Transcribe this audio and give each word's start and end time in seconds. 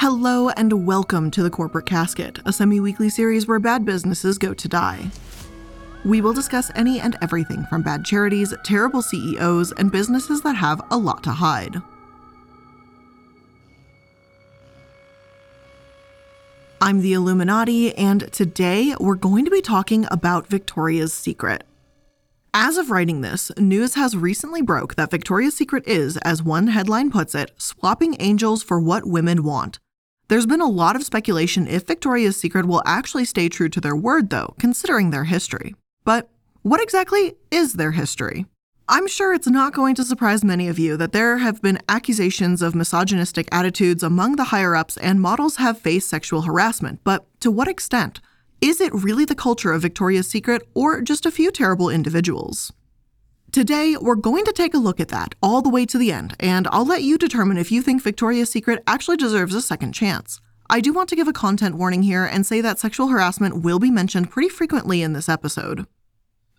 Hello 0.00 0.48
and 0.48 0.86
welcome 0.86 1.30
to 1.30 1.42
the 1.42 1.50
Corporate 1.50 1.84
Casket, 1.84 2.38
a 2.46 2.54
semi 2.54 2.80
weekly 2.80 3.10
series 3.10 3.46
where 3.46 3.58
bad 3.58 3.84
businesses 3.84 4.38
go 4.38 4.54
to 4.54 4.66
die. 4.66 5.10
We 6.06 6.22
will 6.22 6.32
discuss 6.32 6.70
any 6.74 6.98
and 6.98 7.18
everything 7.20 7.66
from 7.66 7.82
bad 7.82 8.06
charities, 8.06 8.54
terrible 8.64 9.02
CEOs, 9.02 9.72
and 9.72 9.92
businesses 9.92 10.40
that 10.40 10.56
have 10.56 10.80
a 10.90 10.96
lot 10.96 11.22
to 11.24 11.32
hide. 11.32 11.82
I'm 16.80 17.02
the 17.02 17.12
iilluminaughtii, 17.12 17.92
and 17.98 18.32
today 18.32 18.94
we're 18.98 19.16
going 19.16 19.44
to 19.44 19.50
be 19.50 19.60
talking 19.60 20.06
about 20.10 20.46
Victoria's 20.46 21.12
Secret. 21.12 21.64
As 22.54 22.78
of 22.78 22.90
writing 22.90 23.20
this, 23.20 23.52
news 23.58 23.96
has 23.96 24.16
recently 24.16 24.62
broke 24.62 24.94
that 24.94 25.10
Victoria's 25.10 25.58
Secret 25.58 25.86
is, 25.86 26.16
as 26.22 26.42
one 26.42 26.68
headline 26.68 27.10
puts 27.10 27.34
it, 27.34 27.52
swapping 27.58 28.16
angels 28.18 28.62
for 28.62 28.80
what 28.80 29.06
women 29.06 29.44
want. 29.44 29.78
There's 30.30 30.46
been 30.46 30.60
a 30.60 30.68
lot 30.68 30.94
of 30.94 31.02
speculation 31.02 31.66
if 31.66 31.88
Victoria's 31.88 32.36
Secret 32.36 32.64
will 32.64 32.84
actually 32.86 33.24
stay 33.24 33.48
true 33.48 33.68
to 33.68 33.80
their 33.80 33.96
word, 33.96 34.30
though, 34.30 34.54
considering 34.60 35.10
their 35.10 35.24
history. 35.24 35.74
But 36.04 36.30
what 36.62 36.80
exactly 36.80 37.34
is 37.50 37.72
their 37.72 37.90
history? 37.90 38.46
I'm 38.88 39.08
sure 39.08 39.34
it's 39.34 39.48
not 39.48 39.74
going 39.74 39.96
to 39.96 40.04
surprise 40.04 40.44
many 40.44 40.68
of 40.68 40.78
you 40.78 40.96
that 40.98 41.10
there 41.10 41.38
have 41.38 41.60
been 41.60 41.80
accusations 41.88 42.62
of 42.62 42.76
misogynistic 42.76 43.48
attitudes 43.50 44.04
among 44.04 44.36
the 44.36 44.44
higher 44.44 44.76
ups 44.76 44.96
and 44.98 45.20
models 45.20 45.56
have 45.56 45.80
faced 45.80 46.08
sexual 46.08 46.42
harassment, 46.42 47.00
but 47.02 47.26
to 47.40 47.50
what 47.50 47.66
extent? 47.66 48.20
Is 48.60 48.80
it 48.80 48.94
really 48.94 49.24
the 49.24 49.34
culture 49.34 49.72
of 49.72 49.82
Victoria's 49.82 50.30
Secret 50.30 50.62
or 50.74 51.00
just 51.00 51.26
a 51.26 51.32
few 51.32 51.50
terrible 51.50 51.90
individuals? 51.90 52.72
Today, 53.52 53.96
we're 54.00 54.14
going 54.14 54.44
to 54.44 54.52
take 54.52 54.74
a 54.74 54.78
look 54.78 55.00
at 55.00 55.08
that 55.08 55.34
all 55.42 55.60
the 55.60 55.68
way 55.68 55.84
to 55.86 55.98
the 55.98 56.12
end, 56.12 56.36
and 56.38 56.68
I'll 56.70 56.84
let 56.84 57.02
you 57.02 57.18
determine 57.18 57.58
if 57.58 57.72
you 57.72 57.82
think 57.82 58.00
Victoria's 58.00 58.52
Secret 58.52 58.80
actually 58.86 59.16
deserves 59.16 59.56
a 59.56 59.60
second 59.60 59.90
chance. 59.92 60.40
I 60.68 60.78
do 60.78 60.92
want 60.92 61.08
to 61.08 61.16
give 61.16 61.26
a 61.26 61.32
content 61.32 61.74
warning 61.74 62.04
here 62.04 62.24
and 62.24 62.46
say 62.46 62.60
that 62.60 62.78
sexual 62.78 63.08
harassment 63.08 63.64
will 63.64 63.80
be 63.80 63.90
mentioned 63.90 64.30
pretty 64.30 64.50
frequently 64.50 65.02
in 65.02 65.14
this 65.14 65.28
episode. 65.28 65.86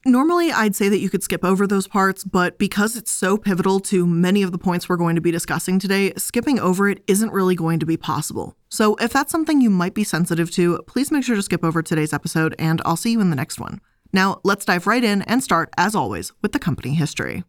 Normally, 0.06 0.52
I'd 0.52 0.76
say 0.76 0.90
that 0.90 1.00
you 1.00 1.10
could 1.10 1.24
skip 1.24 1.46
over 1.46 1.66
those 1.66 1.88
parts, 1.88 2.26
but 2.26 2.58
because 2.58 2.98
it's 2.98 3.12
so 3.12 3.38
pivotal 3.38 3.80
to 3.82 4.06
many 4.06 4.44
of 4.44 4.52
the 4.52 4.58
points 4.58 4.90
we're 4.90 4.98
going 4.98 5.16
to 5.16 5.22
be 5.22 5.32
discussing 5.32 5.80
today, 5.80 6.12
skipping 6.18 6.60
over 6.60 6.90
it 6.90 7.06
isn't 7.08 7.32
really 7.32 7.56
going 7.56 7.80
to 7.80 7.86
be 7.86 7.96
possible. 7.96 8.58
So, 8.68 8.96
if 8.96 9.14
that's 9.14 9.32
something 9.32 9.62
you 9.62 9.70
might 9.70 9.94
be 9.94 10.04
sensitive 10.04 10.52
to, 10.52 10.82
please 10.88 11.10
make 11.10 11.24
sure 11.24 11.38
to 11.38 11.42
skip 11.42 11.64
over 11.64 11.82
today's 11.82 12.12
episode, 12.12 12.54
and 12.60 12.82
I'll 12.84 12.98
see 12.98 13.14
you 13.14 13.22
in 13.22 13.30
the 13.30 13.36
next 13.38 13.62
one. 13.62 13.80
Now, 14.14 14.42
let's 14.44 14.66
dive 14.66 14.88
right 14.88 15.04
in 15.04 15.22
and 15.24 15.44
start, 15.44 15.70
as 15.78 15.96
always, 15.96 16.32
with 16.42 16.52
the 16.52 16.60
company 16.60 16.94
history. 16.94 17.44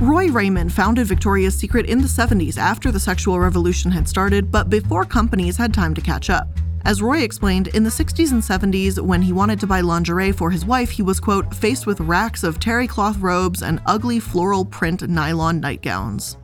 Roy 0.00 0.28
Raymond 0.28 0.72
founded 0.72 1.08
Victoria's 1.08 1.56
Secret 1.56 1.86
in 1.86 2.00
the 2.00 2.08
70s 2.08 2.56
after 2.56 2.92
the 2.92 3.00
sexual 3.00 3.40
revolution 3.40 3.90
had 3.90 4.08
started, 4.08 4.52
but 4.52 4.70
before 4.70 5.04
companies 5.04 5.56
had 5.56 5.74
time 5.74 5.92
to 5.94 6.00
catch 6.00 6.30
up. 6.30 6.48
As 6.84 7.02
Roy 7.02 7.18
explained, 7.22 7.66
in 7.68 7.82
the 7.82 7.90
60s 7.90 8.30
and 8.30 8.40
70s, 8.40 9.00
when 9.00 9.20
he 9.20 9.32
wanted 9.32 9.58
to 9.60 9.66
buy 9.66 9.80
lingerie 9.80 10.30
for 10.30 10.50
his 10.50 10.64
wife, 10.64 10.90
he 10.90 11.02
was, 11.02 11.18
quote, 11.18 11.52
faced 11.52 11.86
with 11.86 12.00
racks 12.00 12.44
of 12.44 12.60
terry 12.60 12.86
cloth 12.86 13.18
robes 13.18 13.62
and 13.62 13.82
ugly 13.86 14.20
floral 14.20 14.64
print 14.64 15.06
nylon 15.08 15.60
nightgowns. 15.60 16.36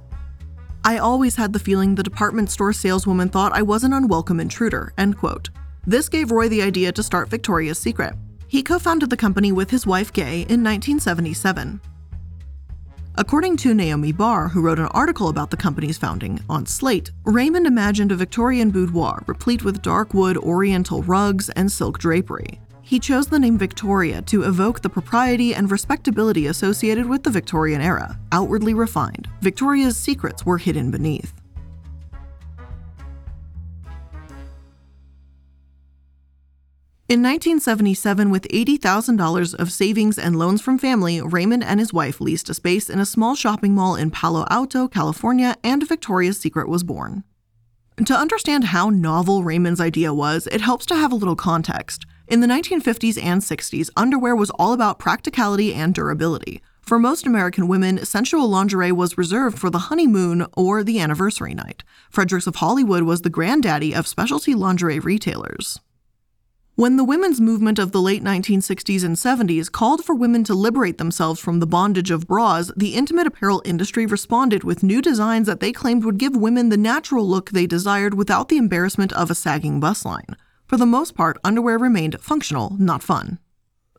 I 0.84 0.98
always 0.98 1.36
had 1.36 1.52
the 1.52 1.58
feeling 1.58 1.94
the 1.94 2.02
department 2.02 2.50
store 2.50 2.72
saleswoman 2.72 3.28
thought 3.28 3.52
I 3.52 3.62
was 3.62 3.84
an 3.84 3.92
unwelcome 3.92 4.40
intruder, 4.40 4.92
end 4.98 5.16
quote. 5.16 5.48
This 5.86 6.08
gave 6.08 6.30
Roy 6.30 6.48
the 6.48 6.62
idea 6.62 6.92
to 6.92 7.02
start 7.02 7.28
Victoria's 7.28 7.78
Secret. 7.78 8.14
He 8.48 8.62
co 8.62 8.78
founded 8.78 9.10
the 9.10 9.16
company 9.16 9.52
with 9.52 9.70
his 9.70 9.86
wife 9.86 10.12
Gay 10.12 10.42
in 10.42 10.64
1977. 10.64 11.80
According 13.16 13.58
to 13.58 13.74
Naomi 13.74 14.10
Barr, 14.10 14.48
who 14.48 14.62
wrote 14.62 14.78
an 14.78 14.86
article 14.86 15.28
about 15.28 15.50
the 15.50 15.56
company's 15.56 15.98
founding 15.98 16.40
on 16.48 16.66
Slate, 16.66 17.12
Raymond 17.24 17.66
imagined 17.66 18.12
a 18.12 18.16
Victorian 18.16 18.70
boudoir 18.70 19.22
replete 19.26 19.62
with 19.62 19.82
dark 19.82 20.14
wood 20.14 20.36
oriental 20.38 21.02
rugs 21.02 21.48
and 21.50 21.70
silk 21.70 21.98
drapery. 21.98 22.60
He 22.80 22.98
chose 22.98 23.26
the 23.26 23.38
name 23.38 23.56
Victoria 23.56 24.22
to 24.22 24.42
evoke 24.42 24.80
the 24.80 24.90
propriety 24.90 25.54
and 25.54 25.70
respectability 25.70 26.48
associated 26.48 27.06
with 27.06 27.22
the 27.22 27.30
Victorian 27.30 27.80
era, 27.80 28.18
outwardly 28.32 28.74
refined. 28.74 29.28
Victoria's 29.40 29.96
secrets 29.96 30.44
were 30.44 30.58
hidden 30.58 30.90
beneath. 30.90 31.32
In 37.06 37.20
1977, 37.20 38.30
with 38.30 38.48
$80,000 38.48 39.54
of 39.56 39.70
savings 39.70 40.18
and 40.18 40.38
loans 40.38 40.62
from 40.62 40.78
family, 40.78 41.20
Raymond 41.20 41.62
and 41.62 41.78
his 41.78 41.92
wife 41.92 42.18
leased 42.18 42.48
a 42.48 42.54
space 42.54 42.88
in 42.88 42.98
a 42.98 43.04
small 43.04 43.34
shopping 43.34 43.74
mall 43.74 43.94
in 43.94 44.10
Palo 44.10 44.46
Alto, 44.48 44.88
California, 44.88 45.54
and 45.62 45.86
Victoria's 45.86 46.38
Secret 46.38 46.66
was 46.66 46.82
born. 46.82 47.22
To 48.02 48.14
understand 48.14 48.64
how 48.64 48.88
novel 48.88 49.44
Raymond's 49.44 49.82
idea 49.82 50.14
was, 50.14 50.46
it 50.46 50.62
helps 50.62 50.86
to 50.86 50.94
have 50.94 51.12
a 51.12 51.14
little 51.14 51.36
context. 51.36 52.06
In 52.26 52.40
the 52.40 52.46
1950s 52.46 53.22
and 53.22 53.42
60s, 53.42 53.90
underwear 53.98 54.34
was 54.34 54.48
all 54.52 54.72
about 54.72 54.98
practicality 54.98 55.74
and 55.74 55.94
durability. 55.94 56.62
For 56.80 56.98
most 56.98 57.26
American 57.26 57.68
women, 57.68 58.02
sensual 58.06 58.48
lingerie 58.48 58.92
was 58.92 59.18
reserved 59.18 59.58
for 59.58 59.68
the 59.68 59.90
honeymoon 59.90 60.46
or 60.56 60.82
the 60.82 61.00
anniversary 61.00 61.52
night. 61.52 61.84
Fredericks 62.08 62.46
of 62.46 62.56
Hollywood 62.56 63.02
was 63.02 63.20
the 63.20 63.28
granddaddy 63.28 63.94
of 63.94 64.06
specialty 64.06 64.54
lingerie 64.54 65.00
retailers. 65.00 65.80
When 66.76 66.96
the 66.96 67.04
women's 67.04 67.40
movement 67.40 67.78
of 67.78 67.92
the 67.92 68.02
late 68.02 68.24
1960s 68.24 69.04
and 69.04 69.14
70s 69.14 69.70
called 69.70 70.04
for 70.04 70.12
women 70.12 70.42
to 70.42 70.54
liberate 70.54 70.98
themselves 70.98 71.38
from 71.38 71.60
the 71.60 71.68
bondage 71.68 72.10
of 72.10 72.26
bras, 72.26 72.72
the 72.76 72.96
intimate 72.96 73.28
apparel 73.28 73.62
industry 73.64 74.06
responded 74.06 74.64
with 74.64 74.82
new 74.82 75.00
designs 75.00 75.46
that 75.46 75.60
they 75.60 75.70
claimed 75.70 76.04
would 76.04 76.18
give 76.18 76.34
women 76.34 76.70
the 76.70 76.76
natural 76.76 77.24
look 77.28 77.50
they 77.50 77.68
desired 77.68 78.14
without 78.14 78.48
the 78.48 78.56
embarrassment 78.56 79.12
of 79.12 79.30
a 79.30 79.36
sagging 79.36 79.78
bust 79.78 80.04
line. 80.04 80.36
For 80.66 80.76
the 80.76 80.84
most 80.84 81.14
part, 81.14 81.38
underwear 81.44 81.78
remained 81.78 82.20
functional, 82.20 82.76
not 82.76 83.04
fun. 83.04 83.38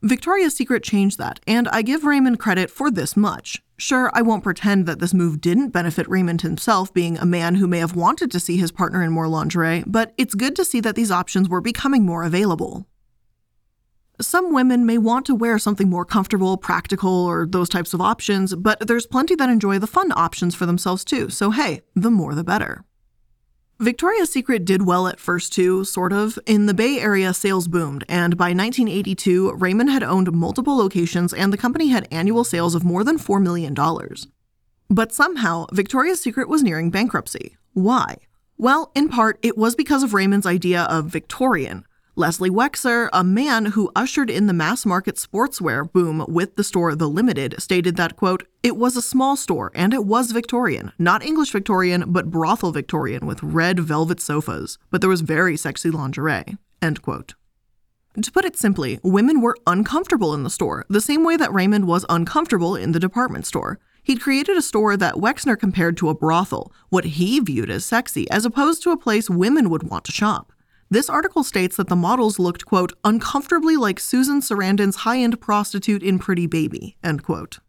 Victoria's 0.01 0.57
Secret 0.57 0.83
changed 0.83 1.17
that, 1.17 1.39
and 1.47 1.69
I 1.69 1.81
give 1.81 2.03
Raymond 2.03 2.39
credit 2.39 2.69
for 2.69 2.91
this 2.91 3.15
much. 3.15 3.63
Sure, 3.77 4.09
I 4.13 4.21
won't 4.21 4.43
pretend 4.43 4.85
that 4.85 4.99
this 4.99 5.13
move 5.13 5.41
didn't 5.41 5.69
benefit 5.69 6.09
Raymond 6.09 6.41
himself, 6.41 6.93
being 6.93 7.17
a 7.17 7.25
man 7.25 7.55
who 7.55 7.67
may 7.67 7.79
have 7.79 7.95
wanted 7.95 8.31
to 8.31 8.39
see 8.39 8.55
his 8.55 8.71
partner 8.71 9.03
in 9.03 9.11
more 9.11 9.27
lingerie, 9.27 9.83
but 9.85 10.13
it's 10.17 10.33
good 10.33 10.55
to 10.55 10.65
see 10.65 10.79
that 10.79 10.95
these 10.95 11.11
options 11.11 11.49
were 11.49 11.59
becoming 11.59 12.05
more 12.05 12.23
available. 12.23 12.87
Some 14.21 14.53
women 14.53 14.85
may 14.85 14.97
want 14.97 15.25
to 15.25 15.35
wear 15.35 15.59
something 15.59 15.89
more 15.89 16.05
comfortable, 16.05 16.55
practical, 16.55 17.11
or 17.11 17.45
those 17.45 17.67
types 17.67 17.93
of 17.93 17.99
options, 17.99 18.55
but 18.55 18.87
there's 18.87 19.05
plenty 19.05 19.35
that 19.35 19.49
enjoy 19.49 19.77
the 19.77 19.87
fun 19.87 20.13
options 20.15 20.55
for 20.55 20.65
themselves 20.65 21.03
too, 21.03 21.29
so 21.29 21.51
hey, 21.51 21.81
the 21.95 22.09
more 22.09 22.33
the 22.33 22.45
better. 22.45 22.85
Victoria's 23.79 24.31
Secret 24.31 24.63
did 24.63 24.85
well 24.85 25.05
at 25.05 25.19
first, 25.19 25.51
too, 25.51 25.83
sort 25.83 26.13
of. 26.13 26.39
In 26.45 26.65
the 26.65 26.73
Bay 26.73 26.97
Area, 26.97 27.33
sales 27.33 27.67
boomed, 27.67 28.05
and 28.07 28.37
by 28.37 28.53
1982, 28.53 29.51
Raymond 29.51 29.89
had 29.89 30.01
owned 30.01 30.31
multiple 30.31 30.77
locations 30.77 31.33
and 31.33 31.51
the 31.51 31.57
company 31.57 31.89
had 31.89 32.07
annual 32.09 32.45
sales 32.45 32.73
of 32.73 32.85
more 32.85 33.03
than 33.03 33.17
$4 33.17 33.41
million. 33.41 33.75
But 34.89 35.11
somehow, 35.11 35.65
Victoria's 35.73 36.21
Secret 36.21 36.47
was 36.47 36.63
nearing 36.63 36.89
bankruptcy. 36.89 37.57
Why? 37.73 38.15
Well, 38.57 38.91
in 38.95 39.09
part, 39.09 39.39
it 39.41 39.57
was 39.57 39.75
because 39.75 40.03
of 40.03 40.13
Raymond's 40.13 40.45
idea 40.45 40.83
of 40.83 41.07
Victorian, 41.07 41.85
Leslie 42.17 42.49
Wexner, 42.49 43.09
a 43.11 43.25
man 43.25 43.65
who 43.65 43.91
ushered 43.93 44.29
in 44.29 44.47
the 44.47 44.53
mass 44.53 44.85
market 44.85 45.17
sportswear 45.17 45.91
boom 45.91 46.23
with 46.29 46.55
the 46.55 46.63
store 46.63 46.95
The 46.95 47.09
Limited, 47.09 47.55
stated 47.59 47.97
that, 47.97 48.15
quote, 48.15 48.47
it 48.63 48.77
was 48.77 48.95
a 48.95 49.01
small 49.01 49.35
store 49.35 49.69
and 49.75 49.93
it 49.93 50.05
was 50.05 50.31
Victorian, 50.31 50.93
not 50.97 51.25
English 51.25 51.51
Victorian, 51.51 52.05
but 52.07 52.31
brothel 52.31 52.71
Victorian 52.71 53.25
with 53.25 53.43
red 53.43 53.81
velvet 53.81 54.21
sofas, 54.21 54.77
but 54.91 55.01
there 55.01 55.09
was 55.09 55.19
very 55.19 55.57
sexy 55.57 55.91
lingerie, 55.91 56.55
end 56.81 57.01
quote. 57.01 57.33
To 58.21 58.31
put 58.31 58.45
it 58.45 58.55
simply, 58.55 58.97
women 59.03 59.41
were 59.41 59.57
uncomfortable 59.67 60.33
in 60.33 60.43
the 60.43 60.49
store, 60.49 60.85
the 60.87 61.01
same 61.01 61.25
way 61.25 61.35
that 61.35 61.53
Raymond 61.53 61.85
was 61.85 62.05
uncomfortable 62.07 62.77
in 62.77 62.93
the 62.93 62.99
department 62.99 63.45
store. 63.45 63.77
He'd 64.03 64.21
created 64.21 64.55
a 64.55 64.61
store 64.61 64.95
that 64.95 65.15
Wexner 65.15 65.59
compared 65.59 65.97
to 65.97 66.07
a 66.07 66.15
brothel, 66.15 66.71
what 66.87 67.03
he 67.03 67.41
viewed 67.41 67.69
as 67.69 67.83
sexy, 67.83 68.25
as 68.31 68.45
opposed 68.45 68.81
to 68.83 68.91
a 68.91 68.97
place 68.97 69.29
women 69.29 69.69
would 69.69 69.83
want 69.83 70.05
to 70.05 70.13
shop. 70.13 70.53
This 70.89 71.09
article 71.09 71.43
states 71.43 71.77
that 71.77 71.87
the 71.87 71.95
models 71.95 72.37
looked, 72.37 72.65
quote, 72.65 72.93
uncomfortably 73.03 73.75
like 73.75 73.99
Susan 73.99 74.39
Sarandon's 74.39 74.97
high 74.97 75.17
end 75.17 75.41
prostitute 75.41 76.03
in 76.03 76.19
Pretty 76.19 76.45
Baby, 76.45 76.95
end 77.03 77.23
quote. 77.23 77.59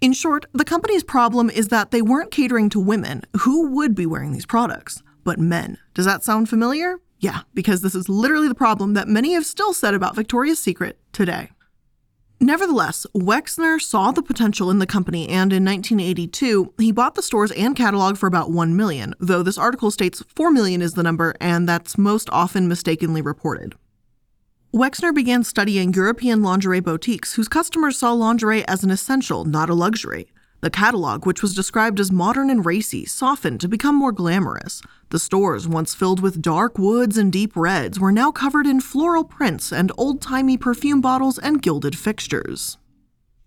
In 0.00 0.12
short, 0.12 0.46
the 0.52 0.64
company's 0.64 1.04
problem 1.04 1.50
is 1.50 1.68
that 1.68 1.90
they 1.90 2.02
weren't 2.02 2.30
catering 2.30 2.68
to 2.70 2.80
women 2.80 3.22
who 3.40 3.70
would 3.70 3.94
be 3.94 4.06
wearing 4.06 4.32
these 4.32 4.46
products, 4.46 5.02
but 5.22 5.38
men. 5.38 5.78
Does 5.92 6.06
that 6.06 6.24
sound 6.24 6.48
familiar? 6.48 6.96
Yeah, 7.18 7.40
because 7.54 7.82
this 7.82 7.94
is 7.94 8.08
literally 8.08 8.48
the 8.48 8.54
problem 8.54 8.94
that 8.94 9.08
many 9.08 9.32
have 9.34 9.46
still 9.46 9.72
said 9.72 9.94
about 9.94 10.16
Victoria's 10.16 10.58
Secret 10.58 10.98
today. 11.12 11.50
Nevertheless, 12.44 13.06
Wexner 13.14 13.80
saw 13.80 14.10
the 14.10 14.22
potential 14.22 14.70
in 14.70 14.78
the 14.78 14.86
company 14.86 15.30
and 15.30 15.50
in 15.50 15.64
1982, 15.64 16.74
he 16.76 16.92
bought 16.92 17.14
the 17.14 17.22
stores 17.22 17.50
and 17.52 17.74
catalog 17.74 18.18
for 18.18 18.26
about 18.26 18.50
1 18.50 18.76
million, 18.76 19.14
though 19.18 19.42
this 19.42 19.56
article 19.56 19.90
states 19.90 20.22
4 20.36 20.50
million 20.50 20.82
is 20.82 20.92
the 20.92 21.02
number 21.02 21.34
and 21.40 21.66
that's 21.66 21.96
most 21.96 22.28
often 22.32 22.68
mistakenly 22.68 23.22
reported. 23.22 23.76
Wexner 24.74 25.14
began 25.14 25.42
studying 25.42 25.94
European 25.94 26.42
lingerie 26.42 26.80
boutiques 26.80 27.32
whose 27.32 27.48
customers 27.48 27.96
saw 27.96 28.12
lingerie 28.12 28.68
as 28.68 28.84
an 28.84 28.90
essential, 28.90 29.46
not 29.46 29.70
a 29.70 29.74
luxury. 29.74 30.30
The 30.64 30.70
catalog, 30.70 31.26
which 31.26 31.42
was 31.42 31.54
described 31.54 32.00
as 32.00 32.10
modern 32.10 32.48
and 32.48 32.64
racy, 32.64 33.04
softened 33.04 33.60
to 33.60 33.68
become 33.68 33.94
more 33.94 34.12
glamorous. 34.12 34.80
The 35.10 35.18
stores, 35.18 35.68
once 35.68 35.94
filled 35.94 36.20
with 36.20 36.40
dark 36.40 36.78
woods 36.78 37.18
and 37.18 37.30
deep 37.30 37.54
reds, 37.54 38.00
were 38.00 38.10
now 38.10 38.32
covered 38.32 38.66
in 38.66 38.80
floral 38.80 39.24
prints 39.24 39.74
and 39.74 39.92
old 39.98 40.22
timey 40.22 40.56
perfume 40.56 41.02
bottles 41.02 41.38
and 41.38 41.60
gilded 41.60 41.98
fixtures. 41.98 42.78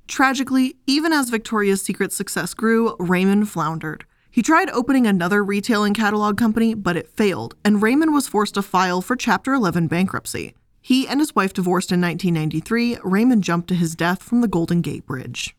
Tragically, 0.08 0.76
even 0.86 1.12
as 1.12 1.32
Victoria's 1.32 1.82
Secret's 1.82 2.16
success 2.16 2.54
grew, 2.54 2.96
Raymond 3.00 3.50
floundered. 3.50 4.06
He 4.30 4.44
tried 4.44 4.70
opening 4.70 5.08
another 5.08 5.44
retail 5.44 5.84
and 5.84 5.96
catalog 5.96 6.38
company, 6.38 6.76
but 6.76 6.98
it 6.98 7.10
failed, 7.10 7.56
and 7.66 7.82
Raymond 7.82 8.14
was 8.14 8.28
forced 8.28 8.54
to 8.54 8.62
file 8.62 9.02
for 9.02 9.16
Chapter 9.16 9.56
11 9.56 9.88
bankruptcy. 9.88 10.54
He 10.82 11.08
and 11.08 11.20
his 11.20 11.34
wife 11.34 11.54
divorced 11.54 11.92
in 11.92 12.00
1993. 12.00 13.00
Raymond 13.04 13.44
jumped 13.44 13.70
to 13.70 13.74
his 13.74 13.96
death 13.96 14.22
from 14.22 14.42
the 14.42 14.48
Golden 14.48 14.82
Gate 14.82 15.08
Bridge. 15.08 15.57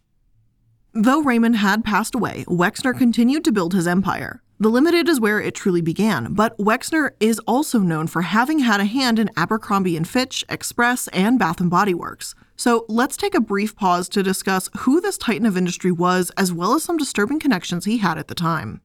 Though 0.95 1.23
Raymond 1.23 1.57
had 1.57 1.85
passed 1.85 2.15
away, 2.15 2.45
Wexner 2.49 2.97
continued 2.97 3.45
to 3.45 3.53
build 3.53 3.75
his 3.75 3.87
empire. 3.87 4.43
The 4.59 4.71
Limited 4.71 5.09
is 5.09 5.21
where 5.21 5.41
it 5.41 5.55
truly 5.55 5.83
began, 5.83 6.33
but 6.33 6.57
Wexner 6.59 7.11
is 7.21 7.39
also 7.41 7.79
known 7.79 8.07
for 8.07 8.23
having 8.23 8.61
had 8.61 8.81
a 8.81 8.87
hand 8.87 9.19
in 9.19 9.31
Abercrombie 9.37 9.99
& 9.99 10.05
Fitch, 10.05 10.45
Express, 10.49 11.07
and 11.09 11.39
Bath 11.39 11.59
& 11.59 11.71
Body 11.71 11.95
Works. 11.95 12.35
So 12.57 12.87
let's 12.89 13.17
take 13.17 13.35
a 13.35 13.41
brief 13.41 13.77
pause 13.77 14.09
to 14.09 14.23
discuss 14.23 14.71
who 14.79 15.01
this 15.01 15.19
titan 15.19 15.47
of 15.47 15.57
industry 15.57 15.93
was, 15.93 16.33
as 16.37 16.53
well 16.53 16.75
as 16.75 16.83
some 16.83 16.97
disturbing 16.97 17.39
connections 17.39 17.85
he 17.85 17.99
had 17.99 18.19
at 18.19 18.27
the 18.27 18.35
time. 18.35 18.81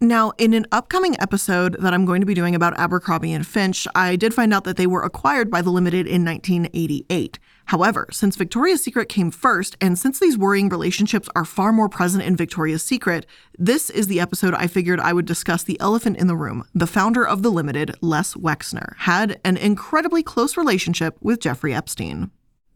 Now, 0.00 0.32
in 0.36 0.52
an 0.52 0.66
upcoming 0.70 1.16
episode 1.20 1.76
that 1.80 1.94
I'm 1.94 2.04
going 2.04 2.20
to 2.20 2.26
be 2.26 2.34
doing 2.34 2.54
about 2.54 2.78
Abercrombie 2.78 3.32
and 3.32 3.46
Fitch, 3.46 3.88
I 3.94 4.16
did 4.16 4.34
find 4.34 4.52
out 4.52 4.64
that 4.64 4.76
they 4.76 4.86
were 4.86 5.02
acquired 5.02 5.50
by 5.50 5.62
the 5.62 5.70
Limited 5.70 6.06
in 6.06 6.24
1988. 6.24 7.38
However, 7.68 8.08
since 8.10 8.34
Victoria's 8.34 8.82
Secret 8.82 9.10
came 9.10 9.30
first, 9.30 9.76
and 9.78 9.98
since 9.98 10.18
these 10.18 10.38
worrying 10.38 10.70
relationships 10.70 11.28
are 11.36 11.44
far 11.44 11.70
more 11.70 11.90
present 11.90 12.24
in 12.24 12.34
Victoria's 12.34 12.82
Secret, 12.82 13.26
this 13.58 13.90
is 13.90 14.06
the 14.06 14.20
episode 14.20 14.54
I 14.54 14.66
figured 14.66 15.00
I 15.00 15.12
would 15.12 15.26
discuss 15.26 15.64
the 15.64 15.78
elephant 15.78 16.16
in 16.16 16.28
the 16.28 16.36
room. 16.36 16.64
The 16.74 16.86
founder 16.86 17.26
of 17.26 17.42
the 17.42 17.50
Limited, 17.50 17.94
Les 18.00 18.32
Wexner, 18.32 18.96
had 19.00 19.38
an 19.44 19.58
incredibly 19.58 20.22
close 20.22 20.56
relationship 20.56 21.18
with 21.20 21.40
Jeffrey 21.40 21.74
Epstein. 21.74 22.30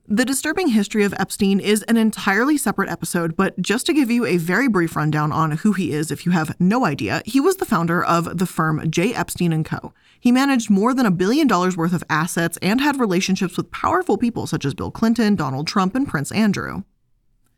The 0.08 0.24
disturbing 0.24 0.68
history 0.68 1.04
of 1.04 1.14
Epstein 1.16 1.60
is 1.60 1.84
an 1.84 1.96
entirely 1.96 2.58
separate 2.58 2.90
episode, 2.90 3.36
but 3.36 3.56
just 3.62 3.86
to 3.86 3.94
give 3.94 4.10
you 4.10 4.26
a 4.26 4.36
very 4.36 4.66
brief 4.66 4.96
rundown 4.96 5.30
on 5.30 5.52
who 5.52 5.74
he 5.74 5.92
is 5.92 6.10
if 6.10 6.26
you 6.26 6.32
have 6.32 6.58
no 6.60 6.84
idea, 6.84 7.22
he 7.24 7.38
was 7.38 7.58
the 7.58 7.64
founder 7.64 8.04
of 8.04 8.38
the 8.38 8.44
firm 8.44 8.90
J. 8.90 9.14
Epstein 9.14 9.62
& 9.62 9.64
Co. 9.64 9.94
He 10.18 10.32
managed 10.32 10.68
more 10.68 10.92
than 10.92 11.06
a 11.06 11.12
billion 11.12 11.46
dollars 11.46 11.76
worth 11.76 11.92
of 11.92 12.02
assets 12.10 12.58
and 12.60 12.80
had 12.80 12.98
relationships 12.98 13.56
with 13.56 13.70
powerful 13.70 14.18
people 14.18 14.48
such 14.48 14.64
as 14.64 14.74
Bill 14.74 14.90
Clinton, 14.90 15.36
Donald 15.36 15.68
Trump, 15.68 15.94
and 15.94 16.08
Prince 16.08 16.32
Andrew. 16.32 16.82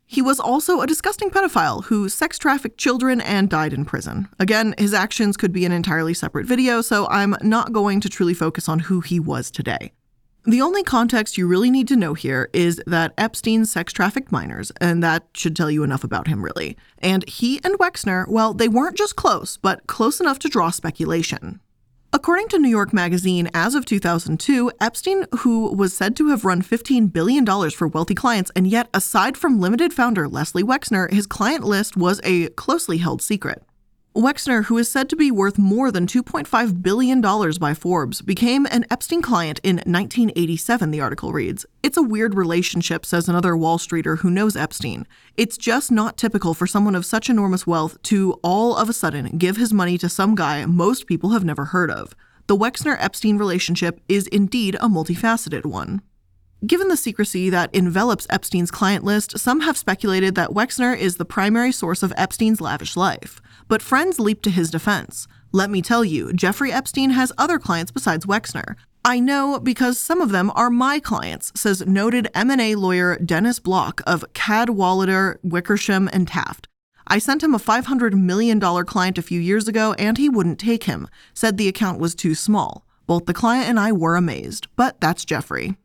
He 0.05 0.21
was 0.21 0.39
also 0.39 0.81
a 0.81 0.87
disgusting 0.87 1.31
pedophile 1.31 1.85
who 1.85 2.07
sex 2.09 2.37
trafficked 2.37 2.77
children 2.77 3.21
and 3.21 3.49
died 3.49 3.73
in 3.73 3.85
prison. 3.85 4.29
Again, 4.37 4.75
his 4.77 4.93
actions 4.93 5.35
could 5.35 5.51
be 5.51 5.65
an 5.65 5.71
entirely 5.71 6.13
separate 6.13 6.45
video, 6.45 6.81
so 6.81 7.07
I'm 7.07 7.35
not 7.41 7.73
going 7.73 8.01
to 8.01 8.09
truly 8.09 8.35
focus 8.35 8.69
on 8.69 8.79
who 8.79 9.01
he 9.01 9.19
was 9.19 9.49
today. 9.49 9.93
The 10.47 10.61
only 10.61 10.83
context 10.83 11.39
you 11.39 11.47
really 11.47 11.71
need 11.71 11.87
to 11.87 11.95
know 11.95 12.13
here 12.13 12.51
is 12.53 12.79
that 12.85 13.15
Epstein 13.17 13.65
sex 13.65 13.91
trafficked 13.91 14.31
minors, 14.31 14.71
and 14.79 15.01
that 15.01 15.25
should 15.33 15.55
tell 15.55 15.71
you 15.71 15.83
enough 15.83 16.03
about 16.03 16.27
him, 16.27 16.45
really. 16.45 16.77
And 16.99 17.27
he 17.27 17.59
and 17.63 17.79
Wexner, 17.79 18.27
well, 18.27 18.53
they 18.53 18.67
weren't 18.67 18.95
just 18.95 19.15
close, 19.15 19.57
but 19.57 19.87
close 19.87 20.19
enough 20.19 20.37
to 20.39 20.47
draw 20.47 20.69
speculation. 20.69 21.61
According 22.13 22.49
to 22.49 22.59
New 22.59 22.69
York 22.69 22.93
Magazine, 22.93 23.49
as 23.55 23.73
of 23.73 23.85
2002, 23.85 24.71
Epstein, 24.79 25.25
who 25.39 25.73
was 25.73 25.97
said 25.97 26.15
to 26.17 26.29
have 26.29 26.45
run 26.45 26.61
$15 26.61 27.11
billion 27.11 27.43
for 27.71 27.87
wealthy 27.87 28.13
clients, 28.13 28.51
and 28.55 28.67
yet, 28.67 28.87
aside 28.93 29.37
from 29.37 29.59
limited 29.59 29.93
founder 29.93 30.27
Leslie 30.27 30.63
Wexner, 30.63 31.11
his 31.11 31.25
client 31.25 31.63
list 31.63 31.97
was 31.97 32.21
a 32.23 32.49
closely 32.49 32.99
held 32.99 33.23
secret. 33.23 33.63
Wexner, 34.15 34.63
who 34.63 34.77
is 34.77 34.89
said 34.89 35.09
to 35.09 35.17
be 35.17 35.29
worth 35.29 35.57
more 35.57 35.91
than 35.91 36.07
$2.5 36.07 36.81
billion 36.81 37.19
by 37.19 37.73
Forbes, 37.73 38.21
became 38.21 38.65
an 38.67 38.85
Epstein 38.89 39.21
client 39.21 39.59
in 39.61 39.75
1987, 39.75 40.89
the 40.91 41.01
article 41.01 41.33
reads. 41.33 41.65
It's 41.83 41.97
a 41.97 42.01
weird 42.01 42.33
relationship, 42.33 43.05
says 43.05 43.27
another 43.27 43.57
Wall 43.57 43.77
Streeter 43.77 44.15
who 44.15 44.29
knows 44.29 44.55
Epstein. 44.55 45.05
It's 45.35 45.57
just 45.57 45.91
not 45.91 46.15
typical 46.15 46.53
for 46.53 46.65
someone 46.65 46.95
of 46.95 47.05
such 47.05 47.29
enormous 47.29 47.67
wealth 47.67 48.01
to 48.03 48.39
all 48.41 48.77
of 48.77 48.87
a 48.87 48.93
sudden 48.93 49.37
give 49.37 49.57
his 49.57 49.73
money 49.73 49.97
to 49.97 50.07
some 50.07 50.33
guy 50.33 50.65
most 50.65 51.07
people 51.07 51.31
have 51.31 51.43
never 51.43 51.65
heard 51.65 51.91
of. 51.91 52.15
The 52.47 52.55
Wexner 52.55 52.95
Epstein 52.97 53.37
relationship 53.37 53.99
is 54.07 54.27
indeed 54.27 54.75
a 54.75 54.87
multifaceted 54.87 55.65
one. 55.65 56.01
Given 56.65 56.87
the 56.87 56.97
secrecy 56.97 57.49
that 57.49 57.75
envelops 57.75 58.27
Epstein's 58.29 58.71
client 58.71 59.03
list, 59.03 59.37
some 59.37 59.59
have 59.59 59.77
speculated 59.77 60.35
that 60.35 60.51
Wexner 60.51 60.97
is 60.97 61.17
the 61.17 61.25
primary 61.25 61.73
source 61.73 62.01
of 62.01 62.13
Epstein's 62.15 62.61
lavish 62.61 62.95
life. 62.95 63.41
But 63.67 63.81
friends 63.81 64.19
leap 64.19 64.41
to 64.43 64.51
his 64.51 64.69
defense. 64.69 65.27
Let 65.51 65.69
me 65.69 65.81
tell 65.81 66.03
you, 66.03 66.33
Jeffrey 66.33 66.71
Epstein 66.71 67.11
has 67.11 67.31
other 67.37 67.57
clients 67.57 67.91
besides 67.91 68.25
Wexner. 68.25 68.75
I 69.03 69.19
know 69.19 69.59
because 69.59 69.99
some 69.99 70.21
of 70.21 70.31
them 70.31 70.51
are 70.55 70.69
my 70.69 70.99
clients, 70.99 71.51
says 71.55 71.85
noted 71.85 72.27
M&A 72.33 72.75
lawyer 72.75 73.17
Dennis 73.17 73.59
Block 73.59 74.01
of 74.05 74.25
Cadwalader, 74.33 75.37
Wickersham, 75.43 76.09
and 76.11 76.27
Taft. 76.27 76.67
I 77.07 77.19
sent 77.19 77.43
him 77.43 77.53
a 77.53 77.59
$500 77.59 78.13
million 78.13 78.59
client 78.59 79.17
a 79.17 79.21
few 79.21 79.39
years 79.39 79.67
ago 79.67 79.93
and 79.93 80.17
he 80.17 80.27
wouldn't 80.27 80.59
take 80.59 80.85
him, 80.85 81.07
said 81.33 81.57
the 81.57 81.67
account 81.67 81.99
was 81.99 82.15
too 82.15 82.33
small. 82.33 82.85
Both 83.05 83.25
the 83.25 83.33
client 83.33 83.69
and 83.69 83.79
I 83.79 83.91
were 83.91 84.15
amazed, 84.15 84.67
but 84.75 84.99
that's 84.99 85.23
Jeffrey. 85.23 85.77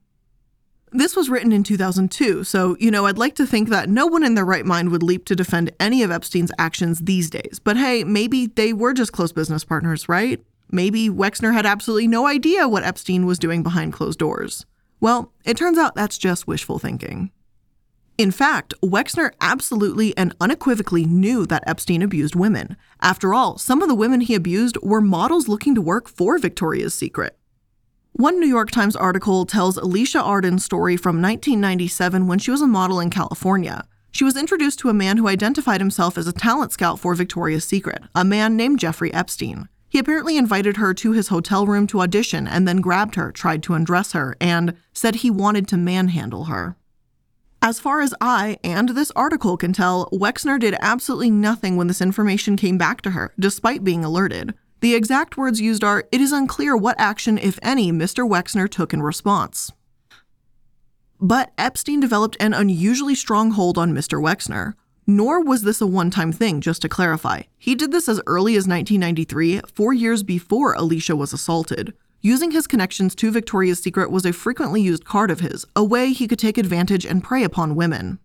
This 0.93 1.15
was 1.15 1.31
written 1.31 1.53
in 1.53 1.63
2002, 1.63 2.43
so, 2.43 2.77
you 2.81 2.91
know, 2.91 3.07
I'd 3.07 3.17
like 3.17 3.37
to 3.37 3.47
think 3.47 3.69
that 3.69 3.89
no 3.89 4.07
one 4.07 4.25
in 4.25 4.35
their 4.35 4.45
right 4.45 4.67
mind 4.67 4.91
would 4.91 5.05
leap 5.05 5.25
to 5.27 5.37
defend 5.37 5.71
any 5.79 6.03
of 6.03 6.11
Epstein's 6.11 6.51
actions 6.59 7.01
these 7.01 7.31
days. 7.31 7.61
But 7.63 7.77
hey, 7.77 8.03
maybe 8.03 8.47
they 8.49 8.73
were 8.73 8.93
just 8.93 9.13
close 9.13 9.33
business 9.33 9.65
partners, 9.65 10.09
right? 10.09 10.41
Maybe 10.73 11.09
Wexner 11.09 11.53
had 11.53 11.65
absolutely 11.65 12.09
no 12.09 12.27
idea 12.27 12.67
what 12.67 12.83
Epstein 12.83 13.25
was 13.25 13.39
doing 13.39 13.63
behind 13.63 13.93
closed 13.93 14.19
doors. 14.19 14.67
Well, 14.99 15.33
it 15.45 15.57
turns 15.57 15.79
out 15.79 15.95
that's 15.95 16.19
just 16.19 16.49
wishful 16.49 16.81
thinking. 16.81 17.31
In 18.19 18.33
fact, 18.33 18.75
Wexner 18.83 19.31
absolutely 19.41 20.15
and 20.17 20.35
unequivocally 20.41 21.07
knew 21.07 21.47
that 21.47 21.65
Epstein 21.67 22.03
abused 22.03 22.35
women. 22.35 22.77
After 23.01 23.33
all, 23.33 23.59
some 23.59 23.81
of 23.81 23.89
the 23.89 23.95
women 23.95 24.21
he 24.21 24.35
abused 24.35 24.77
were 24.83 25.01
models 25.01 25.49
looking 25.49 25.75
to 25.77 25.81
work 25.81 26.09
for 26.09 26.37
Victoria's 26.37 26.95
Secret. 26.95 27.39
One 28.13 28.41
New 28.41 28.49
York 28.49 28.71
Times 28.71 28.97
article 28.97 29.47
tells 29.47 29.77
Alicia 29.77 30.21
Arden's 30.21 30.65
story 30.65 30.97
from 30.97 31.23
1997 31.23 32.27
when 32.27 32.39
she 32.39 32.51
was 32.51 32.61
a 32.61 32.67
model 32.67 33.01
in 33.01 33.09
California. 33.09 33.87
She 34.11 34.25
was 34.25 34.37
introduced 34.37 34.81
to 34.81 34.89
a 34.89 34.95
man 34.95 35.17
who 35.17 35.29
identified 35.29 35.81
himself 35.81 36.19
as 36.19 36.27
a 36.27 36.33
talent 36.33 36.73
scout 36.73 36.99
for 36.99 37.15
Victoria's 37.15 37.65
Secret, 37.65 38.03
a 38.15 38.25
man 38.25 38.57
named 38.57 38.81
Jeffrey 38.81 39.15
Epstein. 39.15 39.69
He 39.89 39.99
apparently 39.99 40.37
invited 40.37 40.77
her 40.77 40.93
to 40.95 41.13
his 41.13 41.29
hotel 41.29 41.67
room 41.67 41.87
to 41.87 42.01
audition 42.01 42.47
and 42.47 42.67
then 42.67 42.81
grabbed 42.81 43.15
her, 43.15 43.33
tried 43.33 43.63
to 43.63 43.75
undress 43.75 44.13
her, 44.13 44.37
and 44.41 44.75
said 44.93 45.17
he 45.17 45.31
wanted 45.31 45.67
to 45.69 45.77
manhandle 45.77 46.45
her. 46.45 46.77
As 47.63 47.79
far 47.79 48.01
as 48.01 48.15
I 48.21 48.59
and 48.65 48.91
this 48.91 49.13
article 49.15 49.57
can 49.57 49.73
tell, 49.73 50.09
Wexner 50.13 50.59
did 50.59 50.77
absolutely 50.81 51.31
nothing 51.31 51.77
when 51.77 51.87
this 51.87 52.01
information 52.01 52.57
came 52.57 52.79
back 52.79 53.03
to 53.03 53.11
her, 53.11 53.33
despite 53.39 53.85
being 53.85 54.05
alerted. 54.05 54.55
The 54.81 54.95
exact 54.95 55.37
words 55.37 55.61
used 55.61 55.85
are 55.85 56.05
It 56.11 56.21
is 56.21 56.33
unclear 56.33 56.77
what 56.77 56.99
action, 56.99 57.37
if 57.37 57.59
any, 57.63 57.93
Mr. 57.93 58.29
Wexner 58.29 58.69
took 58.69 58.95
in 58.95 59.03
response. 59.03 59.71
But 61.21 61.53
Epstein 61.59 62.01
developed 62.01 62.39
an 62.41 62.55
unusually 62.55 63.15
strong 63.15 63.51
hold 63.51 63.77
on 63.77 63.93
Mr. 63.93 64.23
Wexner. 64.23 64.75
Nor 65.07 65.45
was 65.45 65.63
this 65.63 65.81
a 65.81 65.87
one 65.87 66.11
time 66.11 66.33
thing, 66.33 66.61
just 66.61 66.81
to 66.83 66.89
clarify. 66.89 67.43
He 67.59 67.75
did 67.75 67.93
this 67.93 68.09
as 68.09 68.23
early 68.27 68.53
as 68.55 68.67
1993, 68.67 69.61
four 69.75 69.93
years 69.93 70.23
before 70.23 70.73
Alicia 70.73 71.17
was 71.17 71.33
assaulted. 71.33 71.93
Using 72.23 72.51
his 72.51 72.67
connections 72.67 73.15
to 73.17 73.31
Victoria's 73.31 73.83
Secret 73.83 74.11
was 74.11 74.25
a 74.25 74.33
frequently 74.33 74.81
used 74.81 75.05
card 75.05 75.31
of 75.31 75.41
his, 75.41 75.67
a 75.75 75.85
way 75.85 76.13
he 76.13 76.29
could 76.29 76.39
take 76.39 76.59
advantage 76.59 77.05
and 77.05 77.25
prey 77.25 77.45
upon 77.45 77.75
women. 77.75 78.19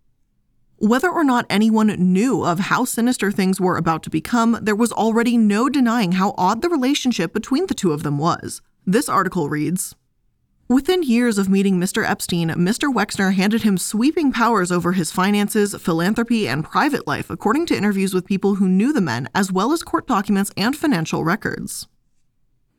Whether 0.78 1.08
or 1.08 1.24
not 1.24 1.46
anyone 1.48 1.86
knew 1.86 2.44
of 2.44 2.58
how 2.58 2.84
sinister 2.84 3.32
things 3.32 3.58
were 3.58 3.78
about 3.78 4.02
to 4.02 4.10
become, 4.10 4.58
there 4.60 4.76
was 4.76 4.92
already 4.92 5.38
no 5.38 5.70
denying 5.70 6.12
how 6.12 6.34
odd 6.36 6.60
the 6.60 6.68
relationship 6.68 7.32
between 7.32 7.66
the 7.66 7.74
two 7.74 7.92
of 7.92 8.02
them 8.02 8.18
was. 8.18 8.60
This 8.84 9.08
article 9.08 9.48
reads 9.48 9.94
Within 10.68 11.02
years 11.02 11.38
of 11.38 11.48
meeting 11.48 11.78
Mr. 11.78 12.06
Epstein, 12.06 12.50
Mr. 12.50 12.92
Wexner 12.92 13.32
handed 13.32 13.62
him 13.62 13.78
sweeping 13.78 14.32
powers 14.32 14.70
over 14.70 14.92
his 14.92 15.12
finances, 15.12 15.74
philanthropy, 15.76 16.46
and 16.46 16.64
private 16.64 17.06
life, 17.06 17.30
according 17.30 17.64
to 17.66 17.76
interviews 17.76 18.12
with 18.12 18.26
people 18.26 18.56
who 18.56 18.68
knew 18.68 18.92
the 18.92 19.00
men, 19.00 19.30
as 19.34 19.50
well 19.50 19.72
as 19.72 19.82
court 19.82 20.06
documents 20.06 20.50
and 20.58 20.76
financial 20.76 21.24
records. 21.24 21.86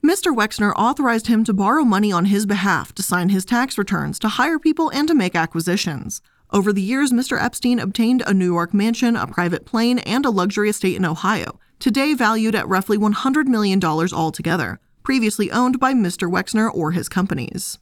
Mr. 0.05 0.35
Wexner 0.35 0.73
authorized 0.75 1.27
him 1.27 1.43
to 1.43 1.53
borrow 1.53 1.83
money 1.83 2.11
on 2.11 2.25
his 2.25 2.45
behalf, 2.45 2.93
to 2.93 3.01
sign 3.01 3.29
his 3.29 3.43
tax 3.43 3.75
returns, 3.75 4.19
to 4.19 4.27
hire 4.27 4.59
people, 4.59 4.89
and 4.89 5.07
to 5.07 5.15
make 5.15 5.35
acquisitions. 5.35 6.21
Over 6.51 6.71
the 6.71 6.81
years, 6.81 7.11
Mr. 7.11 7.41
Epstein 7.41 7.77
obtained 7.77 8.23
a 8.25 8.33
New 8.33 8.45
York 8.45 8.73
mansion, 8.73 9.17
a 9.17 9.27
private 9.27 9.65
plane, 9.65 9.99
and 9.99 10.25
a 10.25 10.29
luxury 10.29 10.69
estate 10.69 10.95
in 10.95 11.03
Ohio, 11.03 11.59
today 11.79 12.13
valued 12.13 12.55
at 12.55 12.67
roughly 12.67 12.97
$100 12.97 13.47
million 13.47 13.83
altogether, 13.83 14.79
previously 15.03 15.51
owned 15.51 15.79
by 15.79 15.93
Mr. 15.93 16.31
Wexner 16.31 16.73
or 16.73 16.91
his 16.91 17.09
companies. 17.09 17.79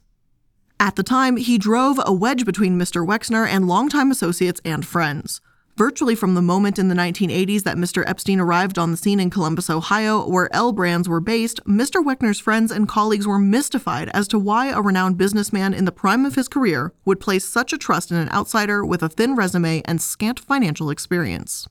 At 0.80 0.96
the 0.96 1.04
time, 1.04 1.36
he 1.36 1.58
drove 1.58 2.00
a 2.04 2.12
wedge 2.12 2.44
between 2.44 2.78
Mr. 2.78 3.06
Wexner 3.06 3.46
and 3.46 3.68
longtime 3.68 4.10
associates 4.10 4.60
and 4.64 4.84
friends. 4.84 5.40
Virtually 5.76 6.14
from 6.14 6.32
the 6.32 6.40
moment 6.40 6.78
in 6.78 6.88
the 6.88 6.94
1980s 6.94 7.64
that 7.64 7.76
Mr. 7.76 8.02
Epstein 8.06 8.40
arrived 8.40 8.78
on 8.78 8.92
the 8.92 8.96
scene 8.96 9.20
in 9.20 9.28
Columbus, 9.28 9.68
Ohio, 9.68 10.26
where 10.26 10.48
L 10.54 10.72
brands 10.72 11.06
were 11.06 11.20
based, 11.20 11.62
Mr. 11.66 12.02
Wexner's 12.02 12.40
friends 12.40 12.72
and 12.72 12.88
colleagues 12.88 13.26
were 13.26 13.38
mystified 13.38 14.08
as 14.14 14.26
to 14.28 14.38
why 14.38 14.68
a 14.68 14.80
renowned 14.80 15.18
businessman 15.18 15.74
in 15.74 15.84
the 15.84 15.92
prime 15.92 16.24
of 16.24 16.34
his 16.34 16.48
career 16.48 16.94
would 17.04 17.20
place 17.20 17.44
such 17.44 17.74
a 17.74 17.78
trust 17.78 18.10
in 18.10 18.16
an 18.16 18.30
outsider 18.30 18.86
with 18.86 19.02
a 19.02 19.10
thin 19.10 19.36
resume 19.36 19.82
and 19.84 20.00
scant 20.00 20.40
financial 20.40 20.88
experience. 20.88 21.68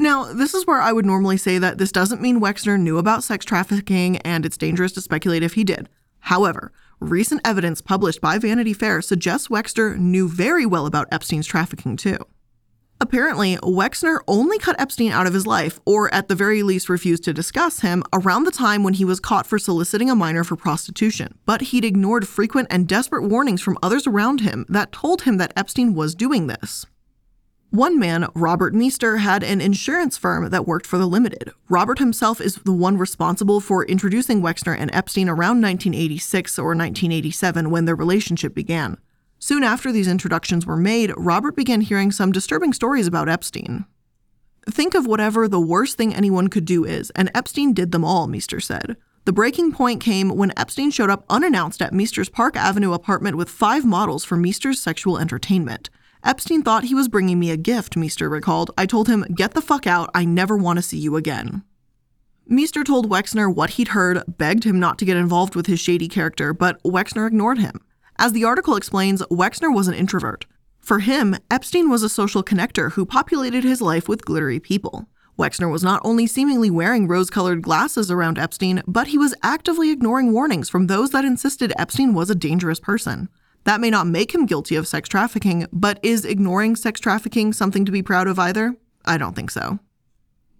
Now, 0.00 0.32
this 0.32 0.52
is 0.52 0.66
where 0.66 0.80
I 0.80 0.90
would 0.90 1.06
normally 1.06 1.36
say 1.36 1.58
that 1.58 1.78
this 1.78 1.92
doesn't 1.92 2.20
mean 2.20 2.40
Wexner 2.40 2.76
knew 2.76 2.98
about 2.98 3.22
sex 3.22 3.44
trafficking 3.44 4.16
and 4.18 4.44
it's 4.44 4.56
dangerous 4.56 4.90
to 4.94 5.00
speculate 5.00 5.44
if 5.44 5.52
he 5.54 5.62
did. 5.62 5.88
However, 6.18 6.72
recent 6.98 7.40
evidence 7.44 7.80
published 7.80 8.20
by 8.20 8.38
Vanity 8.38 8.72
Fair 8.72 9.00
suggests 9.00 9.46
Wexner 9.46 9.96
knew 9.96 10.28
very 10.28 10.66
well 10.66 10.86
about 10.86 11.06
Epstein's 11.12 11.46
trafficking 11.46 11.96
too. 11.96 12.18
Apparently, 13.02 13.56
Wexner 13.56 14.20
only 14.28 14.60
cut 14.60 14.80
Epstein 14.80 15.10
out 15.10 15.26
of 15.26 15.34
his 15.34 15.44
life, 15.44 15.80
or 15.84 16.14
at 16.14 16.28
the 16.28 16.36
very 16.36 16.62
least 16.62 16.88
refused 16.88 17.24
to 17.24 17.32
discuss 17.32 17.80
him, 17.80 18.04
around 18.12 18.44
the 18.44 18.52
time 18.52 18.84
when 18.84 18.94
he 18.94 19.04
was 19.04 19.18
caught 19.18 19.44
for 19.44 19.58
soliciting 19.58 20.08
a 20.08 20.14
minor 20.14 20.44
for 20.44 20.54
prostitution. 20.54 21.36
But 21.44 21.62
he'd 21.62 21.84
ignored 21.84 22.28
frequent 22.28 22.68
and 22.70 22.86
desperate 22.86 23.28
warnings 23.28 23.60
from 23.60 23.76
others 23.82 24.06
around 24.06 24.42
him 24.42 24.66
that 24.68 24.92
told 24.92 25.22
him 25.22 25.38
that 25.38 25.52
Epstein 25.56 25.94
was 25.94 26.14
doing 26.14 26.46
this. 26.46 26.86
One 27.70 27.98
man, 27.98 28.28
Robert 28.36 28.72
Meester, 28.72 29.16
had 29.16 29.42
an 29.42 29.60
insurance 29.60 30.16
firm 30.16 30.50
that 30.50 30.68
worked 30.68 30.86
for 30.86 30.98
the 30.98 31.06
Limited. 31.06 31.50
Robert 31.68 31.98
himself 31.98 32.40
is 32.40 32.54
the 32.54 32.70
one 32.70 32.98
responsible 32.98 33.60
for 33.60 33.84
introducing 33.84 34.42
Wexner 34.42 34.78
and 34.78 34.94
Epstein 34.94 35.28
around 35.28 35.60
1986 35.60 36.56
or 36.56 36.66
1987 36.66 37.68
when 37.68 37.84
their 37.84 37.96
relationship 37.96 38.54
began. 38.54 38.98
Soon 39.42 39.64
after 39.64 39.90
these 39.90 40.06
introductions 40.06 40.66
were 40.66 40.76
made, 40.76 41.12
Robert 41.16 41.56
began 41.56 41.80
hearing 41.80 42.12
some 42.12 42.30
disturbing 42.30 42.72
stories 42.72 43.08
about 43.08 43.28
Epstein. 43.28 43.86
Think 44.70 44.94
of 44.94 45.04
whatever 45.04 45.48
the 45.48 45.58
worst 45.58 45.96
thing 45.96 46.14
anyone 46.14 46.46
could 46.46 46.64
do 46.64 46.84
is, 46.84 47.10
and 47.16 47.28
Epstein 47.34 47.72
did 47.74 47.90
them 47.90 48.04
all, 48.04 48.28
Meester 48.28 48.60
said. 48.60 48.96
The 49.24 49.32
breaking 49.32 49.72
point 49.72 50.00
came 50.00 50.28
when 50.28 50.56
Epstein 50.56 50.92
showed 50.92 51.10
up 51.10 51.24
unannounced 51.28 51.82
at 51.82 51.92
Meester's 51.92 52.28
Park 52.28 52.56
Avenue 52.56 52.92
apartment 52.92 53.36
with 53.36 53.50
five 53.50 53.84
models 53.84 54.22
for 54.24 54.36
Meester's 54.36 54.78
sexual 54.78 55.18
entertainment. 55.18 55.90
Epstein 56.22 56.62
thought 56.62 56.84
he 56.84 56.94
was 56.94 57.08
bringing 57.08 57.40
me 57.40 57.50
a 57.50 57.56
gift, 57.56 57.96
Meester 57.96 58.28
recalled. 58.28 58.70
I 58.78 58.86
told 58.86 59.08
him, 59.08 59.24
Get 59.34 59.54
the 59.54 59.60
fuck 59.60 59.88
out, 59.88 60.08
I 60.14 60.24
never 60.24 60.56
want 60.56 60.76
to 60.76 60.82
see 60.82 60.98
you 60.98 61.16
again. 61.16 61.64
Meester 62.46 62.84
told 62.84 63.10
Wexner 63.10 63.52
what 63.52 63.70
he'd 63.70 63.88
heard, 63.88 64.22
begged 64.28 64.62
him 64.62 64.78
not 64.78 65.00
to 65.00 65.04
get 65.04 65.16
involved 65.16 65.56
with 65.56 65.66
his 65.66 65.80
shady 65.80 66.06
character, 66.06 66.52
but 66.54 66.80
Wexner 66.84 67.26
ignored 67.26 67.58
him. 67.58 67.80
As 68.22 68.32
the 68.32 68.44
article 68.44 68.76
explains, 68.76 69.20
Wexner 69.32 69.74
was 69.74 69.88
an 69.88 69.94
introvert. 69.94 70.46
For 70.78 71.00
him, 71.00 71.34
Epstein 71.50 71.90
was 71.90 72.04
a 72.04 72.08
social 72.08 72.44
connector 72.44 72.92
who 72.92 73.04
populated 73.04 73.64
his 73.64 73.82
life 73.82 74.08
with 74.08 74.24
glittery 74.24 74.60
people. 74.60 75.08
Wexner 75.36 75.68
was 75.68 75.82
not 75.82 76.00
only 76.04 76.28
seemingly 76.28 76.70
wearing 76.70 77.08
rose 77.08 77.30
colored 77.30 77.62
glasses 77.62 78.12
around 78.12 78.38
Epstein, 78.38 78.80
but 78.86 79.08
he 79.08 79.18
was 79.18 79.34
actively 79.42 79.90
ignoring 79.90 80.32
warnings 80.32 80.68
from 80.68 80.86
those 80.86 81.10
that 81.10 81.24
insisted 81.24 81.72
Epstein 81.76 82.14
was 82.14 82.30
a 82.30 82.36
dangerous 82.36 82.78
person. 82.78 83.28
That 83.64 83.80
may 83.80 83.90
not 83.90 84.06
make 84.06 84.32
him 84.32 84.46
guilty 84.46 84.76
of 84.76 84.86
sex 84.86 85.08
trafficking, 85.08 85.66
but 85.72 85.98
is 86.04 86.24
ignoring 86.24 86.76
sex 86.76 87.00
trafficking 87.00 87.52
something 87.52 87.84
to 87.86 87.90
be 87.90 88.04
proud 88.04 88.28
of 88.28 88.38
either? 88.38 88.76
I 89.04 89.18
don't 89.18 89.34
think 89.34 89.50
so. 89.50 89.80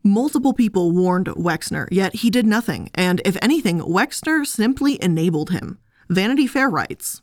Multiple 0.02 0.52
people 0.52 0.90
warned 0.90 1.28
Wexner, 1.28 1.86
yet 1.92 2.16
he 2.16 2.28
did 2.28 2.44
nothing, 2.44 2.90
and 2.92 3.22
if 3.24 3.36
anything, 3.40 3.78
Wexner 3.82 4.44
simply 4.44 5.00
enabled 5.00 5.50
him. 5.50 5.78
Vanity 6.08 6.48
Fair 6.48 6.68
writes 6.68 7.22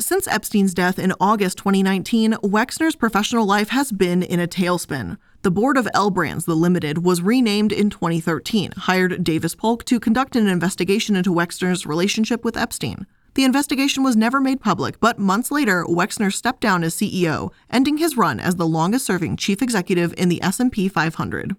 since 0.00 0.28
Epstein's 0.28 0.74
death 0.74 0.98
in 0.98 1.12
August 1.20 1.58
2019, 1.58 2.32
Wexner's 2.34 2.96
professional 2.96 3.44
life 3.44 3.70
has 3.70 3.92
been 3.92 4.22
in 4.22 4.40
a 4.40 4.46
tailspin. 4.46 5.18
The 5.42 5.50
board 5.50 5.76
of 5.76 5.88
L 5.92 6.10
Brands, 6.10 6.44
the 6.44 6.54
Limited, 6.54 7.04
was 7.04 7.20
renamed 7.20 7.72
in 7.72 7.90
2013, 7.90 8.72
hired 8.76 9.22
Davis 9.24 9.54
Polk 9.54 9.84
to 9.84 10.00
conduct 10.00 10.36
an 10.36 10.48
investigation 10.48 11.16
into 11.16 11.30
Wexner's 11.30 11.84
relationship 11.84 12.44
with 12.44 12.56
Epstein. 12.56 13.06
The 13.34 13.44
investigation 13.44 14.02
was 14.02 14.16
never 14.16 14.40
made 14.40 14.60
public, 14.60 14.98
but 15.00 15.18
months 15.18 15.50
later, 15.50 15.84
Wexner 15.84 16.32
stepped 16.32 16.60
down 16.60 16.82
as 16.82 16.94
CEO, 16.94 17.52
ending 17.70 17.98
his 17.98 18.16
run 18.16 18.40
as 18.40 18.56
the 18.56 18.66
longest-serving 18.66 19.36
chief 19.36 19.62
executive 19.62 20.14
in 20.16 20.28
the 20.28 20.42
S&P 20.42 20.88
500. 20.88 21.54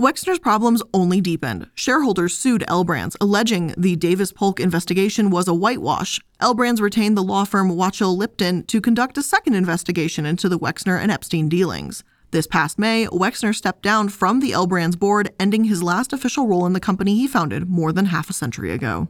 Wexner's 0.00 0.38
problems 0.38 0.82
only 0.94 1.20
deepened. 1.20 1.68
Shareholders 1.74 2.34
sued 2.34 2.64
L 2.68 2.84
Brands, 2.84 3.18
alleging 3.20 3.74
the 3.76 3.96
Davis 3.96 4.32
Polk 4.32 4.58
investigation 4.58 5.28
was 5.28 5.46
a 5.46 5.52
whitewash. 5.52 6.18
L 6.40 6.54
Brands 6.54 6.80
retained 6.80 7.18
the 7.18 7.22
law 7.22 7.44
firm 7.44 7.70
Wachtell 7.70 8.16
Lipton 8.16 8.64
to 8.64 8.80
conduct 8.80 9.18
a 9.18 9.22
second 9.22 9.56
investigation 9.56 10.24
into 10.24 10.48
the 10.48 10.58
Wexner 10.58 10.98
and 10.98 11.12
Epstein 11.12 11.50
dealings. 11.50 12.02
This 12.30 12.46
past 12.46 12.78
May, 12.78 13.08
Wexner 13.08 13.54
stepped 13.54 13.82
down 13.82 14.08
from 14.08 14.40
the 14.40 14.54
L 14.54 14.66
Brands 14.66 14.96
board, 14.96 15.34
ending 15.38 15.64
his 15.64 15.82
last 15.82 16.14
official 16.14 16.46
role 16.46 16.64
in 16.64 16.72
the 16.72 16.80
company 16.80 17.14
he 17.16 17.28
founded 17.28 17.68
more 17.68 17.92
than 17.92 18.06
half 18.06 18.30
a 18.30 18.32
century 18.32 18.72
ago. 18.72 19.08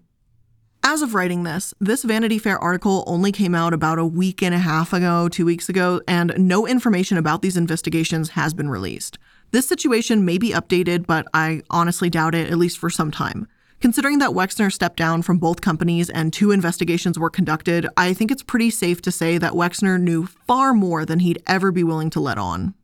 As 0.83 1.03
of 1.03 1.15
writing 1.15 1.45
this, 1.45 1.73
this 1.79 2.03
Vanity 2.03 2.39
Fair 2.39 2.59
article 2.59 3.05
only 3.07 3.31
came 3.31 3.55
out 3.55 3.73
about 3.73 4.01
a 4.01 4.05
week 4.05 4.43
and 4.43 4.57
a 4.57 4.59
half 4.59 4.93
ago, 4.93 5.29
two 5.29 5.45
weeks 5.45 5.69
ago, 5.69 6.01
and 6.09 6.35
no 6.37 6.67
information 6.67 7.17
about 7.17 7.43
these 7.43 7.57
investigations 7.57 8.31
has 8.31 8.55
been 8.55 8.69
released. 8.69 9.19
This 9.53 9.67
situation 9.67 10.25
may 10.25 10.39
be 10.39 10.51
updated, 10.51 11.07
but 11.07 11.27
I 11.35 11.63
honestly 11.71 12.09
doubt 12.09 12.35
it, 12.35 12.51
at 12.51 12.59
least 12.59 12.79
for 12.79 12.91
some 12.91 13.11
time. 13.11 13.49
Considering 13.81 14.19
that 14.19 14.31
Wexner 14.31 14.71
stepped 14.71 14.99
down 14.99 15.23
from 15.23 15.39
both 15.39 15.63
companies 15.63 16.11
and 16.11 16.33
two 16.33 16.51
investigations 16.53 17.19
were 17.19 17.31
conducted, 17.31 17.89
I 17.97 18.13
think 18.13 18.31
it's 18.31 18.43
pretty 18.43 18.71
safe 18.71 19.01
to 19.03 19.11
say 19.11 19.39
that 19.39 19.55
Wexner 19.55 19.99
knew 19.99 20.27
far 20.27 20.75
more 20.75 21.07
than 21.07 21.21
he'd 21.21 21.43
ever 21.47 21.73
be 21.73 21.83
willing 21.83 22.11
to 22.11 22.21
let 22.21 22.39
on. 22.39 22.75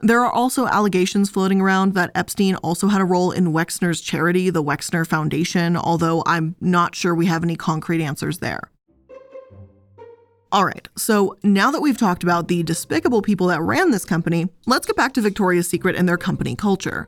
There 0.00 0.24
are 0.24 0.30
also 0.30 0.66
allegations 0.66 1.30
floating 1.30 1.60
around 1.60 1.94
that 1.94 2.10
Epstein 2.14 2.56
also 2.56 2.88
had 2.88 3.00
a 3.00 3.04
role 3.04 3.30
in 3.30 3.52
Wexner's 3.52 4.00
charity, 4.00 4.50
the 4.50 4.62
Wexner 4.62 5.06
Foundation, 5.06 5.76
although 5.76 6.22
I'm 6.26 6.54
not 6.60 6.94
sure 6.94 7.14
we 7.14 7.26
have 7.26 7.42
any 7.42 7.56
concrete 7.56 8.02
answers 8.02 8.38
there. 8.38 8.70
All 10.50 10.64
right, 10.64 10.88
so 10.96 11.36
now 11.42 11.70
that 11.70 11.82
we've 11.82 11.98
talked 11.98 12.22
about 12.22 12.48
the 12.48 12.62
despicable 12.62 13.20
people 13.20 13.48
that 13.48 13.60
ran 13.60 13.90
this 13.90 14.06
company, 14.06 14.48
let's 14.66 14.86
get 14.86 14.96
back 14.96 15.12
to 15.14 15.20
Victoria's 15.20 15.68
Secret 15.68 15.94
and 15.94 16.08
their 16.08 16.16
company 16.16 16.56
culture. 16.56 17.06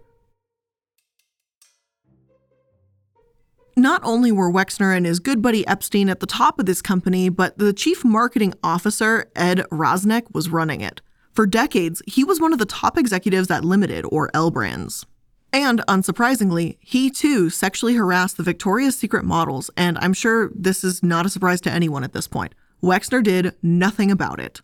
Not 3.79 4.03
only 4.05 4.31
were 4.31 4.53
Wexner 4.53 4.95
and 4.95 5.07
his 5.07 5.21
good 5.21 5.41
buddy 5.41 5.67
Epstein 5.67 6.11
at 6.11 6.21
the 6.21 6.27
top 6.27 6.59
of 6.59 6.67
this 6.67 6.83
company, 6.83 7.31
but 7.31 7.57
the 7.57 7.73
chief 7.73 8.05
marketing 8.05 8.53
officer, 8.63 9.31
Ed 9.35 9.61
Rasnick, 9.71 10.25
was 10.35 10.51
running 10.51 10.83
it. 10.83 11.01
For 11.33 11.47
decades, 11.47 12.03
he 12.07 12.25
was 12.25 12.41
one 12.41 12.53
of 12.53 12.59
the 12.59 12.67
top 12.67 12.99
executives 12.99 13.51
at 13.51 13.65
Limited 13.65 14.05
or 14.11 14.29
L 14.35 14.51
Brands. 14.51 15.07
And 15.51 15.81
unsurprisingly, 15.89 16.77
he 16.81 17.09
too 17.09 17.49
sexually 17.49 17.95
harassed 17.95 18.37
the 18.37 18.43
Victoria's 18.43 18.99
Secret 18.99 19.25
models, 19.25 19.71
and 19.79 19.97
I'm 19.99 20.13
sure 20.13 20.51
this 20.55 20.85
is 20.85 21.03
not 21.03 21.25
a 21.25 21.31
surprise 21.31 21.63
to 21.63 21.71
anyone 21.71 22.05
at 22.05 22.13
this 22.13 22.29
point. 22.29 22.55
Wexner 22.83 23.23
did 23.23 23.55
nothing 23.63 24.11
about 24.11 24.41
it. 24.41 24.63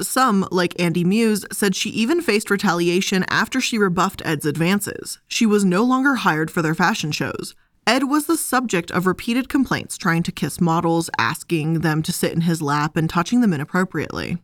Some, 0.00 0.46
like 0.50 0.78
Andy 0.80 1.04
Muse, 1.04 1.44
said 1.52 1.74
she 1.74 1.90
even 1.90 2.20
faced 2.20 2.50
retaliation 2.50 3.24
after 3.28 3.60
she 3.60 3.78
rebuffed 3.78 4.20
Ed's 4.24 4.44
advances. 4.44 5.20
She 5.26 5.46
was 5.46 5.64
no 5.64 5.84
longer 5.84 6.16
hired 6.16 6.50
for 6.50 6.60
their 6.60 6.74
fashion 6.74 7.12
shows. 7.12 7.54
Ed 7.86 8.04
was 8.04 8.26
the 8.26 8.36
subject 8.36 8.90
of 8.90 9.06
repeated 9.06 9.48
complaints 9.48 9.96
trying 9.96 10.24
to 10.24 10.32
kiss 10.32 10.60
models, 10.60 11.08
asking 11.18 11.80
them 11.80 12.02
to 12.02 12.12
sit 12.12 12.32
in 12.32 12.42
his 12.42 12.60
lap, 12.60 12.96
and 12.96 13.08
touching 13.08 13.40
them 13.40 13.52
inappropriately. 13.52 14.38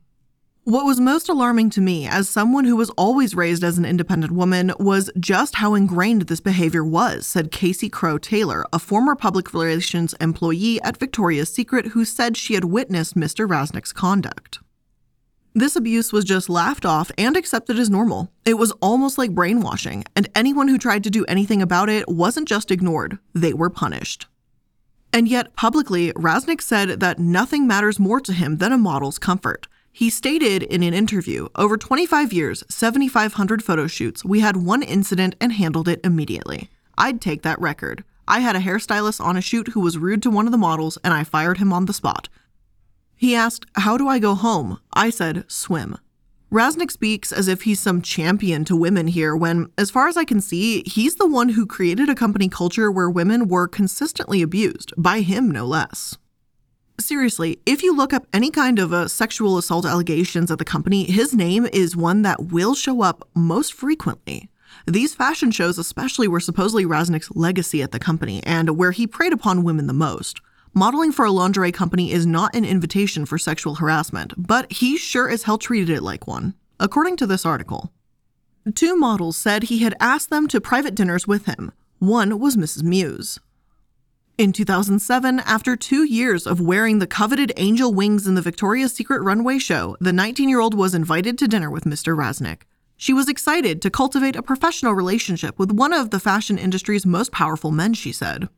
What 0.65 0.87
was 0.87 1.01
most 1.01 1.29
alarming 1.29 1.71
to 1.71 1.81
me, 1.81 2.07
as 2.07 2.29
someone 2.29 2.65
who 2.65 2.77
was 2.77 2.91
always 2.91 3.35
raised 3.35 3.65
as 3.65 3.79
an 3.79 3.85
independent 3.85 4.33
woman, 4.33 4.73
was 4.79 5.11
just 5.19 5.57
how 5.57 5.75
ingrained 5.75 6.23
this 6.23 6.39
behavior 6.39 6.85
was, 6.85 7.27
said 7.27 7.51
Casey 7.51 7.89
Crowe 7.89 8.17
Taylor, 8.17 8.65
a 8.73 8.79
former 8.79 9.17
public 9.17 9.53
relations 9.53 10.15
employee 10.21 10.81
at 10.83 10.99
Victoria's 10.99 11.53
Secret 11.53 11.87
who 11.87 12.05
said 12.05 12.37
she 12.37 12.55
had 12.55 12.67
witnessed 12.67 13.17
Mr. 13.17 13.49
Rasnick's 13.49 13.93
conduct. 13.93 14.61
This 15.53 15.75
abuse 15.75 16.13
was 16.13 16.25
just 16.25 16.49
laughed 16.49 16.87
off 16.87 17.11
and 17.19 17.37
accepted 17.37 17.77
as 17.77 17.91
normal. 17.91 18.31
It 18.45 18.55
was 18.55 18.71
almost 18.81 19.19
like 19.19 19.35
brainwashing, 19.35 20.05
and 20.15 20.29
anyone 20.37 20.69
who 20.69 20.79
tried 20.79 21.03
to 21.03 21.11
do 21.11 21.25
anything 21.25 21.61
about 21.61 21.89
it 21.89 22.09
wasn't 22.09 22.47
just 22.47 22.71
ignored, 22.71 23.19
they 23.35 23.53
were 23.53 23.69
punished. 23.69 24.29
And 25.13 25.27
yet, 25.27 25.57
publicly, 25.57 26.13
Rasnick 26.13 26.63
said 26.63 27.01
that 27.01 27.19
nothing 27.19 27.67
matters 27.67 27.99
more 27.99 28.21
to 28.21 28.33
him 28.33 28.59
than 28.59 28.71
a 28.71 28.79
model's 28.79 29.19
comfort. 29.19 29.67
He 29.95 30.09
stated 30.09 30.63
in 30.63 30.83
an 30.83 30.95
interview 30.95 31.49
over 31.55 31.77
25 31.77 32.33
years, 32.33 32.65
7,500 32.71 33.63
photo 33.63 33.87
shoots, 33.87 34.25
we 34.25 34.41
had 34.41 34.57
one 34.57 34.83
incident 34.83 35.37
and 35.39 35.53
handled 35.53 35.87
it 35.87 36.01
immediately. 36.03 36.71
I'd 36.97 37.21
take 37.21 37.43
that 37.43 37.61
record. 37.61 38.03
I 38.27 38.41
had 38.41 38.57
a 38.57 38.61
hairstylist 38.61 39.21
on 39.23 39.37
a 39.37 39.43
shoot 39.43 39.69
who 39.69 39.81
was 39.81 39.99
rude 39.99 40.23
to 40.23 40.31
one 40.31 40.47
of 40.47 40.53
the 40.53 40.59
models 40.59 40.97
and 41.05 41.13
I 41.13 41.25
fired 41.25 41.59
him 41.59 41.75
on 41.75 41.85
the 41.85 41.93
spot. 41.93 42.31
He 43.15 43.35
asked, 43.35 43.67
How 43.75 43.99
do 43.99 44.09
I 44.09 44.19
go 44.19 44.35
home? 44.35 44.81
I 44.95 45.11
said, 45.11 45.45
Swim. 45.47 45.99
Rasnick 46.51 46.91
speaks 46.91 47.31
as 47.31 47.47
if 47.47 47.63
he's 47.63 47.81
some 47.81 48.03
champion 48.03 48.65
to 48.67 48.77
women 48.77 49.07
here, 49.07 49.37
when, 49.37 49.71
as 49.79 49.91
far 49.91 50.09
as 50.09 50.17
I 50.17 50.25
can 50.25 50.41
see, 50.41 50.83
he's 50.85 51.17
the 51.17 51.29
one 51.29 51.51
who 51.51 51.65
created 51.67 52.09
a 52.09 52.15
company 52.15 52.49
culture 52.49 52.91
where 52.91 53.09
women 53.09 53.49
were 53.49 53.69
consistently 53.69 54.43
abused, 54.43 54.93
by 54.97 55.21
him 55.21 55.51
no 55.51 55.65
less. 55.67 56.19
Seriously, 57.01 57.59
if 57.67 57.83
you 57.83 57.97
look 57.97 58.13
up 58.13 58.27
any 58.33 58.51
kind 58.51 58.79
of 58.79 58.93
a 58.93 59.09
sexual 59.09 59.59
assault 59.59 59.85
allegations 59.85 60.51
at 60.51 60.59
the 60.59 60.65
company, 60.65 61.05
his 61.05 61.35
name 61.35 61.67
is 61.73 61.97
one 61.97 62.23
that 62.23 62.53
will 62.53 62.75
show 62.75 63.03
up 63.03 63.27
most 63.35 63.73
frequently. 63.73 64.49
These 64.87 65.15
fashion 65.15 65.51
shows, 65.51 65.79
especially, 65.79 66.29
were 66.29 66.41
supposedly 66.41 66.85
Raznick's 66.85 67.35
legacy 67.35 67.83
at 67.83 67.93
the 67.93 67.99
company 67.99 68.43
and 68.45 68.77
where 68.77 68.93
he 68.93 69.07
preyed 69.07 69.33
upon 69.33 69.65
women 69.65 69.87
the 69.87 69.93
most. 69.93 70.41
Modeling 70.75 71.13
for 71.13 71.25
a 71.25 71.31
lingerie 71.31 71.73
company 71.73 72.13
is 72.13 72.25
not 72.25 72.55
an 72.55 72.65
invitation 72.65 73.27
for 73.27 73.37
sexual 73.37 73.77
harassment, 73.77 74.33
but 74.37 74.71
he 74.73 74.97
sure 74.97 75.29
as 75.29 75.43
hell 75.43 75.59
treated 75.59 75.91
it 75.91 76.03
like 76.03 76.27
one, 76.27 76.55
according 76.81 77.17
to 77.19 77.27
this 77.27 77.45
article. 77.45 77.93
Two 78.75 78.97
models 78.97 79.37
said 79.37 79.65
he 79.65 79.81
had 79.81 79.95
asked 80.01 80.31
them 80.31 80.49
to 80.49 80.61
private 80.61 80.95
dinners 80.95 81.27
with 81.27 81.47
him. 81.47 81.73
One 81.99 82.39
was 82.39 82.57
Mrs. 82.57 82.83
Muse. 82.83 83.39
In 84.39 84.53
2007, 84.53 85.41
after 85.41 85.77
two 85.77 86.05
years 86.05 86.47
of 86.47 86.59
wearing 86.59 86.99
the 86.99 87.07
coveted 87.07 87.53
angel 87.59 87.93
wings 87.93 88.27
in 88.27 88.35
the 88.35 88.41
Victoria's 88.41 88.95
Secret 88.95 89.21
runway 89.21 89.59
show, 89.59 89.95
the 90.01 90.13
19 90.13 90.49
year 90.49 90.59
old 90.59 90.73
was 90.73 90.95
invited 90.95 91.37
to 91.39 91.47
dinner 91.47 91.71
with 91.71 91.85
Mr. 91.85 92.17
Raznick. 92.17 92.63
She 92.97 93.13
was 93.13 93.29
excited 93.29 93.83
to 93.83 93.91
cultivate 93.91 94.35
a 94.35 94.43
professional 94.43 94.95
relationship 94.95 95.59
with 95.59 95.71
one 95.71 95.93
of 95.93 96.11
the 96.11 96.21
fashion 96.21 96.57
industry's 96.57 97.05
most 97.05 97.31
powerful 97.31 97.71
men, 97.71 97.93
she 97.93 98.11
said. 98.11 98.49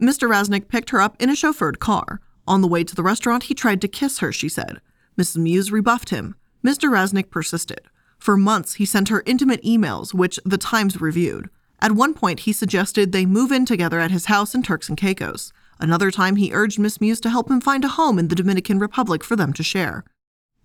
Mr. 0.00 0.28
Raznick 0.28 0.68
picked 0.68 0.90
her 0.90 1.00
up 1.00 1.20
in 1.20 1.28
a 1.28 1.34
chauffeured 1.34 1.80
car. 1.80 2.20
On 2.46 2.60
the 2.60 2.68
way 2.68 2.84
to 2.84 2.94
the 2.94 3.02
restaurant, 3.02 3.44
he 3.44 3.54
tried 3.54 3.80
to 3.80 3.88
kiss 3.88 4.20
her, 4.20 4.30
she 4.30 4.48
said. 4.48 4.80
Mrs. 5.18 5.38
Muse 5.38 5.72
rebuffed 5.72 6.10
him. 6.10 6.36
Mr. 6.64 6.90
Raznick 6.90 7.28
persisted. 7.28 7.80
For 8.18 8.36
months, 8.36 8.74
he 8.74 8.86
sent 8.86 9.08
her 9.08 9.24
intimate 9.26 9.62
emails, 9.64 10.14
which 10.14 10.38
the 10.44 10.58
Times 10.58 11.00
reviewed. 11.00 11.50
At 11.84 11.92
one 11.92 12.14
point, 12.14 12.40
he 12.40 12.54
suggested 12.54 13.12
they 13.12 13.26
move 13.26 13.52
in 13.52 13.66
together 13.66 14.00
at 14.00 14.10
his 14.10 14.24
house 14.24 14.54
in 14.54 14.62
Turks 14.62 14.88
and 14.88 14.96
Caicos. 14.96 15.52
Another 15.78 16.10
time, 16.10 16.36
he 16.36 16.50
urged 16.50 16.78
Miss 16.78 16.98
Muse 16.98 17.20
to 17.20 17.28
help 17.28 17.50
him 17.50 17.60
find 17.60 17.84
a 17.84 17.88
home 17.88 18.18
in 18.18 18.28
the 18.28 18.34
Dominican 18.34 18.78
Republic 18.78 19.22
for 19.22 19.36
them 19.36 19.52
to 19.52 19.62
share. 19.62 20.02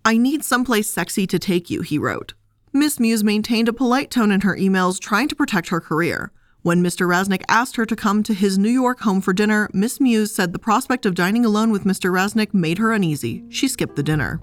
I 0.02 0.16
need 0.16 0.42
someplace 0.42 0.88
sexy 0.88 1.26
to 1.26 1.38
take 1.38 1.68
you, 1.68 1.82
he 1.82 1.98
wrote. 1.98 2.32
Miss 2.72 2.98
Muse 2.98 3.22
maintained 3.22 3.68
a 3.68 3.74
polite 3.74 4.10
tone 4.10 4.30
in 4.30 4.40
her 4.40 4.56
emails, 4.56 4.98
trying 4.98 5.28
to 5.28 5.36
protect 5.36 5.68
her 5.68 5.78
career. 5.78 6.32
When 6.62 6.82
Mr. 6.82 7.06
Raznick 7.06 7.42
asked 7.48 7.76
her 7.76 7.84
to 7.84 7.94
come 7.94 8.22
to 8.22 8.32
his 8.32 8.56
New 8.56 8.70
York 8.70 9.00
home 9.00 9.20
for 9.20 9.34
dinner, 9.34 9.68
Miss 9.74 10.00
Muse 10.00 10.34
said 10.34 10.54
the 10.54 10.58
prospect 10.58 11.04
of 11.04 11.14
dining 11.14 11.44
alone 11.44 11.70
with 11.70 11.84
Mr. 11.84 12.10
Raznick 12.10 12.54
made 12.54 12.78
her 12.78 12.92
uneasy. 12.92 13.44
She 13.50 13.68
skipped 13.68 13.96
the 13.96 14.02
dinner. 14.02 14.40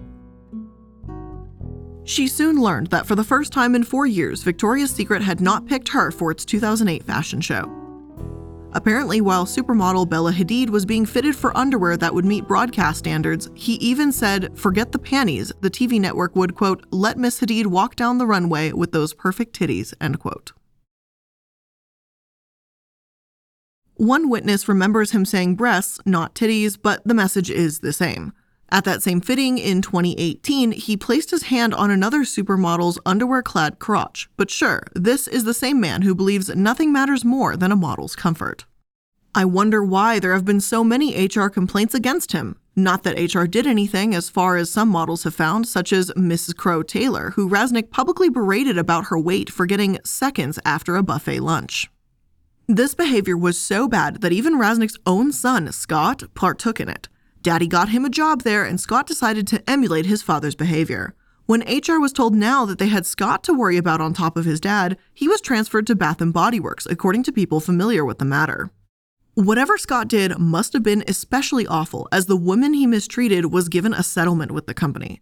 She 2.08 2.28
soon 2.28 2.56
learned 2.62 2.88
that 2.88 3.06
for 3.06 3.16
the 3.16 3.24
first 3.26 3.52
time 3.52 3.76
in 3.76 3.84
four 3.84 4.06
years, 4.06 4.42
Victoria's 4.42 4.92
Secret 4.92 5.22
had 5.22 5.42
not 5.42 5.66
picked 5.66 5.90
her 5.90 6.10
for 6.10 6.32
its 6.32 6.46
2008 6.46 7.04
fashion 7.04 7.42
show. 7.42 7.70
Apparently, 8.72 9.20
while 9.20 9.46
supermodel 9.46 10.08
Bella 10.08 10.32
Hadid 10.32 10.70
was 10.70 10.86
being 10.86 11.06
fitted 11.06 11.36
for 11.36 11.56
underwear 11.58 11.98
that 11.98 12.14
would 12.14 12.24
meet 12.24 12.48
broadcast 12.48 13.00
standards, 13.00 13.50
he 13.56 13.74
even 13.74 14.14
said, 14.14 14.58
Forget 14.58 14.94
the 14.94 15.00
panties, 15.00 15.52
the 15.60 15.70
TV 15.70 16.00
network 16.00 16.34
would, 16.38 16.56
quote, 16.56 16.86
let 16.92 17.18
Miss 17.18 17.42
Hadid 17.42 17.68
walk 17.68 17.98
down 17.98 18.20
the 18.20 18.26
runway 18.26 18.72
with 18.72 18.94
those 18.94 19.14
perfect 19.14 19.60
titties, 19.60 19.94
end 20.00 20.18
quote. 20.18 20.54
One 23.96 24.30
witness 24.30 24.70
remembers 24.70 25.12
him 25.12 25.26
saying 25.26 25.56
breasts, 25.56 26.00
not 26.06 26.36
titties, 26.36 26.78
but 26.82 27.06
the 27.06 27.14
message 27.14 27.50
is 27.52 27.82
the 27.82 27.92
same. 27.92 28.32
At 28.70 28.84
that 28.84 29.02
same 29.02 29.22
fitting 29.22 29.58
in 29.58 29.82
2018, 29.82 30.72
he 30.72 30.98
placed 30.98 31.32
his 31.32 31.44
hand 31.44 31.74
on 31.74 31.90
another 31.90 32.26
supermodel's 32.26 33.00
underwear 33.06 33.42
clad 33.42 33.80
crotch. 33.80 34.30
But 34.36 34.52
sure, 34.52 34.84
this 34.94 35.28
is 35.28 35.46
the 35.46 35.54
same 35.54 35.80
man 35.80 36.02
who 36.02 36.14
believes 36.14 36.54
nothing 36.54 36.92
matters 36.92 37.24
more 37.24 37.56
than 37.56 37.72
a 37.72 37.78
model's 37.78 38.16
comfort. 38.16 38.66
I 39.34 39.46
wonder 39.46 39.84
why 39.84 40.20
there 40.20 40.34
have 40.34 40.46
been 40.46 40.60
so 40.60 40.84
many 40.84 41.28
HR 41.28 41.48
complaints 41.48 41.94
against 41.94 42.34
him. 42.34 42.58
Not 42.76 43.04
that 43.04 43.34
HR 43.34 43.46
did 43.46 43.66
anything, 43.66 44.14
as 44.14 44.30
far 44.30 44.58
as 44.58 44.70
some 44.70 44.90
models 44.90 45.24
have 45.24 45.34
found, 45.34 45.68
such 45.68 45.94
as 45.94 46.12
Mrs. 46.12 46.56
Crowe 46.56 46.84
Taylor, 46.84 47.32
who 47.32 47.50
Raznick 47.50 47.90
publicly 47.90 48.30
berated 48.30 48.78
about 48.78 49.06
her 49.06 49.18
weight 49.18 49.50
for 49.50 49.66
getting 49.66 50.00
seconds 50.04 50.60
after 50.66 50.96
a 50.96 51.04
buffet 51.04 51.40
lunch. 51.40 51.90
This 52.68 52.94
behavior 52.94 53.38
was 53.38 53.58
so 53.58 53.88
bad 53.88 54.22
that 54.22 54.34
even 54.34 54.60
Raznick's 54.60 55.00
own 55.06 55.32
son, 55.32 55.72
Scott, 55.72 56.24
partook 56.34 56.80
in 56.82 56.90
it. 56.90 57.08
Daddy 57.48 57.68
got 57.68 57.88
him 57.88 58.04
a 58.04 58.10
job 58.10 58.42
there, 58.42 58.66
and 58.66 58.78
Scott 58.78 59.08
decided 59.08 59.48
to 59.48 59.70
emulate 59.70 60.06
his 60.06 60.22
father's 60.22 60.54
behavior. 60.54 61.16
When 61.46 61.62
HR 61.62 61.98
was 61.98 62.12
told 62.12 62.36
now 62.36 62.66
that 62.66 62.78
they 62.78 62.90
had 62.90 63.06
Scott 63.06 63.42
to 63.46 63.54
worry 63.54 63.78
about 63.78 64.02
on 64.02 64.14
top 64.14 64.36
of 64.36 64.44
his 64.44 64.60
dad, 64.60 64.98
he 65.14 65.30
was 65.30 65.40
transferred 65.40 65.88
to 65.88 65.96
Bath 65.96 66.20
and 66.20 66.34
Body 66.34 66.60
Works, 66.60 66.86
according 66.86 67.24
to 67.24 67.32
people 67.32 67.62
familiar 67.62 68.04
with 68.04 68.20
the 68.20 68.26
matter. 68.26 68.70
Whatever 69.36 69.78
Scott 69.78 70.10
did 70.10 70.38
must 70.38 70.74
have 70.74 70.84
been 70.84 71.06
especially 71.08 71.66
awful, 71.66 72.10
as 72.12 72.26
the 72.26 72.36
woman 72.36 72.74
he 72.74 72.86
mistreated 72.86 73.46
was 73.46 73.70
given 73.70 73.94
a 73.94 74.04
settlement 74.04 74.52
with 74.52 74.68
the 74.68 74.74
company. 74.74 75.22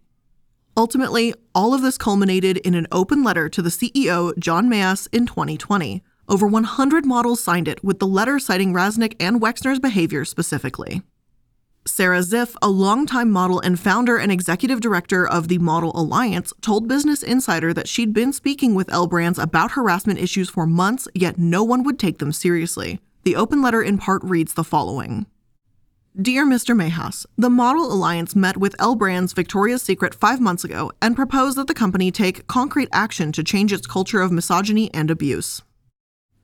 Ultimately, 0.75 1.35
all 1.53 1.75
of 1.75 1.83
this 1.83 1.99
culminated 1.99 2.57
in 2.57 2.73
an 2.73 2.87
open 2.91 3.23
letter 3.23 3.49
to 3.49 3.61
the 3.61 3.69
CEO, 3.69 4.35
John 4.39 4.67
Mehas, 4.67 5.07
in 5.11 5.27
2020. 5.27 6.01
Over 6.27 6.47
100 6.47 7.05
models 7.05 7.43
signed 7.43 7.67
it, 7.67 7.83
with 7.83 7.99
the 7.99 8.07
letter 8.07 8.39
citing 8.39 8.73
Raznick 8.73 9.13
and 9.19 9.39
Wexner's 9.39 9.79
behavior 9.79 10.25
specifically. 10.25 11.03
Sara 11.87 12.19
Ziff, 12.21 12.55
a 12.63 12.69
longtime 12.69 13.29
model 13.29 13.59
and 13.59 13.79
founder 13.79 14.17
and 14.17 14.31
executive 14.31 14.81
director 14.81 15.27
of 15.27 15.49
the 15.49 15.59
Model 15.59 15.91
Alliance, 15.93 16.51
told 16.59 16.87
Business 16.87 17.21
Insider 17.21 17.73
that 17.73 17.87
she'd 17.87 18.11
been 18.11 18.33
speaking 18.33 18.73
with 18.73 18.91
L 18.91 19.05
Brands 19.05 19.37
about 19.37 19.71
harassment 19.71 20.17
issues 20.17 20.49
for 20.49 20.65
months, 20.65 21.07
yet 21.13 21.37
no 21.37 21.63
one 21.63 21.83
would 21.83 21.99
take 21.99 22.17
them 22.17 22.31
seriously. 22.31 22.99
The 23.23 23.35
open 23.35 23.61
letter 23.61 23.83
in 23.83 23.99
part 23.99 24.23
reads 24.23 24.55
the 24.55 24.63
following 24.63 25.27
Dear 26.19 26.43
Mr. 26.43 26.75
Mehas, 26.75 27.27
the 27.37 27.51
Model 27.51 27.93
Alliance 27.93 28.35
met 28.35 28.57
with 28.57 28.75
L 28.79 28.95
Brands 28.95 29.33
Victoria's 29.33 29.83
Secret 29.83 30.15
five 30.15 30.41
months 30.41 30.63
ago 30.63 30.91
and 31.03 31.15
proposed 31.15 31.55
that 31.57 31.67
the 31.67 31.73
company 31.75 32.09
take 32.09 32.47
concrete 32.47 32.89
action 32.93 33.31
to 33.33 33.43
change 33.43 33.71
its 33.71 33.85
culture 33.85 34.21
of 34.21 34.31
misogyny 34.31 34.91
and 34.91 35.11
abuse. 35.11 35.61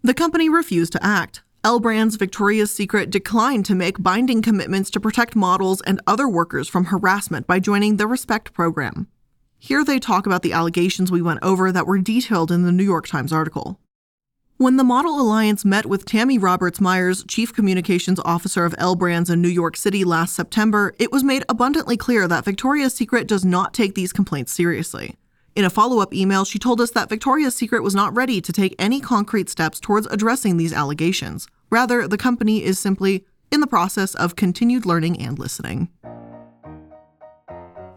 The 0.03 0.13
company 0.13 0.49
refused 0.49 0.91
to 0.93 1.03
act. 1.03 1.41
L 1.63 1.79
Brands 1.79 2.15
Victoria's 2.15 2.71
Secret 2.71 3.11
declined 3.11 3.65
to 3.65 3.75
make 3.75 4.01
binding 4.01 4.41
commitments 4.41 4.89
to 4.89 4.99
protect 4.99 5.35
models 5.35 5.79
and 5.81 6.01
other 6.07 6.27
workers 6.27 6.67
from 6.67 6.85
harassment 6.85 7.45
by 7.45 7.59
joining 7.59 7.97
the 7.97 8.07
Respect 8.07 8.51
program. 8.51 9.07
Here 9.59 9.85
they 9.85 9.99
talk 9.99 10.25
about 10.25 10.41
the 10.41 10.53
allegations 10.53 11.11
we 11.11 11.21
went 11.21 11.43
over 11.43 11.71
that 11.71 11.85
were 11.85 11.99
detailed 11.99 12.51
in 12.51 12.63
the 12.63 12.71
New 12.71 12.83
York 12.83 13.07
Times 13.07 13.31
article. 13.31 13.79
When 14.57 14.77
the 14.77 14.83
Model 14.83 15.21
Alliance 15.21 15.63
met 15.63 15.85
with 15.85 16.03
Tammy 16.03 16.39
Roberts 16.39 16.81
Myers, 16.81 17.23
Chief 17.27 17.53
Communications 17.53 18.19
Officer 18.25 18.65
of 18.65 18.73
L 18.79 18.95
Brands 18.95 19.29
in 19.29 19.39
New 19.39 19.47
York 19.47 19.77
City 19.77 20.03
last 20.03 20.33
September, 20.33 20.95
it 20.97 21.11
was 21.11 21.23
made 21.23 21.43
abundantly 21.47 21.95
clear 21.95 22.27
that 22.27 22.43
Victoria's 22.43 22.95
Secret 22.95 23.27
does 23.27 23.45
not 23.45 23.71
take 23.71 23.93
these 23.93 24.11
complaints 24.11 24.51
seriously. 24.51 25.15
In 25.53 25.65
a 25.65 25.69
follow 25.69 25.99
up 25.99 26.13
email, 26.13 26.45
she 26.45 26.59
told 26.59 26.79
us 26.79 26.91
that 26.91 27.09
Victoria's 27.09 27.55
Secret 27.55 27.83
was 27.83 27.93
not 27.93 28.15
ready 28.15 28.39
to 28.39 28.53
take 28.53 28.73
any 28.79 29.01
concrete 29.01 29.49
steps 29.49 29.81
towards 29.81 30.07
addressing 30.07 30.55
these 30.55 30.71
allegations. 30.71 31.47
Rather, 31.69 32.07
the 32.07 32.17
company 32.17 32.63
is 32.63 32.79
simply 32.79 33.25
in 33.51 33.59
the 33.59 33.67
process 33.67 34.15
of 34.15 34.37
continued 34.37 34.85
learning 34.85 35.19
and 35.19 35.37
listening. 35.37 35.89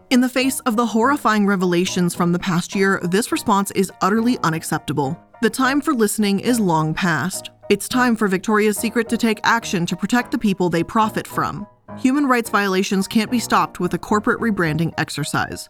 In 0.09 0.19
the 0.19 0.29
face 0.29 0.59
of 0.61 0.75
the 0.75 0.85
horrifying 0.85 1.47
revelations 1.47 2.13
from 2.13 2.33
the 2.33 2.39
past 2.39 2.75
year, 2.75 2.99
this 3.03 3.31
response 3.31 3.71
is 3.71 3.91
utterly 4.01 4.37
unacceptable. 4.43 5.17
The 5.41 5.49
time 5.49 5.79
for 5.79 5.93
listening 5.93 6.41
is 6.41 6.59
long 6.59 6.93
past. 6.93 7.51
It's 7.69 7.87
time 7.87 8.17
for 8.17 8.27
Victoria's 8.27 8.77
Secret 8.77 9.07
to 9.09 9.17
take 9.17 9.39
action 9.43 9.85
to 9.85 9.95
protect 9.95 10.31
the 10.31 10.37
people 10.37 10.69
they 10.69 10.83
profit 10.83 11.25
from. 11.25 11.65
Human 11.97 12.27
rights 12.27 12.49
violations 12.49 13.07
can't 13.07 13.31
be 13.31 13.39
stopped 13.39 13.79
with 13.79 13.93
a 13.93 13.97
corporate 13.97 14.41
rebranding 14.41 14.93
exercise. 14.97 15.69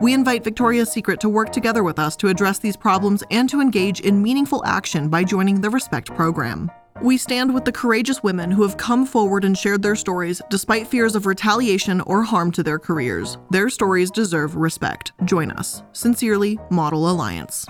We 0.00 0.14
invite 0.14 0.44
Victoria's 0.44 0.90
Secret 0.90 1.20
to 1.20 1.28
work 1.28 1.52
together 1.52 1.82
with 1.82 1.98
us 1.98 2.16
to 2.16 2.28
address 2.28 2.58
these 2.58 2.76
problems 2.76 3.22
and 3.30 3.50
to 3.50 3.60
engage 3.60 4.00
in 4.00 4.22
meaningful 4.22 4.64
action 4.64 5.10
by 5.10 5.24
joining 5.24 5.60
the 5.60 5.68
Respect 5.68 6.08
program. 6.14 6.70
We 7.02 7.18
stand 7.18 7.52
with 7.52 7.66
the 7.66 7.72
courageous 7.72 8.22
women 8.22 8.50
who 8.50 8.62
have 8.62 8.78
come 8.78 9.04
forward 9.04 9.44
and 9.44 9.56
shared 9.56 9.82
their 9.82 9.96
stories 9.96 10.40
despite 10.48 10.86
fears 10.86 11.14
of 11.14 11.26
retaliation 11.26 12.00
or 12.02 12.22
harm 12.22 12.50
to 12.52 12.62
their 12.62 12.78
careers. 12.78 13.36
Their 13.50 13.68
stories 13.68 14.10
deserve 14.10 14.56
respect. 14.56 15.12
Join 15.26 15.50
us. 15.50 15.82
Sincerely, 15.92 16.58
Model 16.70 17.10
Alliance. 17.10 17.66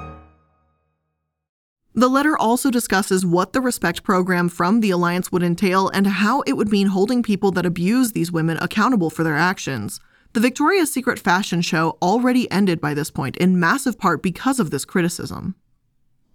The 1.94 2.08
letter 2.08 2.38
also 2.38 2.70
discusses 2.70 3.26
what 3.26 3.52
the 3.52 3.60
Respect 3.60 4.04
program 4.04 4.48
from 4.48 4.78
the 4.78 4.90
Alliance 4.90 5.32
would 5.32 5.42
entail 5.42 5.88
and 5.88 6.06
how 6.06 6.42
it 6.42 6.52
would 6.52 6.70
mean 6.70 6.86
holding 6.86 7.24
people 7.24 7.50
that 7.52 7.66
abuse 7.66 8.12
these 8.12 8.30
women 8.30 8.56
accountable 8.58 9.10
for 9.10 9.24
their 9.24 9.36
actions. 9.36 9.98
The 10.32 10.38
Victoria's 10.38 10.92
Secret 10.92 11.18
fashion 11.18 11.60
show 11.60 11.98
already 12.00 12.48
ended 12.52 12.80
by 12.80 12.94
this 12.94 13.10
point, 13.10 13.36
in 13.38 13.58
massive 13.58 13.98
part 13.98 14.22
because 14.22 14.60
of 14.60 14.70
this 14.70 14.84
criticism. 14.84 15.56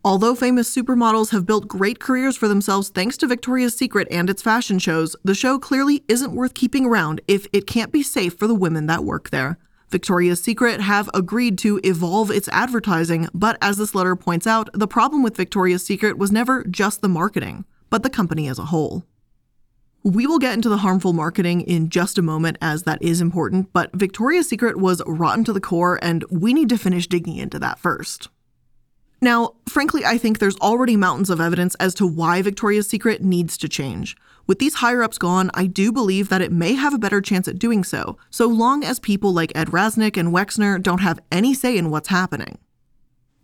Although 0.04 0.36
famous 0.36 0.74
supermodels 0.74 1.32
have 1.32 1.46
built 1.46 1.70
great 1.70 1.98
careers 1.98 2.36
for 2.36 2.50
themselves 2.50 2.90
thanks 2.90 3.16
to 3.18 3.28
Victoria's 3.28 3.74
Secret 3.74 4.10
and 4.12 4.30
its 4.30 4.42
fashion 4.42 4.80
shows, 4.80 5.16
the 5.24 5.34
show 5.34 5.58
clearly 5.58 6.04
isn't 6.10 6.36
worth 6.36 6.54
keeping 6.54 6.86
around 6.86 7.22
if 7.30 7.48
it 7.54 7.68
can't 7.68 7.94
be 7.94 8.04
safe 8.04 8.38
for 8.38 8.48
the 8.48 8.54
women 8.54 8.88
that 8.88 9.06
work 9.06 9.30
there. 9.30 9.58
Victoria's 9.90 10.44
Secret 10.44 10.82
have 10.82 11.10
agreed 11.14 11.58
to 11.60 11.80
evolve 11.86 12.30
its 12.32 12.50
advertising, 12.50 13.30
but 13.34 13.58
as 13.62 13.78
this 13.78 13.96
letter 13.96 14.18
points 14.18 14.46
out, 14.46 14.70
the 14.74 14.90
problem 14.90 15.24
with 15.24 15.38
Victoria's 15.38 15.86
Secret 15.86 16.18
was 16.18 16.34
never 16.34 16.66
just 16.66 17.02
the 17.02 17.08
marketing, 17.08 17.64
but 17.90 18.04
the 18.04 18.10
company 18.10 18.50
as 18.50 18.60
a 18.60 18.66
whole. 18.66 19.06
We 20.06 20.28
will 20.28 20.38
get 20.38 20.54
into 20.54 20.70
the 20.70 20.78
harmful 20.78 21.14
marketing 21.14 21.62
in 21.62 21.90
just 21.90 22.20
a 22.20 22.22
moment, 22.22 22.60
as 22.62 22.84
that 22.84 23.02
is 23.02 23.22
important, 23.22 23.74
but 23.74 23.92
Victoria's 23.92 24.48
Secret 24.48 24.78
was 24.78 25.02
rotten 25.08 25.44
to 25.46 25.52
the 25.52 25.60
core, 25.60 25.98
and 26.00 26.24
we 26.30 26.54
need 26.54 26.70
to 26.70 26.78
finish 26.78 27.08
digging 27.08 27.38
into 27.38 27.58
that 27.58 27.80
first. 27.80 28.30
Now, 29.20 29.56
frankly, 29.68 30.06
I 30.06 30.20
think 30.20 30.38
there's 30.38 30.58
already 30.58 30.96
mountains 30.96 31.32
of 31.32 31.42
evidence 31.42 31.74
as 31.80 31.96
to 31.96 32.06
why 32.06 32.44
Victoria's 32.44 32.88
Secret 32.88 33.24
needs 33.24 33.58
to 33.58 33.68
change. 33.68 34.16
With 34.46 34.60
these 34.60 34.76
higher 34.76 35.02
ups 35.02 35.18
gone, 35.18 35.50
I 35.56 35.66
do 35.66 35.92
believe 35.92 36.30
that 36.30 36.44
it 36.44 36.52
may 36.52 36.76
have 36.76 36.94
a 36.94 37.00
better 37.00 37.20
chance 37.20 37.48
at 37.48 37.58
doing 37.58 37.84
so, 37.84 38.20
so 38.30 38.46
long 38.46 38.84
as 38.84 39.00
people 39.00 39.34
like 39.34 39.54
Ed 39.56 39.70
Rasnick 39.70 40.18
and 40.18 40.32
Wexner 40.32 40.80
don't 40.80 41.02
have 41.02 41.20
any 41.32 41.56
say 41.56 41.80
in 41.80 41.90
what's 41.90 42.10
happening. 42.10 42.60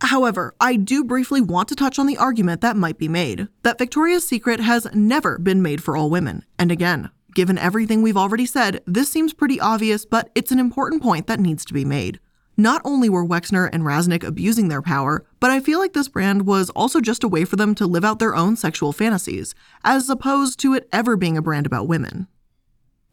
However, 0.02 0.52
I 0.60 0.74
do 0.74 1.04
briefly 1.04 1.40
want 1.40 1.68
to 1.68 1.76
touch 1.76 1.96
on 1.96 2.08
the 2.08 2.18
argument 2.18 2.60
that 2.60 2.76
might 2.76 2.98
be 2.98 3.06
made 3.06 3.46
that 3.62 3.78
Victoria's 3.78 4.26
Secret 4.26 4.58
has 4.58 4.88
never 4.92 5.38
been 5.38 5.62
made 5.62 5.82
for 5.82 5.96
all 5.96 6.10
women. 6.10 6.44
And 6.58 6.72
again, 6.72 7.10
given 7.36 7.56
everything 7.56 8.02
we've 8.02 8.16
already 8.16 8.44
said, 8.44 8.82
this 8.84 9.08
seems 9.08 9.32
pretty 9.32 9.60
obvious, 9.60 10.04
but 10.04 10.28
it's 10.34 10.50
an 10.50 10.58
important 10.58 11.02
point 11.02 11.28
that 11.28 11.38
needs 11.38 11.64
to 11.66 11.72
be 11.72 11.84
made. 11.84 12.18
Not 12.56 12.82
only 12.84 13.08
were 13.08 13.24
Wexner 13.24 13.70
and 13.72 13.84
Rasnick 13.84 14.24
abusing 14.24 14.66
their 14.66 14.82
power, 14.82 15.24
but 15.38 15.52
I 15.52 15.60
feel 15.60 15.78
like 15.78 15.92
this 15.92 16.08
brand 16.08 16.46
was 16.46 16.68
also 16.70 17.00
just 17.00 17.22
a 17.22 17.28
way 17.28 17.44
for 17.44 17.54
them 17.54 17.72
to 17.76 17.86
live 17.86 18.04
out 18.04 18.18
their 18.18 18.34
own 18.34 18.56
sexual 18.56 18.92
fantasies, 18.92 19.54
as 19.84 20.10
opposed 20.10 20.58
to 20.60 20.74
it 20.74 20.88
ever 20.92 21.16
being 21.16 21.36
a 21.36 21.42
brand 21.42 21.64
about 21.64 21.86
women. 21.86 22.26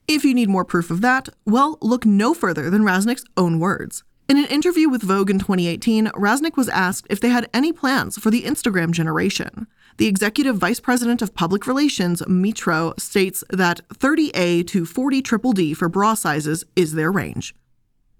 If 0.07 0.25
you 0.25 0.33
need 0.33 0.49
more 0.49 0.65
proof 0.65 0.89
of 0.89 1.01
that, 1.01 1.29
well, 1.45 1.77
look 1.81 2.03
no 2.03 2.33
further 2.33 2.71
than 2.71 2.81
Rasnick's 2.81 3.25
own 3.37 3.59
words. 3.59 4.03
In 4.29 4.37
an 4.37 4.45
interview 4.45 4.89
with 4.89 5.01
Vogue 5.01 5.31
in 5.31 5.39
2018, 5.39 6.05
Rasnick 6.09 6.55
was 6.55 6.69
asked 6.69 7.07
if 7.09 7.19
they 7.19 7.29
had 7.29 7.49
any 7.51 7.73
plans 7.73 8.15
for 8.19 8.29
the 8.29 8.43
Instagram 8.43 8.91
generation. 8.91 9.65
The 9.97 10.05
executive 10.05 10.55
vice 10.55 10.79
president 10.79 11.23
of 11.23 11.33
public 11.33 11.65
relations, 11.65 12.21
Mitro, 12.21 12.97
states 12.99 13.43
that 13.49 13.81
30A 13.89 14.67
to 14.67 14.85
40 14.85 15.23
triple 15.23 15.51
D 15.51 15.73
for 15.73 15.89
bra 15.89 16.13
sizes 16.13 16.63
is 16.75 16.93
their 16.93 17.11
range. 17.11 17.55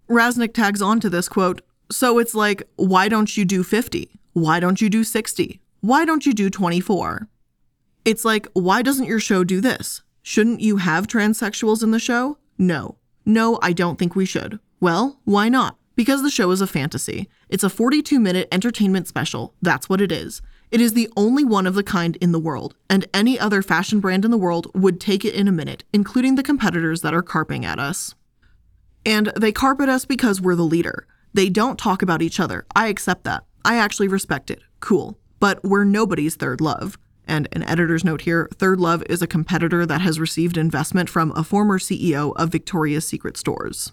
Rasnick 0.10 0.56
tags 0.56 0.82
on 0.82 1.00
to 1.00 1.12
this 1.12 1.30
quote, 1.30 1.62
so 1.92 2.18
it's 2.18 2.34
like, 2.34 2.64
why 2.76 3.08
don't 3.08 3.38
you 3.38 3.46
do 3.46 3.62
50? 3.62 4.10
Why 4.34 4.60
don't 4.60 4.82
you 4.82 4.90
do 4.90 5.04
60? 5.04 5.62
Why 5.82 6.06
don't 6.06 6.26
you 6.26 6.34
do 6.34 6.50
24? 6.50 7.28
It's 8.04 8.26
like, 8.26 8.48
why 8.54 8.82
doesn't 8.82 9.06
your 9.06 9.20
show 9.20 9.44
do 9.44 9.62
this? 9.62 10.02
Shouldn't 10.24 10.62
you 10.62 10.78
have 10.78 11.06
transsexuals 11.06 11.84
in 11.84 11.92
the 11.92 12.00
show? 12.00 12.40
No. 12.58 12.98
No, 13.28 13.60
I 13.62 13.74
don't 13.74 14.00
think 14.00 14.16
we 14.16 14.26
should. 14.26 14.60
Well, 14.80 15.20
why 15.24 15.50
not? 15.50 15.79
Because 16.00 16.22
the 16.22 16.30
show 16.30 16.52
is 16.52 16.62
a 16.62 16.66
fantasy. 16.66 17.28
It's 17.50 17.66
a 17.66 17.70
42 17.70 18.22
minute 18.22 18.48
entertainment 18.54 19.06
special. 19.06 19.54
That's 19.62 19.90
what 19.90 20.00
it 20.00 20.14
is. 20.14 20.42
It 20.72 20.80
is 20.80 20.94
the 20.94 21.10
only 21.18 21.44
one 21.44 21.68
of 21.68 21.74
the 21.74 21.84
kind 21.84 22.16
in 22.22 22.32
the 22.32 22.40
world, 22.40 22.74
and 22.90 23.06
any 23.14 23.38
other 23.38 23.62
fashion 23.62 24.00
brand 24.00 24.24
in 24.24 24.32
the 24.32 24.38
world 24.38 24.72
would 24.74 25.02
take 25.02 25.26
it 25.26 25.34
in 25.34 25.46
a 25.46 25.52
minute, 25.52 25.84
including 25.92 26.36
the 26.36 26.42
competitors 26.42 27.02
that 27.02 27.14
are 27.14 27.22
carping 27.22 27.66
at 27.66 27.80
us. 27.80 28.16
And 29.06 29.34
they 29.36 29.52
carpet 29.52 29.90
us 29.90 30.06
because 30.06 30.40
we're 30.40 30.56
the 30.56 30.64
leader. 30.64 31.06
They 31.34 31.50
don't 31.50 31.78
talk 31.78 32.02
about 32.02 32.22
each 32.22 32.40
other. 32.40 32.66
I 32.74 32.88
accept 32.88 33.26
that. 33.26 33.44
I 33.66 33.76
actually 33.76 34.08
respect 34.08 34.50
it. 34.50 34.62
Cool. 34.80 35.20
But 35.42 35.62
we're 35.66 35.84
nobody's 35.84 36.38
third 36.38 36.62
love. 36.62 36.98
And 37.28 37.50
an 37.52 37.64
editor's 37.64 38.06
note 38.06 38.22
here 38.22 38.48
Third 38.54 38.80
Love 38.80 39.04
is 39.10 39.22
a 39.22 39.28
competitor 39.28 39.86
that 39.86 40.00
has 40.00 40.18
received 40.18 40.56
investment 40.56 41.10
from 41.10 41.34
a 41.36 41.44
former 41.44 41.78
CEO 41.78 42.32
of 42.38 42.54
Victoria's 42.54 43.06
Secret 43.06 43.36
stores. 43.36 43.92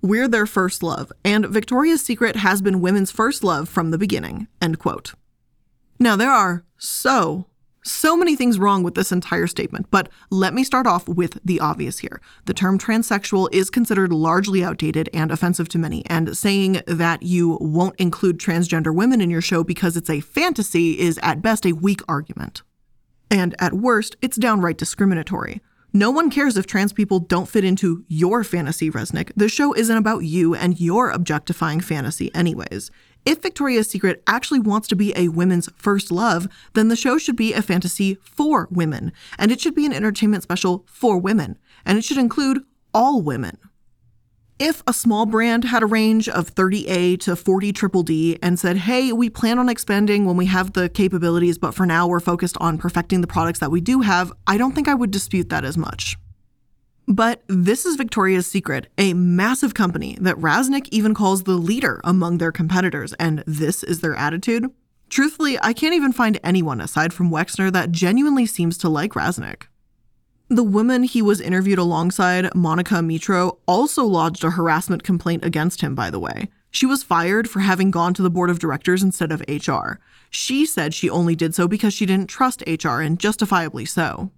We're 0.00 0.28
their 0.28 0.46
first 0.46 0.84
love, 0.84 1.10
and 1.24 1.46
Victoria's 1.46 2.04
Secret 2.04 2.36
has 2.36 2.62
been 2.62 2.80
women's 2.80 3.10
first 3.10 3.42
love 3.42 3.68
from 3.68 3.90
the 3.90 3.98
beginning. 3.98 4.46
End 4.62 4.78
quote. 4.78 5.14
Now, 5.98 6.14
there 6.14 6.30
are 6.30 6.64
so, 6.76 7.46
so 7.82 8.16
many 8.16 8.36
things 8.36 8.60
wrong 8.60 8.84
with 8.84 8.94
this 8.94 9.10
entire 9.10 9.48
statement, 9.48 9.88
but 9.90 10.08
let 10.30 10.54
me 10.54 10.62
start 10.62 10.86
off 10.86 11.08
with 11.08 11.40
the 11.44 11.58
obvious 11.58 11.98
here. 11.98 12.20
The 12.44 12.54
term 12.54 12.78
transsexual 12.78 13.48
is 13.50 13.70
considered 13.70 14.12
largely 14.12 14.62
outdated 14.62 15.10
and 15.12 15.32
offensive 15.32 15.68
to 15.70 15.78
many, 15.78 16.06
and 16.06 16.36
saying 16.36 16.80
that 16.86 17.24
you 17.24 17.58
won't 17.60 17.96
include 17.96 18.38
transgender 18.38 18.94
women 18.94 19.20
in 19.20 19.30
your 19.30 19.42
show 19.42 19.64
because 19.64 19.96
it's 19.96 20.10
a 20.10 20.20
fantasy 20.20 21.00
is 21.00 21.18
at 21.24 21.42
best 21.42 21.66
a 21.66 21.72
weak 21.72 22.02
argument. 22.06 22.62
And 23.32 23.56
at 23.58 23.72
worst, 23.72 24.16
it's 24.22 24.36
downright 24.36 24.78
discriminatory. 24.78 25.60
No 25.98 26.12
one 26.12 26.30
cares 26.30 26.56
if 26.56 26.64
trans 26.64 26.92
people 26.92 27.18
don't 27.18 27.48
fit 27.48 27.64
into 27.64 28.04
your 28.06 28.44
fantasy, 28.44 28.88
Resnick. 28.88 29.32
The 29.34 29.48
show 29.48 29.74
isn't 29.74 29.96
about 29.96 30.20
you 30.20 30.54
and 30.54 30.78
your 30.78 31.10
objectifying 31.10 31.80
fantasy, 31.80 32.32
anyways. 32.36 32.92
If 33.26 33.42
Victoria's 33.42 33.90
Secret 33.90 34.22
actually 34.28 34.60
wants 34.60 34.86
to 34.88 34.94
be 34.94 35.12
a 35.16 35.26
women's 35.26 35.68
first 35.74 36.12
love, 36.12 36.46
then 36.74 36.86
the 36.86 36.94
show 36.94 37.18
should 37.18 37.34
be 37.34 37.52
a 37.52 37.62
fantasy 37.62 38.16
for 38.22 38.68
women, 38.70 39.10
and 39.40 39.50
it 39.50 39.60
should 39.60 39.74
be 39.74 39.86
an 39.86 39.92
entertainment 39.92 40.44
special 40.44 40.86
for 40.86 41.18
women, 41.18 41.58
and 41.84 41.98
it 41.98 42.04
should 42.04 42.16
include 42.16 42.62
all 42.94 43.20
women. 43.20 43.58
If 44.60 44.82
a 44.88 44.92
small 44.92 45.24
brand 45.24 45.62
had 45.62 45.84
a 45.84 45.86
range 45.86 46.28
of 46.28 46.52
30A 46.52 47.20
to 47.20 47.36
40 47.36 47.72
triple 47.72 48.02
D 48.02 48.40
and 48.42 48.58
said, 48.58 48.76
hey, 48.76 49.12
we 49.12 49.30
plan 49.30 49.56
on 49.60 49.68
expanding 49.68 50.24
when 50.24 50.36
we 50.36 50.46
have 50.46 50.72
the 50.72 50.88
capabilities, 50.88 51.58
but 51.58 51.76
for 51.76 51.86
now 51.86 52.08
we're 52.08 52.18
focused 52.18 52.56
on 52.60 52.76
perfecting 52.76 53.20
the 53.20 53.28
products 53.28 53.60
that 53.60 53.70
we 53.70 53.80
do 53.80 54.00
have, 54.00 54.32
I 54.48 54.58
don't 54.58 54.74
think 54.74 54.88
I 54.88 54.94
would 54.94 55.12
dispute 55.12 55.48
that 55.50 55.64
as 55.64 55.78
much. 55.78 56.16
But 57.06 57.44
this 57.46 57.86
is 57.86 57.94
Victoria's 57.94 58.48
Secret, 58.48 58.88
a 58.98 59.14
massive 59.14 59.74
company 59.74 60.18
that 60.20 60.36
Rasnick 60.36 60.88
even 60.90 61.14
calls 61.14 61.44
the 61.44 61.52
leader 61.52 62.00
among 62.02 62.38
their 62.38 62.52
competitors, 62.52 63.12
and 63.12 63.44
this 63.46 63.84
is 63.84 64.00
their 64.00 64.16
attitude? 64.16 64.66
Truthfully, 65.08 65.56
I 65.62 65.72
can't 65.72 65.94
even 65.94 66.12
find 66.12 66.40
anyone 66.42 66.80
aside 66.80 67.14
from 67.14 67.30
Wexner 67.30 67.72
that 67.72 67.92
genuinely 67.92 68.44
seems 68.44 68.76
to 68.78 68.88
like 68.88 69.12
Rasnick. 69.12 69.68
The 70.50 70.64
woman 70.64 71.02
he 71.02 71.20
was 71.20 71.42
interviewed 71.42 71.78
alongside, 71.78 72.54
Monica 72.54 72.94
Mitro, 72.94 73.58
also 73.66 74.04
lodged 74.04 74.42
a 74.42 74.50
harassment 74.50 75.02
complaint 75.02 75.44
against 75.44 75.82
him, 75.82 75.94
by 75.94 76.08
the 76.08 76.18
way. 76.18 76.48
She 76.70 76.86
was 76.86 77.02
fired 77.02 77.50
for 77.50 77.60
having 77.60 77.90
gone 77.90 78.14
to 78.14 78.22
the 78.22 78.30
board 78.30 78.48
of 78.48 78.58
directors 78.58 79.02
instead 79.02 79.30
of 79.30 79.42
HR. 79.46 80.00
She 80.30 80.64
said 80.64 80.94
she 80.94 81.10
only 81.10 81.36
did 81.36 81.54
so 81.54 81.68
because 81.68 81.92
she 81.92 82.06
didn't 82.06 82.30
trust 82.30 82.62
HR, 82.66 83.00
and 83.00 83.20
justifiably 83.20 83.84
so. 83.84 84.30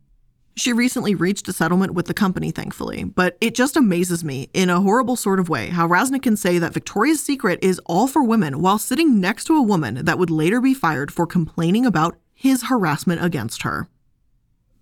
She 0.56 0.72
recently 0.72 1.14
reached 1.14 1.46
a 1.46 1.52
settlement 1.52 1.94
with 1.94 2.06
the 2.06 2.14
company, 2.14 2.50
thankfully, 2.50 3.04
but 3.04 3.38
it 3.40 3.54
just 3.54 3.76
amazes 3.76 4.24
me, 4.24 4.50
in 4.52 4.68
a 4.68 4.80
horrible 4.80 5.14
sort 5.14 5.38
of 5.38 5.48
way, 5.48 5.68
how 5.68 5.86
Rasnick 5.86 6.22
can 6.22 6.36
say 6.36 6.58
that 6.58 6.74
Victoria's 6.74 7.22
Secret 7.22 7.60
is 7.62 7.80
all 7.86 8.08
for 8.08 8.24
women 8.24 8.60
while 8.60 8.78
sitting 8.78 9.20
next 9.20 9.44
to 9.44 9.56
a 9.56 9.62
woman 9.62 10.04
that 10.04 10.18
would 10.18 10.30
later 10.30 10.60
be 10.60 10.74
fired 10.74 11.12
for 11.12 11.24
complaining 11.24 11.86
about 11.86 12.16
his 12.34 12.64
harassment 12.64 13.24
against 13.24 13.62
her. 13.62 13.88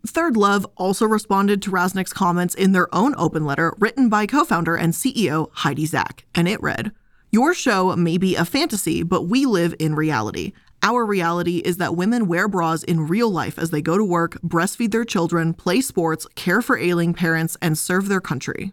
Third 0.07 0.37
Love 0.37 0.67
also 0.77 1.07
responded 1.07 1.61
to 1.63 1.71
Rasnick's 1.71 2.13
comments 2.13 2.55
in 2.55 2.73
their 2.73 2.93
own 2.95 3.15
open 3.19 3.45
letter 3.45 3.75
written 3.79 4.09
by 4.09 4.27
co 4.27 4.45
founder 4.45 4.77
and 4.77 4.93
CEO 4.93 5.51
Heidi 5.53 5.87
Zak, 5.87 6.25
and 6.35 6.49
it 6.49 6.63
read 6.63 6.93
Your 7.31 7.53
show 7.53 7.95
may 7.97 8.17
be 8.17 8.37
a 8.37 8.45
fantasy, 8.45 9.03
but 9.03 9.23
we 9.23 9.45
live 9.45 9.75
in 9.79 9.95
reality. 9.95 10.53
Our 10.83 11.05
reality 11.05 11.59
is 11.59 11.79
that 11.79 11.97
women 11.97 12.29
wear 12.29 12.47
bras 12.47 12.85
in 12.85 13.09
real 13.09 13.31
life 13.31 13.59
as 13.59 13.71
they 13.71 13.83
go 13.83 13.99
to 13.99 14.05
work, 14.05 14.41
breastfeed 14.43 14.93
their 14.93 15.05
children, 15.05 15.53
play 15.53 15.81
sports, 15.81 16.27
care 16.37 16.63
for 16.63 16.79
ailing 16.79 17.15
parents, 17.15 17.57
and 17.61 17.77
serve 17.77 18.09
their 18.09 18.21
country. 18.21 18.73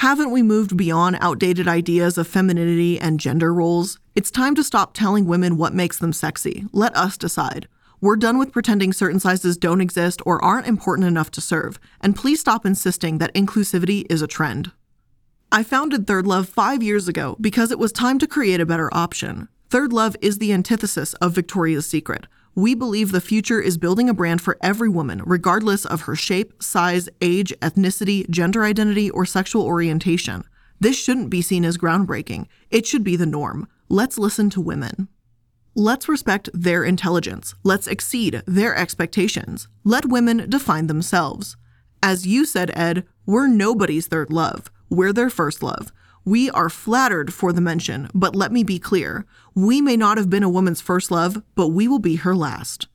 Haven't 0.00 0.30
we 0.30 0.42
moved 0.42 0.76
beyond 0.76 1.18
outdated 1.20 1.68
ideas 1.68 2.16
of 2.16 2.26
femininity 2.26 2.98
and 2.98 3.20
gender 3.20 3.52
roles? 3.52 3.98
It's 4.14 4.30
time 4.30 4.54
to 4.54 4.64
stop 4.64 4.94
telling 4.94 5.26
women 5.26 5.58
what 5.58 5.74
makes 5.74 5.98
them 5.98 6.12
sexy. 6.12 6.64
Let 6.72 6.96
us 6.96 7.18
decide. 7.18 7.68
We're 8.06 8.14
done 8.14 8.38
with 8.38 8.52
pretending 8.52 8.92
certain 8.92 9.18
sizes 9.18 9.56
don't 9.56 9.80
exist 9.80 10.22
or 10.24 10.40
aren't 10.44 10.68
important 10.68 11.08
enough 11.08 11.28
to 11.32 11.40
serve, 11.40 11.80
and 12.00 12.14
please 12.14 12.38
stop 12.38 12.64
insisting 12.64 13.18
that 13.18 13.34
inclusivity 13.34 14.06
is 14.08 14.22
a 14.22 14.28
trend. 14.28 14.70
I 15.50 15.64
founded 15.64 16.06
Third 16.06 16.24
Love 16.24 16.48
five 16.48 16.84
years 16.84 17.08
ago 17.08 17.36
because 17.40 17.72
it 17.72 17.80
was 17.80 17.90
time 17.90 18.20
to 18.20 18.28
create 18.28 18.60
a 18.60 18.64
better 18.64 18.88
option. 18.94 19.48
Third 19.70 19.92
Love 19.92 20.14
is 20.22 20.38
the 20.38 20.52
antithesis 20.52 21.14
of 21.14 21.32
Victoria's 21.32 21.84
Secret. 21.84 22.28
We 22.54 22.76
believe 22.76 23.10
the 23.10 23.20
future 23.20 23.60
is 23.60 23.76
building 23.76 24.08
a 24.08 24.14
brand 24.14 24.40
for 24.40 24.56
every 24.62 24.88
woman, 24.88 25.20
regardless 25.26 25.84
of 25.84 26.02
her 26.02 26.14
shape, 26.14 26.62
size, 26.62 27.08
age, 27.20 27.52
ethnicity, 27.60 28.30
gender 28.30 28.62
identity, 28.62 29.10
or 29.10 29.26
sexual 29.26 29.64
orientation. 29.64 30.44
This 30.78 30.96
shouldn't 30.96 31.28
be 31.28 31.42
seen 31.42 31.64
as 31.64 31.76
groundbreaking. 31.76 32.46
It 32.70 32.86
should 32.86 33.02
be 33.02 33.16
the 33.16 33.26
norm. 33.26 33.66
Let's 33.88 34.16
listen 34.16 34.48
to 34.50 34.60
women. 34.60 35.08
Let's 35.78 36.08
respect 36.08 36.48
their 36.54 36.84
intelligence. 36.84 37.54
Let's 37.62 37.86
exceed 37.86 38.42
their 38.46 38.74
expectations. 38.74 39.68
Let 39.84 40.06
women 40.06 40.48
define 40.48 40.86
themselves. 40.86 41.54
As 42.02 42.26
you 42.26 42.46
said, 42.46 42.70
Ed, 42.72 43.04
we're 43.26 43.46
nobody's 43.46 44.06
third 44.06 44.32
love. 44.32 44.70
We're 44.88 45.12
their 45.12 45.28
first 45.28 45.62
love. 45.62 45.92
We 46.24 46.50
are 46.52 46.70
flattered 46.70 47.34
for 47.34 47.52
the 47.52 47.60
mention, 47.60 48.08
but 48.14 48.34
let 48.34 48.52
me 48.52 48.64
be 48.64 48.78
clear. 48.78 49.26
We 49.54 49.82
may 49.82 49.98
not 49.98 50.16
have 50.16 50.30
been 50.30 50.42
a 50.42 50.48
woman's 50.48 50.80
first 50.80 51.10
love, 51.10 51.42
but 51.54 51.68
we 51.68 51.86
will 51.88 51.98
be 51.98 52.16
her 52.16 52.34
last. 52.34 52.88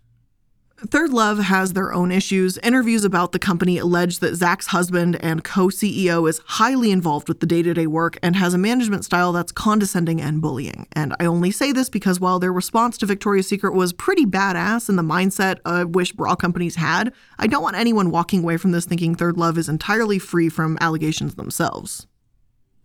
Third 0.87 1.13
Love 1.13 1.37
has 1.37 1.73
their 1.73 1.93
own 1.93 2.11
issues. 2.11 2.57
Interviews 2.63 3.03
about 3.03 3.33
the 3.33 3.39
company 3.39 3.77
allege 3.77 4.17
that 4.17 4.33
Zak's 4.33 4.67
husband 4.67 5.15
and 5.23 5.43
co 5.43 5.67
CEO 5.67 6.27
is 6.27 6.41
highly 6.45 6.89
involved 6.89 7.27
with 7.27 7.39
the 7.39 7.45
day 7.45 7.61
to 7.61 7.71
day 7.75 7.85
work 7.85 8.17
and 8.23 8.35
has 8.35 8.55
a 8.55 8.57
management 8.57 9.05
style 9.05 9.31
that's 9.31 9.51
condescending 9.51 10.19
and 10.19 10.41
bullying. 10.41 10.87
And 10.93 11.15
I 11.19 11.25
only 11.25 11.51
say 11.51 11.71
this 11.71 11.87
because 11.87 12.19
while 12.19 12.39
their 12.39 12.51
response 12.51 12.97
to 12.97 13.05
Victoria's 13.05 13.47
Secret 13.47 13.75
was 13.75 13.93
pretty 13.93 14.25
badass 14.25 14.89
in 14.89 14.95
the 14.95 15.03
mindset 15.03 15.59
I 15.65 15.83
wish 15.83 16.13
bra 16.13 16.35
companies 16.35 16.77
had, 16.77 17.13
I 17.37 17.45
don't 17.45 17.61
want 17.63 17.77
anyone 17.77 18.09
walking 18.09 18.41
away 18.41 18.57
from 18.57 18.71
this 18.71 18.85
thinking 18.85 19.13
Third 19.13 19.37
Love 19.37 19.59
is 19.59 19.69
entirely 19.69 20.17
free 20.17 20.49
from 20.49 20.79
allegations 20.81 21.35
themselves. 21.35 22.07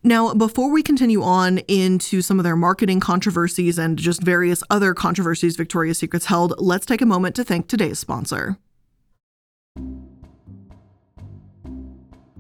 Now, 0.06 0.34
before 0.34 0.70
we 0.70 0.84
continue 0.84 1.20
on 1.20 1.58
into 1.66 2.22
some 2.22 2.38
of 2.38 2.44
their 2.44 2.54
marketing 2.54 3.00
controversies 3.00 3.76
and 3.76 3.98
just 3.98 4.22
various 4.22 4.62
other 4.70 4.94
controversies 4.94 5.56
Victoria's 5.56 5.98
Secret's 5.98 6.26
held, 6.26 6.54
let's 6.58 6.86
take 6.86 7.02
a 7.02 7.06
moment 7.06 7.34
to 7.34 7.42
thank 7.42 7.66
today's 7.66 7.98
sponsor. 7.98 8.56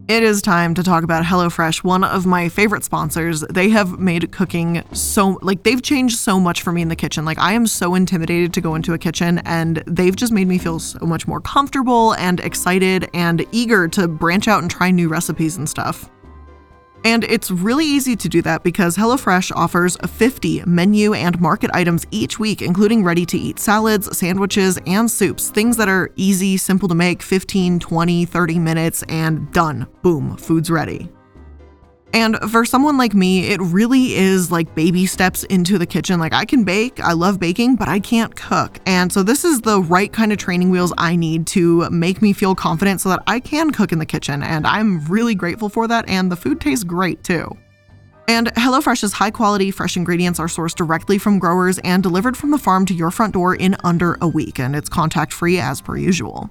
It 0.06 0.22
is 0.22 0.42
time 0.42 0.74
to 0.74 0.84
talk 0.84 1.02
about 1.02 1.24
HelloFresh, 1.24 1.82
one 1.82 2.04
of 2.04 2.24
my 2.24 2.48
favorite 2.48 2.84
sponsors. 2.84 3.40
They 3.40 3.70
have 3.70 3.98
made 3.98 4.30
cooking 4.30 4.84
so 4.92 5.36
like 5.42 5.64
they've 5.64 5.82
changed 5.82 6.18
so 6.18 6.38
much 6.38 6.62
for 6.62 6.70
me 6.70 6.82
in 6.82 6.88
the 6.88 6.94
kitchen. 6.94 7.24
Like 7.24 7.38
I 7.38 7.54
am 7.54 7.66
so 7.66 7.96
intimidated 7.96 8.54
to 8.54 8.60
go 8.60 8.76
into 8.76 8.92
a 8.92 8.98
kitchen 8.98 9.38
and 9.38 9.82
they've 9.88 10.14
just 10.14 10.32
made 10.32 10.46
me 10.46 10.58
feel 10.58 10.78
so 10.78 11.04
much 11.04 11.26
more 11.26 11.40
comfortable 11.40 12.14
and 12.14 12.38
excited 12.38 13.10
and 13.12 13.44
eager 13.50 13.88
to 13.88 14.06
branch 14.06 14.46
out 14.46 14.62
and 14.62 14.70
try 14.70 14.92
new 14.92 15.08
recipes 15.08 15.56
and 15.56 15.68
stuff. 15.68 16.08
And 17.04 17.24
it's 17.24 17.50
really 17.50 17.84
easy 17.84 18.16
to 18.16 18.28
do 18.28 18.42
that 18.42 18.62
because 18.62 18.96
HelloFresh 18.96 19.52
offers 19.54 19.96
50 19.96 20.64
menu 20.66 21.14
and 21.14 21.40
market 21.40 21.70
items 21.72 22.06
each 22.10 22.38
week, 22.38 22.62
including 22.62 23.04
ready 23.04 23.24
to 23.26 23.38
eat 23.38 23.58
salads, 23.58 24.16
sandwiches, 24.16 24.78
and 24.86 25.10
soups. 25.10 25.50
Things 25.50 25.76
that 25.76 25.88
are 25.88 26.10
easy, 26.16 26.56
simple 26.56 26.88
to 26.88 26.94
make 26.94 27.22
15, 27.22 27.78
20, 27.78 28.24
30 28.24 28.58
minutes, 28.58 29.02
and 29.08 29.50
done. 29.52 29.86
Boom, 30.02 30.36
food's 30.36 30.70
ready. 30.70 31.10
And 32.12 32.36
for 32.50 32.64
someone 32.64 32.96
like 32.96 33.14
me, 33.14 33.48
it 33.48 33.60
really 33.60 34.14
is 34.14 34.50
like 34.50 34.74
baby 34.74 35.06
steps 35.06 35.44
into 35.44 35.76
the 35.76 35.86
kitchen. 35.86 36.18
Like 36.18 36.32
I 36.32 36.44
can 36.44 36.64
bake, 36.64 36.98
I 37.00 37.12
love 37.12 37.38
baking, 37.38 37.76
but 37.76 37.88
I 37.88 38.00
can't 38.00 38.34
cook. 38.34 38.78
And 38.86 39.12
so 39.12 39.22
this 39.22 39.44
is 39.44 39.60
the 39.60 39.82
right 39.82 40.12
kind 40.12 40.32
of 40.32 40.38
training 40.38 40.70
wheels 40.70 40.92
I 40.96 41.16
need 41.16 41.46
to 41.48 41.88
make 41.90 42.22
me 42.22 42.32
feel 42.32 42.54
confident 42.54 43.00
so 43.00 43.10
that 43.10 43.22
I 43.26 43.40
can 43.40 43.70
cook 43.70 43.92
in 43.92 43.98
the 43.98 44.06
kitchen. 44.06 44.42
And 44.42 44.66
I'm 44.66 45.04
really 45.06 45.34
grateful 45.34 45.68
for 45.68 45.86
that. 45.88 46.08
And 46.08 46.32
the 46.32 46.36
food 46.36 46.60
tastes 46.60 46.84
great 46.84 47.22
too. 47.22 47.54
And 48.28 48.48
HelloFresh's 48.54 49.12
high 49.12 49.30
quality, 49.30 49.70
fresh 49.70 49.96
ingredients 49.96 50.40
are 50.40 50.48
sourced 50.48 50.74
directly 50.74 51.18
from 51.18 51.38
growers 51.38 51.78
and 51.80 52.02
delivered 52.02 52.36
from 52.36 52.50
the 52.50 52.58
farm 52.58 52.84
to 52.86 52.94
your 52.94 53.10
front 53.10 53.34
door 53.34 53.54
in 53.54 53.76
under 53.84 54.18
a 54.20 54.26
week. 54.26 54.58
And 54.58 54.74
it's 54.74 54.88
contact 54.88 55.32
free 55.32 55.60
as 55.60 55.80
per 55.80 55.96
usual. 55.96 56.50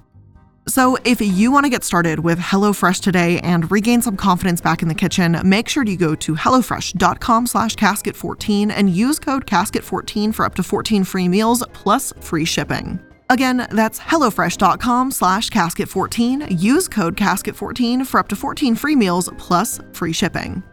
So, 0.68 0.98
if 1.06 1.22
you 1.22 1.52
want 1.52 1.66
to 1.66 1.70
get 1.70 1.84
started 1.84 2.22
with 2.22 2.40
HelloFresh 2.40 3.00
today 3.00 3.40
and 3.42 3.70
regain 3.70 4.02
some 4.02 4.18
confidence 4.18 4.62
back 4.62 4.82
in 4.82 4.88
the 4.88 4.96
kitchen, 4.96 5.40
make 5.44 5.70
sure 5.70 5.84
you 5.84 5.96
go 5.96 6.16
to 6.16 6.34
hellofresh.com/casket14 6.34 8.72
and 8.72 8.90
use 8.90 9.20
code 9.20 9.46
casket14 9.46 10.34
for 10.34 10.44
up 10.44 10.56
to 10.56 10.64
14 10.64 11.04
free 11.04 11.28
meals 11.28 11.64
plus 11.74 12.12
free 12.20 12.46
shipping. 12.46 13.00
Again, 13.30 13.68
that's 13.72 14.00
hellofresh.com/casket14. 14.00 16.60
Use 16.60 16.88
code 16.88 17.16
casket14 17.16 18.04
for 18.04 18.20
up 18.20 18.28
to 18.30 18.36
14 18.36 18.76
free 18.76 18.96
meals 18.96 19.30
plus 19.38 19.80
free 19.94 20.14
shipping. 20.14 20.64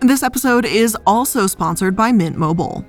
This 0.00 0.22
episode 0.22 0.66
is 0.66 0.94
also 1.06 1.46
sponsored 1.46 1.96
by 1.96 2.12
Mint 2.12 2.36
Mobile. 2.36 2.84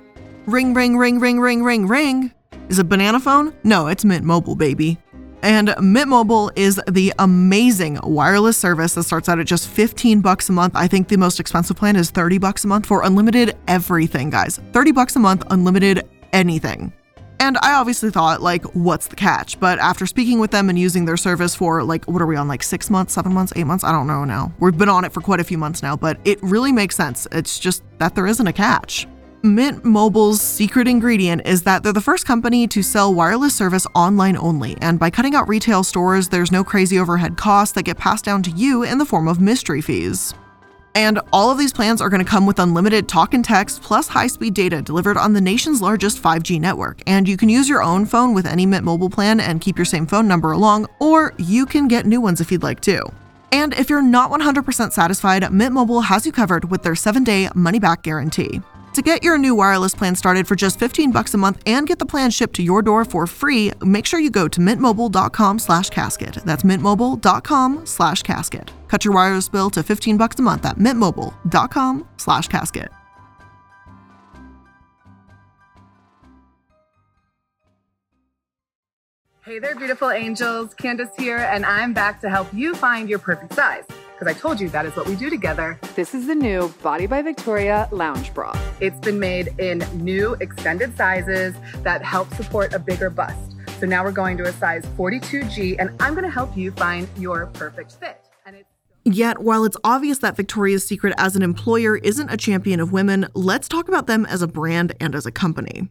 Ring, 0.46 0.74
ring, 0.74 0.98
ring, 0.98 1.20
ring, 1.20 1.40
ring, 1.40 1.64
ring, 1.64 1.86
ring. 1.86 2.30
Is 2.68 2.78
it 2.78 2.86
banana 2.86 3.18
phone? 3.18 3.54
No, 3.64 3.86
it's 3.86 4.04
Mint 4.04 4.26
Mobile, 4.26 4.54
baby. 4.54 4.98
And 5.42 5.74
Mint 5.80 6.08
Mobile 6.08 6.50
is 6.54 6.78
the 6.86 7.14
amazing 7.18 7.98
wireless 8.02 8.58
service 8.58 8.92
that 8.94 9.04
starts 9.04 9.30
out 9.30 9.38
at 9.38 9.46
just 9.46 9.70
15 9.70 10.20
bucks 10.20 10.50
a 10.50 10.52
month. 10.52 10.74
I 10.76 10.86
think 10.86 11.08
the 11.08 11.16
most 11.16 11.40
expensive 11.40 11.78
plan 11.78 11.96
is 11.96 12.10
30 12.10 12.36
bucks 12.36 12.64
a 12.64 12.68
month 12.68 12.84
for 12.84 13.02
unlimited 13.04 13.56
everything, 13.68 14.28
guys. 14.28 14.60
30 14.74 14.92
bucks 14.92 15.16
a 15.16 15.18
month, 15.18 15.44
unlimited 15.48 16.06
anything. 16.34 16.92
And 17.40 17.56
I 17.62 17.72
obviously 17.72 18.10
thought, 18.10 18.42
like, 18.42 18.64
what's 18.74 19.06
the 19.06 19.16
catch? 19.16 19.58
But 19.58 19.78
after 19.78 20.04
speaking 20.04 20.40
with 20.40 20.50
them 20.50 20.68
and 20.68 20.78
using 20.78 21.06
their 21.06 21.16
service 21.16 21.54
for, 21.54 21.82
like, 21.82 22.04
what 22.04 22.20
are 22.20 22.26
we 22.26 22.36
on, 22.36 22.48
like 22.48 22.62
six 22.62 22.90
months, 22.90 23.14
seven 23.14 23.32
months, 23.32 23.54
eight 23.56 23.64
months? 23.64 23.82
I 23.82 23.92
don't 23.92 24.06
know 24.06 24.26
now. 24.26 24.52
We've 24.60 24.76
been 24.76 24.90
on 24.90 25.06
it 25.06 25.12
for 25.12 25.22
quite 25.22 25.40
a 25.40 25.44
few 25.44 25.56
months 25.56 25.82
now, 25.82 25.96
but 25.96 26.18
it 26.26 26.38
really 26.42 26.70
makes 26.70 26.96
sense. 26.96 27.26
It's 27.32 27.58
just 27.58 27.82
that 27.98 28.14
there 28.14 28.26
isn't 28.26 28.46
a 28.46 28.52
catch. 28.52 29.06
Mint 29.44 29.84
Mobile's 29.84 30.40
secret 30.40 30.88
ingredient 30.88 31.42
is 31.44 31.64
that 31.64 31.82
they're 31.82 31.92
the 31.92 32.00
first 32.00 32.24
company 32.24 32.66
to 32.68 32.82
sell 32.82 33.12
wireless 33.12 33.54
service 33.54 33.86
online 33.94 34.38
only, 34.38 34.74
and 34.80 34.98
by 34.98 35.10
cutting 35.10 35.34
out 35.34 35.46
retail 35.46 35.84
stores, 35.84 36.30
there's 36.30 36.50
no 36.50 36.64
crazy 36.64 36.98
overhead 36.98 37.36
costs 37.36 37.74
that 37.74 37.82
get 37.82 37.98
passed 37.98 38.24
down 38.24 38.42
to 38.42 38.50
you 38.52 38.84
in 38.84 38.96
the 38.96 39.04
form 39.04 39.28
of 39.28 39.42
mystery 39.42 39.82
fees. 39.82 40.32
And 40.94 41.20
all 41.30 41.50
of 41.50 41.58
these 41.58 41.74
plans 41.74 42.00
are 42.00 42.08
going 42.08 42.24
to 42.24 42.30
come 42.30 42.46
with 42.46 42.58
unlimited 42.58 43.06
talk 43.06 43.34
and 43.34 43.44
text 43.44 43.82
plus 43.82 44.08
high 44.08 44.28
speed 44.28 44.54
data 44.54 44.80
delivered 44.80 45.18
on 45.18 45.34
the 45.34 45.42
nation's 45.42 45.82
largest 45.82 46.22
5G 46.22 46.58
network. 46.58 47.02
And 47.06 47.28
you 47.28 47.36
can 47.36 47.50
use 47.50 47.68
your 47.68 47.82
own 47.82 48.06
phone 48.06 48.32
with 48.32 48.46
any 48.46 48.64
Mint 48.64 48.86
Mobile 48.86 49.10
plan 49.10 49.40
and 49.40 49.60
keep 49.60 49.76
your 49.76 49.84
same 49.84 50.06
phone 50.06 50.26
number 50.26 50.52
along, 50.52 50.88
or 51.00 51.34
you 51.36 51.66
can 51.66 51.86
get 51.86 52.06
new 52.06 52.22
ones 52.22 52.40
if 52.40 52.50
you'd 52.50 52.62
like 52.62 52.80
to. 52.80 53.12
And 53.52 53.74
if 53.74 53.90
you're 53.90 54.00
not 54.00 54.30
100% 54.30 54.92
satisfied, 54.92 55.52
Mint 55.52 55.74
Mobile 55.74 56.00
has 56.00 56.24
you 56.24 56.32
covered 56.32 56.70
with 56.70 56.82
their 56.82 56.94
7 56.94 57.24
day 57.24 57.50
money 57.54 57.78
back 57.78 58.04
guarantee. 58.04 58.62
To 58.94 59.02
get 59.02 59.24
your 59.24 59.38
new 59.38 59.56
wireless 59.56 59.92
plan 59.92 60.14
started 60.14 60.46
for 60.46 60.54
just 60.54 60.78
15 60.78 61.10
bucks 61.10 61.34
a 61.34 61.36
month 61.36 61.60
and 61.66 61.84
get 61.84 61.98
the 61.98 62.06
plan 62.06 62.30
shipped 62.30 62.54
to 62.56 62.62
your 62.62 62.80
door 62.80 63.04
for 63.04 63.26
free, 63.26 63.72
make 63.82 64.06
sure 64.06 64.20
you 64.20 64.30
go 64.30 64.46
to 64.46 64.60
mintmobile.com 64.60 65.58
slash 65.58 65.90
casket. 65.90 66.34
That's 66.46 66.62
mintmobile.com 66.62 67.86
slash 67.86 68.22
casket. 68.22 68.70
Cut 68.86 69.04
your 69.04 69.12
wireless 69.12 69.48
bill 69.48 69.68
to 69.70 69.82
15 69.82 70.16
bucks 70.16 70.38
a 70.38 70.42
month 70.42 70.64
at 70.64 70.76
mintmobile.com 70.76 72.06
slash 72.18 72.46
casket. 72.46 72.88
Hey 79.44 79.58
there, 79.58 79.74
beautiful 79.74 80.10
angels. 80.10 80.72
Candice 80.74 81.10
here, 81.18 81.36
and 81.36 81.66
I'm 81.66 81.92
back 81.92 82.20
to 82.20 82.30
help 82.30 82.54
you 82.54 82.74
find 82.76 83.10
your 83.10 83.18
perfect 83.18 83.54
size 83.54 83.84
because 84.14 84.34
I 84.34 84.38
told 84.38 84.60
you 84.60 84.68
that 84.70 84.86
is 84.86 84.96
what 84.96 85.08
we 85.08 85.16
do 85.16 85.28
together. 85.28 85.78
This 85.96 86.14
is 86.14 86.26
the 86.26 86.34
new 86.34 86.68
Body 86.82 87.06
by 87.06 87.22
Victoria 87.22 87.88
lounge 87.90 88.32
bra. 88.32 88.56
It's 88.80 88.98
been 89.00 89.18
made 89.18 89.48
in 89.58 89.78
new 89.94 90.34
extended 90.40 90.96
sizes 90.96 91.54
that 91.82 92.02
help 92.02 92.32
support 92.34 92.72
a 92.72 92.78
bigger 92.78 93.10
bust. 93.10 93.56
So 93.80 93.86
now 93.86 94.04
we're 94.04 94.12
going 94.12 94.36
to 94.38 94.44
a 94.44 94.52
size 94.52 94.84
42G, 94.96 95.76
and 95.78 95.90
I'm 96.00 96.14
going 96.14 96.24
to 96.24 96.30
help 96.30 96.56
you 96.56 96.70
find 96.72 97.08
your 97.18 97.46
perfect 97.46 97.92
fit. 97.92 98.20
Yet, 99.06 99.40
while 99.40 99.64
it's 99.64 99.76
obvious 99.84 100.18
that 100.20 100.34
Victoria's 100.34 100.86
Secret 100.86 101.12
as 101.18 101.36
an 101.36 101.42
employer 101.42 101.96
isn't 101.98 102.30
a 102.30 102.38
champion 102.38 102.80
of 102.80 102.90
women, 102.90 103.28
let's 103.34 103.68
talk 103.68 103.86
about 103.86 104.06
them 104.06 104.24
as 104.24 104.40
a 104.40 104.46
brand 104.46 104.94
and 104.98 105.14
as 105.14 105.26
a 105.26 105.30
company. 105.30 105.90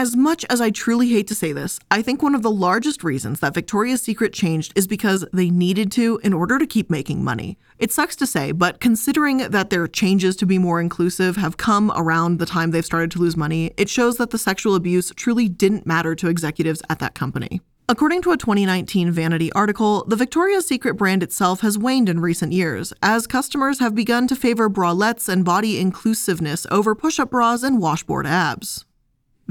As 0.00 0.16
much 0.16 0.46
as 0.48 0.62
I 0.62 0.70
truly 0.70 1.10
hate 1.10 1.26
to 1.26 1.34
say 1.34 1.52
this, 1.52 1.78
I 1.90 2.00
think 2.00 2.22
one 2.22 2.34
of 2.34 2.40
the 2.40 2.50
largest 2.50 3.04
reasons 3.04 3.40
that 3.40 3.52
Victoria's 3.52 4.00
Secret 4.00 4.32
changed 4.32 4.72
is 4.74 4.86
because 4.86 5.26
they 5.30 5.50
needed 5.50 5.92
to 5.92 6.18
in 6.24 6.32
order 6.32 6.58
to 6.58 6.66
keep 6.66 6.88
making 6.88 7.22
money. 7.22 7.58
It 7.78 7.92
sucks 7.92 8.16
to 8.16 8.26
say, 8.26 8.52
but 8.52 8.80
considering 8.80 9.50
that 9.50 9.68
their 9.68 9.86
changes 9.86 10.36
to 10.36 10.46
be 10.46 10.56
more 10.56 10.80
inclusive 10.80 11.36
have 11.36 11.58
come 11.58 11.92
around 11.94 12.38
the 12.38 12.46
time 12.46 12.70
they've 12.70 12.82
started 12.82 13.10
to 13.10 13.18
lose 13.18 13.36
money, 13.36 13.74
it 13.76 13.90
shows 13.90 14.16
that 14.16 14.30
the 14.30 14.38
sexual 14.38 14.74
abuse 14.74 15.12
truly 15.16 15.50
didn't 15.50 15.84
matter 15.84 16.14
to 16.14 16.28
executives 16.28 16.80
at 16.88 16.98
that 17.00 17.14
company. 17.14 17.60
According 17.86 18.22
to 18.22 18.32
a 18.32 18.38
2019 18.38 19.10
Vanity 19.10 19.52
article, 19.52 20.06
the 20.08 20.16
Victoria's 20.16 20.66
Secret 20.66 20.94
brand 20.94 21.22
itself 21.22 21.60
has 21.60 21.76
waned 21.76 22.08
in 22.08 22.20
recent 22.20 22.54
years, 22.54 22.94
as 23.02 23.26
customers 23.26 23.80
have 23.80 23.94
begun 23.94 24.26
to 24.28 24.34
favor 24.34 24.70
bralettes 24.70 25.28
and 25.28 25.44
body 25.44 25.78
inclusiveness 25.78 26.66
over 26.70 26.94
push 26.94 27.20
up 27.20 27.32
bras 27.32 27.62
and 27.62 27.78
washboard 27.82 28.26
abs. 28.26 28.86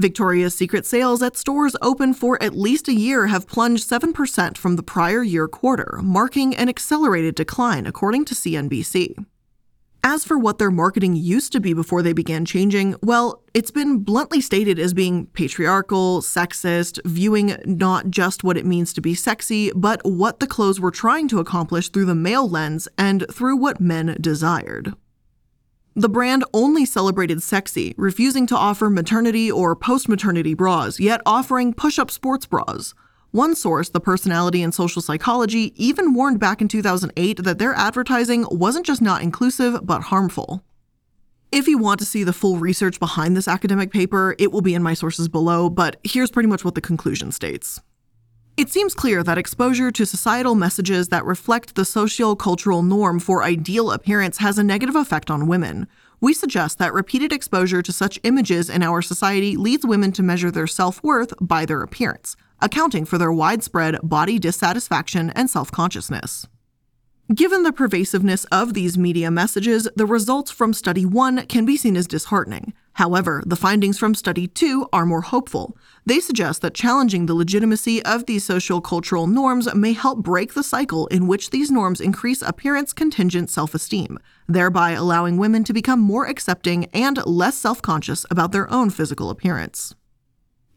Victoria's 0.00 0.54
Secret 0.54 0.86
sales 0.86 1.22
at 1.22 1.36
stores 1.36 1.76
open 1.82 2.14
for 2.14 2.42
at 2.42 2.56
least 2.56 2.88
a 2.88 2.94
year 2.94 3.26
have 3.26 3.46
plunged 3.46 3.88
7% 3.88 4.56
from 4.56 4.76
the 4.76 4.82
prior 4.82 5.22
year 5.22 5.46
quarter, 5.46 6.00
marking 6.02 6.56
an 6.56 6.68
accelerated 6.68 7.34
decline, 7.34 7.86
according 7.86 8.24
to 8.24 8.34
CNBC. 8.34 9.14
As 10.02 10.24
for 10.24 10.38
what 10.38 10.58
their 10.58 10.70
marketing 10.70 11.14
used 11.14 11.52
to 11.52 11.60
be 11.60 11.74
before 11.74 12.00
they 12.00 12.14
began 12.14 12.46
changing, 12.46 12.94
well, 13.02 13.42
it's 13.52 13.70
been 13.70 13.98
bluntly 13.98 14.40
stated 14.40 14.78
as 14.78 14.94
being 14.94 15.26
patriarchal, 15.26 16.22
sexist, 16.22 16.98
viewing 17.04 17.54
not 17.66 18.10
just 18.10 18.42
what 18.42 18.56
it 18.56 18.64
means 18.64 18.94
to 18.94 19.02
be 19.02 19.14
sexy, 19.14 19.70
but 19.76 20.00
what 20.02 20.40
the 20.40 20.46
clothes 20.46 20.80
were 20.80 20.90
trying 20.90 21.28
to 21.28 21.38
accomplish 21.38 21.90
through 21.90 22.06
the 22.06 22.14
male 22.14 22.48
lens 22.48 22.88
and 22.96 23.26
through 23.30 23.56
what 23.56 23.78
men 23.78 24.16
desired. 24.18 24.94
The 25.96 26.08
brand 26.08 26.44
only 26.54 26.84
celebrated 26.84 27.42
sexy, 27.42 27.94
refusing 27.96 28.46
to 28.46 28.56
offer 28.56 28.88
maternity 28.88 29.50
or 29.50 29.74
post 29.74 30.08
maternity 30.08 30.54
bras, 30.54 31.00
yet 31.00 31.20
offering 31.26 31.74
push 31.74 31.98
up 31.98 32.12
sports 32.12 32.46
bras. 32.46 32.94
One 33.32 33.56
source, 33.56 33.88
the 33.88 34.00
personality 34.00 34.62
and 34.62 34.72
social 34.72 35.02
psychology, 35.02 35.72
even 35.74 36.14
warned 36.14 36.38
back 36.38 36.60
in 36.60 36.68
2008 36.68 37.42
that 37.42 37.58
their 37.58 37.74
advertising 37.74 38.46
wasn't 38.50 38.86
just 38.86 39.02
not 39.02 39.22
inclusive, 39.22 39.84
but 39.84 40.02
harmful. 40.02 40.64
If 41.50 41.66
you 41.66 41.78
want 41.78 41.98
to 41.98 42.06
see 42.06 42.22
the 42.22 42.32
full 42.32 42.58
research 42.58 43.00
behind 43.00 43.36
this 43.36 43.48
academic 43.48 43.90
paper, 43.90 44.36
it 44.38 44.52
will 44.52 44.62
be 44.62 44.74
in 44.74 44.84
my 44.84 44.94
sources 44.94 45.28
below, 45.28 45.68
but 45.68 45.96
here's 46.04 46.30
pretty 46.30 46.48
much 46.48 46.64
what 46.64 46.76
the 46.76 46.80
conclusion 46.80 47.32
states. 47.32 47.80
It 48.60 48.68
seems 48.68 48.94
clear 48.94 49.22
that 49.22 49.38
exposure 49.38 49.90
to 49.90 50.04
societal 50.04 50.54
messages 50.54 51.08
that 51.08 51.24
reflect 51.24 51.76
the 51.76 51.84
socio-cultural 51.86 52.82
norm 52.82 53.18
for 53.18 53.42
ideal 53.42 53.90
appearance 53.90 54.36
has 54.36 54.58
a 54.58 54.62
negative 54.62 54.96
effect 54.96 55.30
on 55.30 55.46
women. 55.46 55.86
We 56.20 56.34
suggest 56.34 56.76
that 56.76 56.92
repeated 56.92 57.32
exposure 57.32 57.80
to 57.80 57.90
such 57.90 58.20
images 58.22 58.68
in 58.68 58.82
our 58.82 59.00
society 59.00 59.56
leads 59.56 59.86
women 59.86 60.12
to 60.12 60.22
measure 60.22 60.50
their 60.50 60.66
self-worth 60.66 61.32
by 61.40 61.64
their 61.64 61.80
appearance, 61.80 62.36
accounting 62.60 63.06
for 63.06 63.16
their 63.16 63.32
widespread 63.32 63.98
body 64.02 64.38
dissatisfaction 64.38 65.30
and 65.30 65.48
self-consciousness. 65.48 66.46
Given 67.34 67.62
the 67.62 67.72
pervasiveness 67.72 68.44
of 68.52 68.74
these 68.74 68.98
media 68.98 69.30
messages, 69.30 69.88
the 69.96 70.04
results 70.04 70.50
from 70.50 70.74
Study 70.74 71.06
1 71.06 71.46
can 71.46 71.64
be 71.64 71.78
seen 71.78 71.96
as 71.96 72.06
disheartening. 72.06 72.74
However, 72.94 73.42
the 73.46 73.56
findings 73.56 73.98
from 73.98 74.14
Study 74.14 74.46
2 74.46 74.88
are 74.92 75.06
more 75.06 75.22
hopeful. 75.22 75.76
They 76.04 76.20
suggest 76.20 76.60
that 76.62 76.74
challenging 76.74 77.26
the 77.26 77.34
legitimacy 77.34 78.02
of 78.04 78.26
these 78.26 78.44
social 78.44 78.80
cultural 78.80 79.26
norms 79.26 79.72
may 79.74 79.92
help 79.92 80.18
break 80.18 80.54
the 80.54 80.62
cycle 80.62 81.06
in 81.06 81.26
which 81.26 81.50
these 81.50 81.70
norms 81.70 82.00
increase 82.00 82.42
appearance 82.42 82.92
contingent 82.92 83.48
self 83.48 83.74
esteem, 83.74 84.18
thereby 84.48 84.90
allowing 84.92 85.36
women 85.36 85.64
to 85.64 85.72
become 85.72 86.00
more 86.00 86.26
accepting 86.26 86.86
and 86.92 87.24
less 87.26 87.56
self 87.56 87.80
conscious 87.80 88.26
about 88.30 88.52
their 88.52 88.70
own 88.70 88.90
physical 88.90 89.30
appearance. 89.30 89.94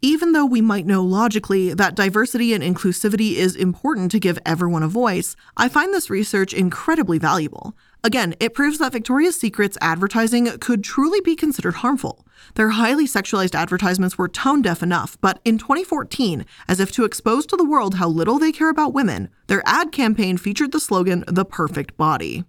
Even 0.05 0.33
though 0.33 0.45
we 0.45 0.59
might 0.59 0.85
know 0.85 1.01
logically 1.01 1.73
that 1.73 1.95
diversity 1.95 2.53
and 2.53 2.61
inclusivity 2.61 3.35
is 3.35 3.55
important 3.55 4.11
to 4.11 4.19
give 4.19 4.37
everyone 4.45 4.83
a 4.83 4.87
voice, 4.89 5.33
I 5.55 5.69
find 5.69 5.93
this 5.93 6.09
research 6.09 6.53
incredibly 6.53 7.17
valuable. 7.17 7.73
Again, 8.05 8.35
it 8.41 8.53
proves 8.53 8.79
that 8.79 8.91
Victoria's 8.91 9.39
Secret's 9.39 9.77
advertising 9.79 10.47
could 10.59 10.83
truly 10.83 11.21
be 11.21 11.37
considered 11.37 11.75
harmful. 11.75 12.27
Their 12.55 12.71
highly 12.71 13.07
sexualized 13.07 13.55
advertisements 13.55 14.17
were 14.17 14.27
tone 14.27 14.61
deaf 14.61 14.83
enough, 14.83 15.17
but 15.21 15.39
in 15.45 15.57
2014, 15.57 16.45
as 16.67 16.81
if 16.81 16.91
to 16.91 17.05
expose 17.05 17.45
to 17.45 17.55
the 17.55 17.63
world 17.63 17.95
how 17.95 18.09
little 18.09 18.39
they 18.39 18.51
care 18.51 18.69
about 18.69 18.93
women, 18.93 19.29
their 19.47 19.63
ad 19.65 19.93
campaign 19.93 20.35
featured 20.35 20.73
the 20.73 20.81
slogan, 20.81 21.23
The 21.27 21.45
Perfect 21.45 21.95
Body. 21.95 22.43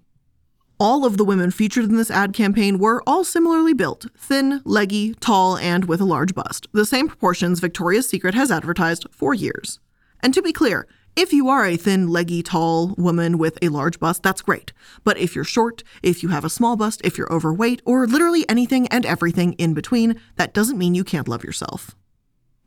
All 0.80 1.04
of 1.06 1.18
the 1.18 1.24
women 1.24 1.52
featured 1.52 1.84
in 1.84 1.96
this 1.96 2.10
ad 2.10 2.32
campaign 2.32 2.80
were 2.80 3.00
all 3.06 3.22
similarly 3.22 3.74
built 3.74 4.06
thin, 4.18 4.60
leggy, 4.64 5.14
tall, 5.20 5.56
and 5.58 5.84
with 5.84 6.00
a 6.00 6.04
large 6.04 6.34
bust, 6.34 6.66
the 6.72 6.84
same 6.84 7.06
proportions 7.06 7.60
Victoria's 7.60 8.08
Secret 8.08 8.34
has 8.34 8.50
advertised 8.50 9.06
for 9.12 9.34
years. 9.34 9.78
And 10.18 10.34
to 10.34 10.42
be 10.42 10.52
clear, 10.52 10.88
if 11.16 11.33
you 11.33 11.48
are 11.48 11.64
a 11.64 11.77
thin, 11.77 12.09
leggy, 12.09 12.42
tall 12.42 12.94
woman 12.98 13.38
with 13.38 13.57
a 13.62 13.68
large 13.68 14.00
bust, 14.00 14.22
that's 14.22 14.42
great. 14.42 14.72
But 15.05 15.16
if 15.16 15.35
you're 15.35 15.44
short, 15.44 15.85
if 16.03 16.22
you 16.22 16.31
have 16.31 16.44
a 16.44 16.50
small 16.50 16.77
bust, 16.77 17.00
if 17.05 17.16
you're 17.16 17.33
overweight, 17.33 17.83
or 17.85 18.07
literally 18.07 18.48
anything 18.48 18.88
and 18.88 19.07
everything 19.07 19.53
in 19.55 19.74
between, 19.74 20.20
that 20.37 20.53
doesn't 20.53 20.79
mean 20.79 20.94
you 20.94 21.05
can't 21.05 21.29
love 21.29 21.44
yourself. 21.44 21.94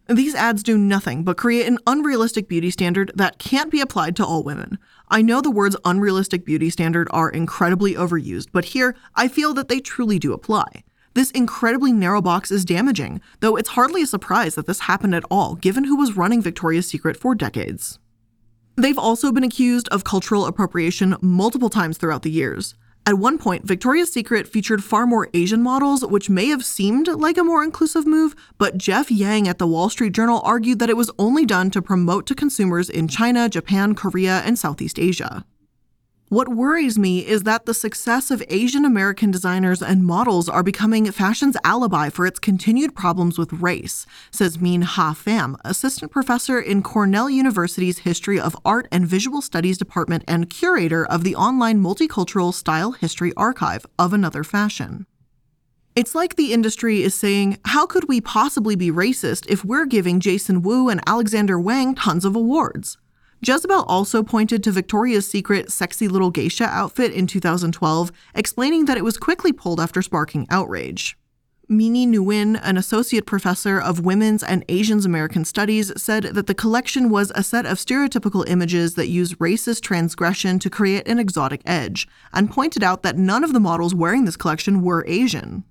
These 0.07 0.35
ads 0.35 0.63
do 0.63 0.77
nothing 0.77 1.25
but 1.25 1.35
create 1.35 1.67
an 1.67 1.79
unrealistic 1.85 2.47
beauty 2.47 2.71
standard 2.71 3.11
that 3.15 3.39
can't 3.39 3.69
be 3.69 3.81
applied 3.81 4.15
to 4.15 4.25
all 4.25 4.41
women. 4.41 4.79
I 5.09 5.21
know 5.21 5.41
the 5.41 5.51
words 5.51 5.75
unrealistic 5.83 6.45
beauty 6.45 6.69
standard 6.69 7.09
are 7.11 7.29
incredibly 7.29 7.95
overused, 7.95 8.47
but 8.53 8.65
here 8.65 8.95
I 9.15 9.27
feel 9.27 9.53
that 9.55 9.67
they 9.67 9.81
truly 9.81 10.17
do 10.17 10.31
apply. 10.31 10.85
This 11.13 11.31
incredibly 11.31 11.91
narrow 11.91 12.21
box 12.21 12.51
is 12.51 12.63
damaging, 12.63 13.19
though 13.41 13.57
it's 13.57 13.69
hardly 13.69 14.03
a 14.03 14.07
surprise 14.07 14.55
that 14.55 14.67
this 14.67 14.81
happened 14.81 15.15
at 15.15 15.25
all, 15.29 15.55
given 15.55 15.83
who 15.83 15.97
was 15.97 16.15
running 16.15 16.41
Victoria's 16.41 16.87
Secret 16.87 17.17
for 17.17 17.35
decades. 17.35 17.99
They've 18.79 18.97
also 18.97 19.31
been 19.31 19.43
accused 19.43 19.87
of 19.89 20.03
cultural 20.03 20.45
appropriation 20.45 21.15
multiple 21.19 21.69
times 21.69 21.97
throughout 21.97 22.21
the 22.21 22.29
years. 22.29 22.75
At 23.07 23.17
one 23.17 23.39
point, 23.39 23.65
Victoria's 23.65 24.11
Secret 24.11 24.47
featured 24.47 24.83
far 24.83 25.07
more 25.07 25.29
Asian 25.33 25.63
models, 25.63 26.05
which 26.05 26.29
may 26.29 26.49
have 26.49 26.63
seemed 26.63 27.07
like 27.07 27.39
a 27.39 27.43
more 27.43 27.63
inclusive 27.63 28.05
move, 28.05 28.35
but 28.59 28.77
Jeff 28.77 29.09
Yang 29.09 29.47
at 29.47 29.57
the 29.57 29.65
Wall 29.65 29.89
Street 29.89 30.13
Journal 30.13 30.41
argued 30.43 30.77
that 30.77 30.91
it 30.91 30.97
was 30.97 31.09
only 31.17 31.43
done 31.43 31.71
to 31.71 31.81
promote 31.81 32.27
to 32.27 32.35
consumers 32.35 32.87
in 32.87 33.07
China, 33.07 33.49
Japan, 33.49 33.95
Korea, 33.95 34.43
and 34.45 34.59
Southeast 34.59 34.99
Asia. 34.99 35.43
What 36.29 36.49
worries 36.49 36.99
me 36.99 37.25
is 37.25 37.43
that 37.43 37.65
the 37.65 37.73
success 37.73 38.31
of 38.31 38.43
Asian 38.49 38.83
American 38.83 39.31
designers 39.31 39.81
and 39.81 40.03
models 40.03 40.49
are 40.49 40.61
becoming 40.61 41.09
fashion's 41.09 41.55
alibi 41.63 42.09
for 42.09 42.25
its 42.25 42.37
continued 42.37 42.93
problems 42.93 43.37
with 43.37 43.53
race, 43.53 44.05
says 44.29 44.57
Minh-Ha 44.57 45.13
Pham, 45.13 45.55
assistant 45.63 46.11
professor 46.11 46.59
in 46.59 46.83
Cornell 46.83 47.29
University's 47.29 47.99
History 47.99 48.37
of 48.37 48.57
Art 48.65 48.89
and 48.91 49.07
Visual 49.07 49.41
Studies 49.41 49.77
Department 49.77 50.25
and 50.27 50.49
curator 50.49 51.05
of 51.05 51.23
the 51.23 51.33
online 51.33 51.79
multicultural 51.79 52.53
style 52.53 52.91
history 52.91 53.31
archive 53.37 53.85
of 53.97 54.11
Another 54.11 54.43
Fashion. 54.43 55.05
It's 55.95 56.13
like 56.13 56.35
the 56.35 56.51
industry 56.51 57.03
is 57.03 57.15
saying, 57.15 57.57
how 57.63 57.85
could 57.85 58.09
we 58.09 58.19
possibly 58.19 58.75
be 58.75 58.91
racist 58.91 59.45
if 59.47 59.63
we're 59.63 59.85
giving 59.85 60.19
Jason 60.19 60.61
Wu 60.61 60.89
and 60.89 60.99
Alexander 61.07 61.57
Wang 61.57 61.95
tons 61.95 62.25
of 62.25 62.35
awards? 62.35 62.97
Jezebel 63.45 63.83
also 63.83 64.23
pointed 64.23 64.63
to 64.63 64.71
Victoria's 64.71 65.29
Secret 65.29 65.71
sexy 65.71 66.07
little 66.07 66.31
geisha 66.31 66.65
outfit 66.65 67.13
in 67.13 67.27
2012, 67.27 68.11
explaining 68.33 68.85
that 68.85 68.97
it 68.97 69.03
was 69.03 69.17
quickly 69.17 69.53
pulled 69.53 69.79
after 69.79 70.01
sparking 70.01 70.47
outrage. 70.49 71.17
Mimi 71.69 72.07
Nguyen, 72.07 72.57
an 72.63 72.77
associate 72.77 73.25
professor 73.25 73.77
of 73.77 74.05
women's 74.05 74.41
and 74.41 74.63
Asian 74.69 75.05
American 75.05 75.43
studies, 75.43 75.91
said 76.01 76.23
that 76.23 76.47
the 76.47 76.55
collection 76.55 77.09
was 77.09 77.29
a 77.35 77.43
set 77.43 77.65
of 77.65 77.77
stereotypical 77.77 78.47
images 78.47 78.95
that 78.95 79.09
use 79.09 79.33
racist 79.33 79.81
transgression 79.81 80.59
to 80.59 80.69
create 80.69 81.05
an 81.07 81.19
exotic 81.19 81.61
edge, 81.65 82.07
and 82.31 82.49
pointed 82.49 82.83
out 82.83 83.03
that 83.03 83.17
none 83.17 83.43
of 83.43 83.51
the 83.51 83.59
models 83.59 83.93
wearing 83.93 84.23
this 84.23 84.37
collection 84.37 84.81
were 84.81 85.05
Asian. 85.07 85.65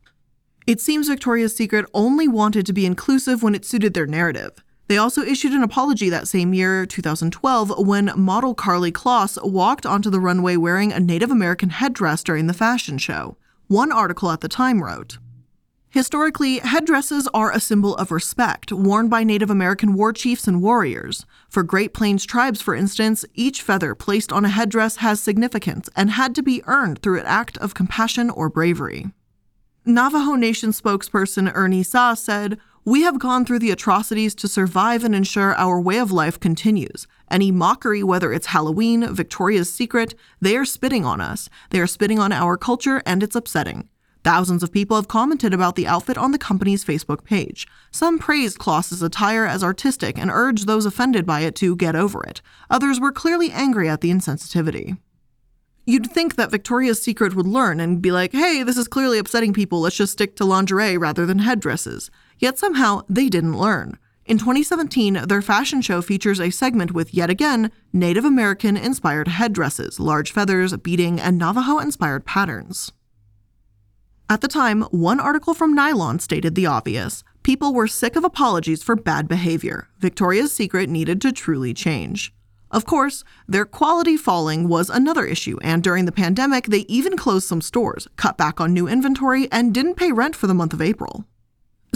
It 0.67 0.83
seems 0.83 1.09
Victoria's 1.09 1.57
Secret 1.57 1.87
only 1.95 2.29
wanted 2.29 2.67
to 2.67 2.75
be 2.75 2.85
inclusive 2.85 3.43
when 3.43 3.55
it 3.55 3.65
suited 3.65 3.95
their 3.95 4.07
narrative. 4.07 4.63
They 4.89 4.99
also 4.99 5.23
issued 5.23 5.53
an 5.53 5.63
apology 5.63 6.09
that 6.11 6.29
same 6.29 6.55
year, 6.55 6.87
2012, 6.87 7.79
when 7.79 8.13
model 8.15 8.55
Karlie 8.55 8.93
Kloss 8.93 9.37
walked 9.43 9.85
onto 9.85 10.11
the 10.11 10.21
runway 10.21 10.57
wearing 10.57 10.93
a 10.93 11.01
Native 11.01 11.31
American 11.31 11.71
headdress 11.71 12.23
during 12.23 12.47
the 12.47 12.55
fashion 12.55 12.97
show. 12.97 13.37
One 13.67 13.91
article 13.91 14.31
at 14.31 14.43
the 14.43 14.49
time 14.49 14.83
wrote, 14.83 15.19
Historically, 15.89 16.59
headdresses 16.59 17.27
are 17.33 17.51
a 17.51 17.59
symbol 17.59 17.97
of 17.97 18.13
respect, 18.13 18.71
worn 18.71 19.09
by 19.09 19.25
Native 19.25 19.51
American 19.51 19.95
war 19.95 20.13
chiefs 20.13 20.47
and 20.47 20.63
warriors. 20.63 21.25
For 21.49 21.63
Great 21.63 21.95
Plains 21.95 22.25
tribes, 22.25 22.61
for 22.61 22.75
instance, 22.75 23.25
each 23.35 23.63
feather 23.63 23.95
placed 23.95 24.31
on 24.31 24.45
a 24.45 24.51
headdress 24.51 24.97
has 24.97 25.21
significance 25.21 25.89
and 25.97 26.11
had 26.11 26.35
to 26.35 26.43
be 26.43 26.63
earned 26.67 27.01
through 27.01 27.21
an 27.21 27.27
act 27.27 27.57
of 27.59 27.75
compassion 27.75 28.31
or 28.31 28.51
bravery. 28.51 29.07
Navajo 29.87 30.35
Nation 30.35 30.71
spokesperson 30.71 31.51
Erny 31.55 31.85
Zah 31.85 32.15
said, 32.15 32.59
we 32.87 33.03
have 33.03 33.19
gone 33.19 33.45
through 33.45 33.59
the 33.59 33.73
atrocities 33.73 34.33
to 34.33 34.47
survive 34.47 35.03
and 35.03 35.13
ensure 35.13 35.57
our 35.57 35.81
way 35.81 35.99
of 35.99 36.13
life 36.13 36.39
continues. 36.39 37.09
Any 37.29 37.51
mockery, 37.51 38.05
whether 38.05 38.33
it's 38.33 38.47
Halloween, 38.47 39.13
Victoria's 39.13 39.73
Secret, 39.73 40.15
they 40.41 40.57
are 40.57 40.65
spitting 40.65 41.05
on 41.05 41.21
us. 41.21 41.49
They 41.71 41.81
are 41.81 41.89
spitting 41.89 42.21
on 42.21 42.31
our 42.31 42.57
culture, 42.57 43.03
and 43.05 43.25
it's 43.25 43.35
upsetting. 43.35 43.89
Thousands 44.23 44.63
of 44.63 44.71
people 44.71 44.97
have 44.97 45.09
commented 45.09 45.53
about 45.53 45.75
the 45.75 45.89
outfit 45.89 46.17
on 46.17 46.31
the 46.31 46.39
company's 46.39 46.85
Facebook 46.85 47.25
page. 47.25 47.67
Some 47.91 48.21
praised 48.21 48.59
Kloss's 48.59 49.03
attire 49.03 49.47
as 49.47 49.65
artistic 49.65 50.17
and 50.17 50.31
urged 50.31 50.69
those 50.69 50.87
offended 50.87 51.27
by 51.27 51.41
it 51.41 51.57
to 51.57 51.75
get 51.75 51.97
over 51.97 52.23
it. 52.23 52.41
Others 52.71 53.01
were 53.01 53.11
clearly 53.11 53.51
angry 53.51 53.89
at 53.89 54.01
the 54.01 54.13
insensitivity. 54.13 54.97
You'd 55.87 56.11
think 56.11 56.37
that 56.37 56.53
Victoria's 56.53 57.03
Secret 57.03 57.35
would 57.35 57.47
learn 57.49 57.81
and 57.81 58.01
be 58.01 58.13
like, 58.13 58.33
hey, 58.33 58.63
this 58.63 58.77
is 58.77 58.87
clearly 58.87 59.19
upsetting 59.19 59.53
people, 59.53 59.81
let's 59.81 59.97
just 59.97 60.13
stick 60.13 60.37
to 60.37 60.45
lingerie 60.45 60.97
rather 60.97 61.27
than 61.27 61.41
headdresses. 61.41 62.13
Yet 62.39 62.59
somehow 62.59 63.03
they 63.09 63.29
didn't 63.29 63.59
learn. 63.59 63.99
In 64.27 64.39
2017, 64.39 65.27
their 65.29 65.41
fashion 65.41 65.81
show 65.81 66.03
features 66.03 66.41
a 66.41 66.51
segment 66.51 66.93
with 66.93 67.15
yet 67.15 67.31
again 67.31 67.71
Native 67.93 68.25
American 68.25 68.77
inspired 68.77 69.29
headdresses, 69.29 70.01
large 70.01 70.33
feathers, 70.33 70.77
beading, 70.79 71.21
and 71.21 71.39
Navajo 71.39 71.79
inspired 71.79 72.27
patterns. 72.27 72.93
At 74.29 74.41
the 74.41 74.49
time, 74.49 74.83
one 74.91 75.21
article 75.21 75.55
from 75.55 75.75
Nylon 75.75 76.19
stated 76.19 76.55
the 76.55 76.67
obvious 76.67 77.23
people 77.45 77.73
were 77.73 77.87
sick 77.87 78.17
of 78.17 78.25
apologies 78.25 78.83
for 78.83 78.97
bad 78.97 79.29
behavior. 79.29 79.87
Victoria's 80.01 80.53
Secret 80.53 80.89
needed 80.89 81.21
to 81.21 81.31
truly 81.31 81.73
change. 81.73 82.35
Of 82.73 82.85
course, 82.85 83.23
their 83.47 83.65
quality 83.65 84.17
falling 84.17 84.67
was 84.69 84.91
another 84.91 85.25
issue, 85.25 85.57
and 85.63 85.81
during 85.81 86.07
the 86.07 86.11
pandemic, 86.11 86.67
they 86.67 86.81
even 86.89 87.17
closed 87.17 87.47
some 87.47 87.61
stores, 87.61 88.09
cut 88.17 88.37
back 88.37 88.61
on 88.61 88.75
new 88.75 88.89
inventory, 88.89 89.47
and 89.53 89.73
didn't 89.73 89.95
pay 89.95 90.11
rent 90.11 90.35
for 90.35 90.49
the 90.49 90.55
month 90.55 90.73
of 90.73 90.83
April. 90.83 91.25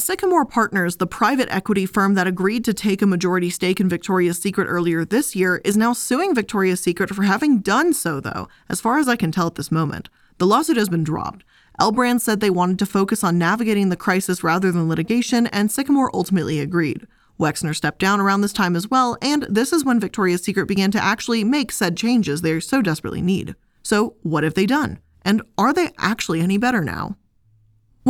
Sycamore 0.01 0.47
Partners, 0.47 0.97
the 0.97 1.07
private 1.07 1.53
equity 1.53 1.85
firm 1.85 2.15
that 2.15 2.27
agreed 2.27 2.65
to 2.65 2.73
take 2.73 3.03
a 3.03 3.07
majority 3.07 3.51
stake 3.51 3.81
in 3.81 3.89
Victoria's 3.89 4.39
Secret 4.39 4.65
earlier 4.65 5.05
this 5.05 5.37
year, 5.37 5.61
is 5.65 5.77
now 5.77 5.93
suing 5.93 6.35
Victoria's 6.35 6.81
Secret 6.81 7.11
for 7.11 7.23
having 7.23 7.61
done 7.61 7.93
so, 7.93 8.19
though, 8.19 8.49
as 8.69 8.81
far 8.81 8.99
as 8.99 9.09
I 9.09 9.17
can 9.17 9.31
tell 9.31 9.47
at 9.47 9.57
this 9.57 9.71
moment. 9.71 10.09
The 10.39 10.47
lawsuit 10.47 10.79
has 10.79 10.89
been 10.89 11.05
dropped. 11.05 11.45
L 11.79 11.93
Brand 11.93 12.23
said 12.23 12.41
they 12.41 12.51
wanted 12.51 12.79
to 12.79 12.87
focus 12.87 13.23
on 13.23 13.39
navigating 13.39 13.91
the 13.91 13.97
crisis 13.97 14.43
rather 14.43 14.73
than 14.73 14.89
litigation, 14.89 15.47
and 15.49 15.71
Sycamore 15.71 16.11
ultimately 16.15 16.61
agreed. 16.61 17.07
Wexner 17.39 17.77
stepped 17.77 17.99
down 17.99 18.21
around 18.21 18.41
this 18.41 18.53
time 18.53 18.77
as 18.77 18.89
well, 18.89 19.19
and 19.21 19.43
this 19.51 19.73
is 19.73 19.85
when 19.85 20.01
Victoria's 20.01 20.43
Secret 20.43 20.67
began 20.67 20.91
to 20.93 21.03
actually 21.03 21.45
make 21.45 21.71
said 21.71 21.97
changes 21.97 22.41
they 22.41 22.59
so 22.61 22.81
desperately 22.81 23.23
need. 23.23 23.55
So, 23.83 24.17
what 24.23 24.45
have 24.45 24.55
they 24.55 24.67
done? 24.67 24.99
And 25.23 25.43
are 25.59 25.73
they 25.73 25.91
actually 25.99 26.41
any 26.41 26.59
better 26.59 26.83
now? 26.83 27.17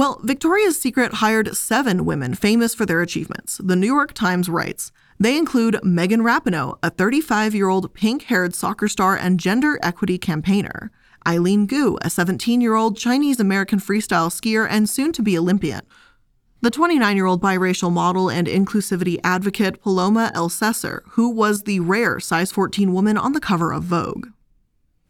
Well, 0.01 0.18
Victoria's 0.24 0.80
Secret 0.80 1.12
hired 1.12 1.55
seven 1.55 2.07
women 2.07 2.32
famous 2.34 2.74
for 2.74 2.86
their 2.86 3.03
achievements, 3.03 3.61
the 3.62 3.76
New 3.76 3.86
York 3.86 4.14
Times 4.14 4.48
writes. 4.48 4.92
They 5.18 5.36
include 5.36 5.78
Megan 5.84 6.22
Rapinoe, 6.22 6.78
a 6.82 6.88
35 6.88 7.55
year 7.55 7.68
old 7.68 7.92
pink 7.92 8.22
haired 8.22 8.55
soccer 8.55 8.88
star 8.88 9.14
and 9.14 9.38
gender 9.38 9.78
equity 9.82 10.16
campaigner, 10.16 10.90
Eileen 11.28 11.66
Gu, 11.66 11.98
a 12.01 12.09
17 12.09 12.62
year 12.62 12.76
old 12.76 12.96
Chinese 12.96 13.38
American 13.40 13.78
freestyle 13.78 14.30
skier 14.30 14.66
and 14.70 14.88
soon 14.88 15.12
to 15.12 15.22
be 15.22 15.36
Olympian, 15.36 15.82
the 16.62 16.70
29 16.70 17.14
year 17.14 17.26
old 17.26 17.42
biracial 17.42 17.92
model 17.92 18.30
and 18.30 18.46
inclusivity 18.46 19.20
advocate 19.22 19.82
Paloma 19.82 20.32
El 20.34 20.48
Elsesser, 20.48 21.03
who 21.09 21.28
was 21.28 21.64
the 21.64 21.80
rare 21.80 22.18
size 22.20 22.51
14 22.51 22.94
woman 22.94 23.18
on 23.18 23.34
the 23.34 23.38
cover 23.38 23.70
of 23.70 23.82
Vogue. 23.82 24.28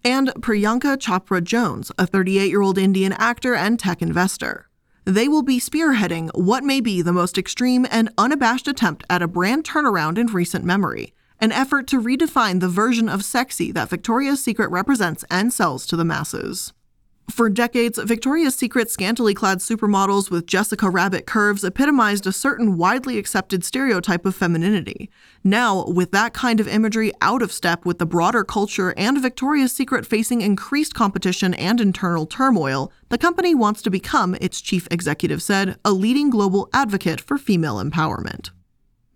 And 0.02 0.30
Priyanka 0.40 0.96
Chopra 0.96 1.44
Jonas, 1.44 1.92
a 1.96 2.08
38 2.08 2.50
year 2.50 2.60
old 2.60 2.76
Indian 2.76 3.12
actor 3.12 3.54
and 3.54 3.78
tech 3.78 4.02
investor. 4.02 4.66
They 5.10 5.26
will 5.26 5.42
be 5.42 5.58
spearheading 5.58 6.30
what 6.34 6.62
may 6.62 6.80
be 6.80 7.02
the 7.02 7.12
most 7.12 7.36
extreme 7.36 7.84
and 7.90 8.10
unabashed 8.16 8.68
attempt 8.68 9.02
at 9.10 9.22
a 9.22 9.26
brand 9.26 9.64
turnaround 9.64 10.18
in 10.18 10.28
recent 10.28 10.64
memory, 10.64 11.14
an 11.40 11.50
effort 11.50 11.88
to 11.88 12.00
redefine 12.00 12.60
the 12.60 12.68
version 12.68 13.08
of 13.08 13.24
sexy 13.24 13.72
that 13.72 13.88
Victoria's 13.88 14.40
Secret 14.40 14.70
represents 14.70 15.24
and 15.28 15.52
sells 15.52 15.84
to 15.86 15.96
the 15.96 16.04
masses. 16.04 16.72
For 17.30 17.48
decades, 17.48 17.98
Victoria's 17.98 18.54
Secret 18.54 18.90
scantily 18.90 19.34
clad 19.34 19.58
supermodels 19.58 20.30
with 20.30 20.46
Jessica 20.46 20.90
Rabbit 20.90 21.26
curves 21.26 21.62
epitomized 21.62 22.26
a 22.26 22.32
certain 22.32 22.76
widely 22.76 23.18
accepted 23.18 23.62
stereotype 23.62 24.26
of 24.26 24.34
femininity. 24.34 25.10
Now, 25.44 25.84
with 25.86 26.10
that 26.10 26.32
kind 26.32 26.60
of 26.60 26.66
imagery 26.66 27.12
out 27.20 27.42
of 27.42 27.52
step 27.52 27.84
with 27.84 27.98
the 27.98 28.06
broader 28.06 28.42
culture 28.42 28.94
and 28.96 29.20
Victoria's 29.20 29.72
Secret 29.72 30.06
facing 30.06 30.40
increased 30.40 30.94
competition 30.94 31.54
and 31.54 31.80
internal 31.80 32.26
turmoil, 32.26 32.90
the 33.10 33.18
company 33.18 33.54
wants 33.54 33.82
to 33.82 33.90
become, 33.90 34.34
its 34.40 34.60
chief 34.60 34.88
executive 34.90 35.42
said, 35.42 35.76
a 35.84 35.92
leading 35.92 36.30
global 36.30 36.68
advocate 36.72 37.20
for 37.20 37.38
female 37.38 37.76
empowerment. 37.76 38.50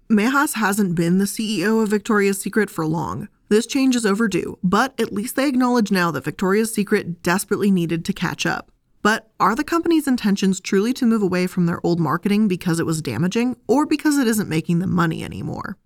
Mehas 0.08 0.54
hasn't 0.54 0.94
been 0.94 1.18
the 1.18 1.24
CEO 1.24 1.82
of 1.82 1.88
Victoria's 1.88 2.40
Secret 2.40 2.70
for 2.70 2.86
long. 2.86 3.28
This 3.54 3.66
change 3.68 3.94
is 3.94 4.04
overdue, 4.04 4.58
but 4.64 5.00
at 5.00 5.12
least 5.12 5.36
they 5.36 5.46
acknowledge 5.46 5.92
now 5.92 6.10
that 6.10 6.24
Victoria's 6.24 6.74
Secret 6.74 7.22
desperately 7.22 7.70
needed 7.70 8.04
to 8.04 8.12
catch 8.12 8.46
up. 8.46 8.72
But 9.00 9.30
are 9.38 9.54
the 9.54 9.62
company's 9.62 10.08
intentions 10.08 10.58
truly 10.58 10.92
to 10.94 11.06
move 11.06 11.22
away 11.22 11.46
from 11.46 11.66
their 11.66 11.78
old 11.86 12.00
marketing 12.00 12.48
because 12.48 12.80
it 12.80 12.84
was 12.84 13.00
damaging, 13.00 13.56
or 13.68 13.86
because 13.86 14.18
it 14.18 14.26
isn't 14.26 14.48
making 14.48 14.80
them 14.80 14.90
money 14.90 15.22
anymore? 15.22 15.76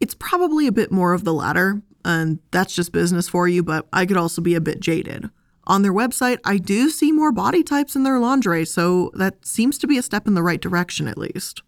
It's 0.00 0.16
probably 0.16 0.66
a 0.66 0.72
bit 0.72 0.90
more 0.90 1.12
of 1.12 1.22
the 1.22 1.32
latter, 1.32 1.82
and 2.04 2.40
that's 2.50 2.74
just 2.74 2.90
business 2.90 3.28
for 3.28 3.46
you, 3.46 3.62
but 3.62 3.86
I 3.92 4.06
could 4.06 4.16
also 4.16 4.42
be 4.42 4.56
a 4.56 4.60
bit 4.60 4.80
jaded. 4.80 5.30
On 5.68 5.82
their 5.82 5.94
website, 5.94 6.40
I 6.44 6.58
do 6.58 6.90
see 6.90 7.12
more 7.12 7.30
body 7.30 7.62
types 7.62 7.94
in 7.94 8.02
their 8.02 8.18
lingerie, 8.18 8.64
so 8.64 9.12
that 9.14 9.46
seems 9.46 9.78
to 9.78 9.86
be 9.86 9.98
a 9.98 10.02
step 10.02 10.26
in 10.26 10.34
the 10.34 10.42
right 10.42 10.60
direction 10.60 11.06
at 11.06 11.16
least. 11.16 11.62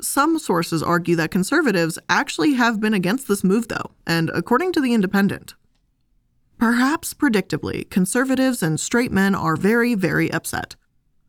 Some 0.00 0.38
sources 0.38 0.82
argue 0.82 1.16
that 1.16 1.30
conservatives 1.30 1.98
actually 2.08 2.54
have 2.54 2.80
been 2.80 2.94
against 2.94 3.28
this 3.28 3.42
move, 3.42 3.68
though, 3.68 3.90
and 4.06 4.30
according 4.34 4.72
to 4.72 4.80
The 4.80 4.94
Independent, 4.94 5.54
perhaps 6.58 7.14
predictably, 7.14 7.88
conservatives 7.90 8.62
and 8.62 8.78
straight 8.78 9.12
men 9.12 9.34
are 9.34 9.56
very, 9.56 9.94
very 9.94 10.32
upset. 10.32 10.76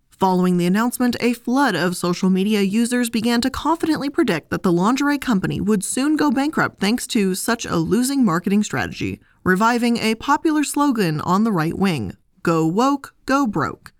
Following 0.09 0.57
the 0.57 0.65
announcement, 0.65 1.15
a 1.21 1.33
flood 1.33 1.75
of 1.75 1.95
social 1.95 2.29
media 2.29 2.61
users 2.61 3.09
began 3.09 3.39
to 3.41 3.49
confidently 3.49 4.09
predict 4.09 4.49
that 4.49 4.63
the 4.63 4.71
lingerie 4.71 5.17
company 5.17 5.61
would 5.61 5.83
soon 5.83 6.17
go 6.17 6.29
bankrupt 6.29 6.79
thanks 6.79 7.07
to 7.07 7.35
such 7.35 7.65
a 7.65 7.77
losing 7.77 8.25
marketing 8.25 8.63
strategy, 8.63 9.21
reviving 9.45 9.97
a 9.97 10.15
popular 10.15 10.63
slogan 10.63 11.21
on 11.21 11.45
the 11.45 11.51
right 11.51 11.77
wing 11.77 12.17
Go 12.43 12.65
woke, 12.65 13.13
go 13.25 13.45
broke. 13.45 13.93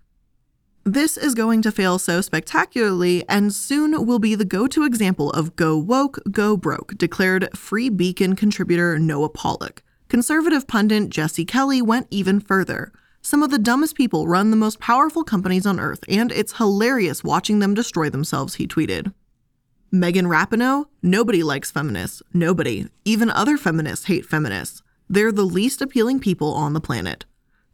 This 0.84 1.18
is 1.18 1.34
going 1.34 1.60
to 1.62 1.70
fail 1.70 1.98
so 1.98 2.22
spectacularly 2.22 3.22
and 3.28 3.54
soon 3.54 4.06
will 4.06 4.18
be 4.18 4.34
the 4.34 4.46
go 4.46 4.66
to 4.68 4.84
example 4.84 5.30
of 5.32 5.54
go 5.54 5.76
woke, 5.76 6.18
go 6.30 6.56
broke, 6.56 6.96
declared 6.96 7.54
Free 7.54 7.90
Beacon 7.90 8.34
contributor 8.34 8.98
Noah 8.98 9.28
Pollak. 9.28 9.80
Conservative 10.08 10.66
pundit 10.66 11.10
Jesse 11.10 11.44
Kelly 11.44 11.82
went 11.82 12.06
even 12.10 12.40
further. 12.40 12.92
Some 13.20 13.42
of 13.42 13.50
the 13.50 13.58
dumbest 13.58 13.94
people 13.94 14.26
run 14.26 14.50
the 14.50 14.56
most 14.56 14.80
powerful 14.80 15.22
companies 15.22 15.66
on 15.66 15.78
earth, 15.78 16.02
and 16.08 16.32
it's 16.32 16.56
hilarious 16.56 17.22
watching 17.22 17.58
them 17.58 17.74
destroy 17.74 18.08
themselves, 18.08 18.54
he 18.54 18.66
tweeted. 18.66 19.12
Megan 19.92 20.26
Rapinoe? 20.26 20.86
Nobody 21.02 21.42
likes 21.42 21.70
feminists. 21.70 22.22
Nobody. 22.32 22.86
Even 23.04 23.28
other 23.28 23.58
feminists 23.58 24.06
hate 24.06 24.24
feminists. 24.24 24.82
They're 25.10 25.30
the 25.30 25.44
least 25.44 25.82
appealing 25.82 26.20
people 26.20 26.54
on 26.54 26.72
the 26.72 26.80
planet. 26.80 27.26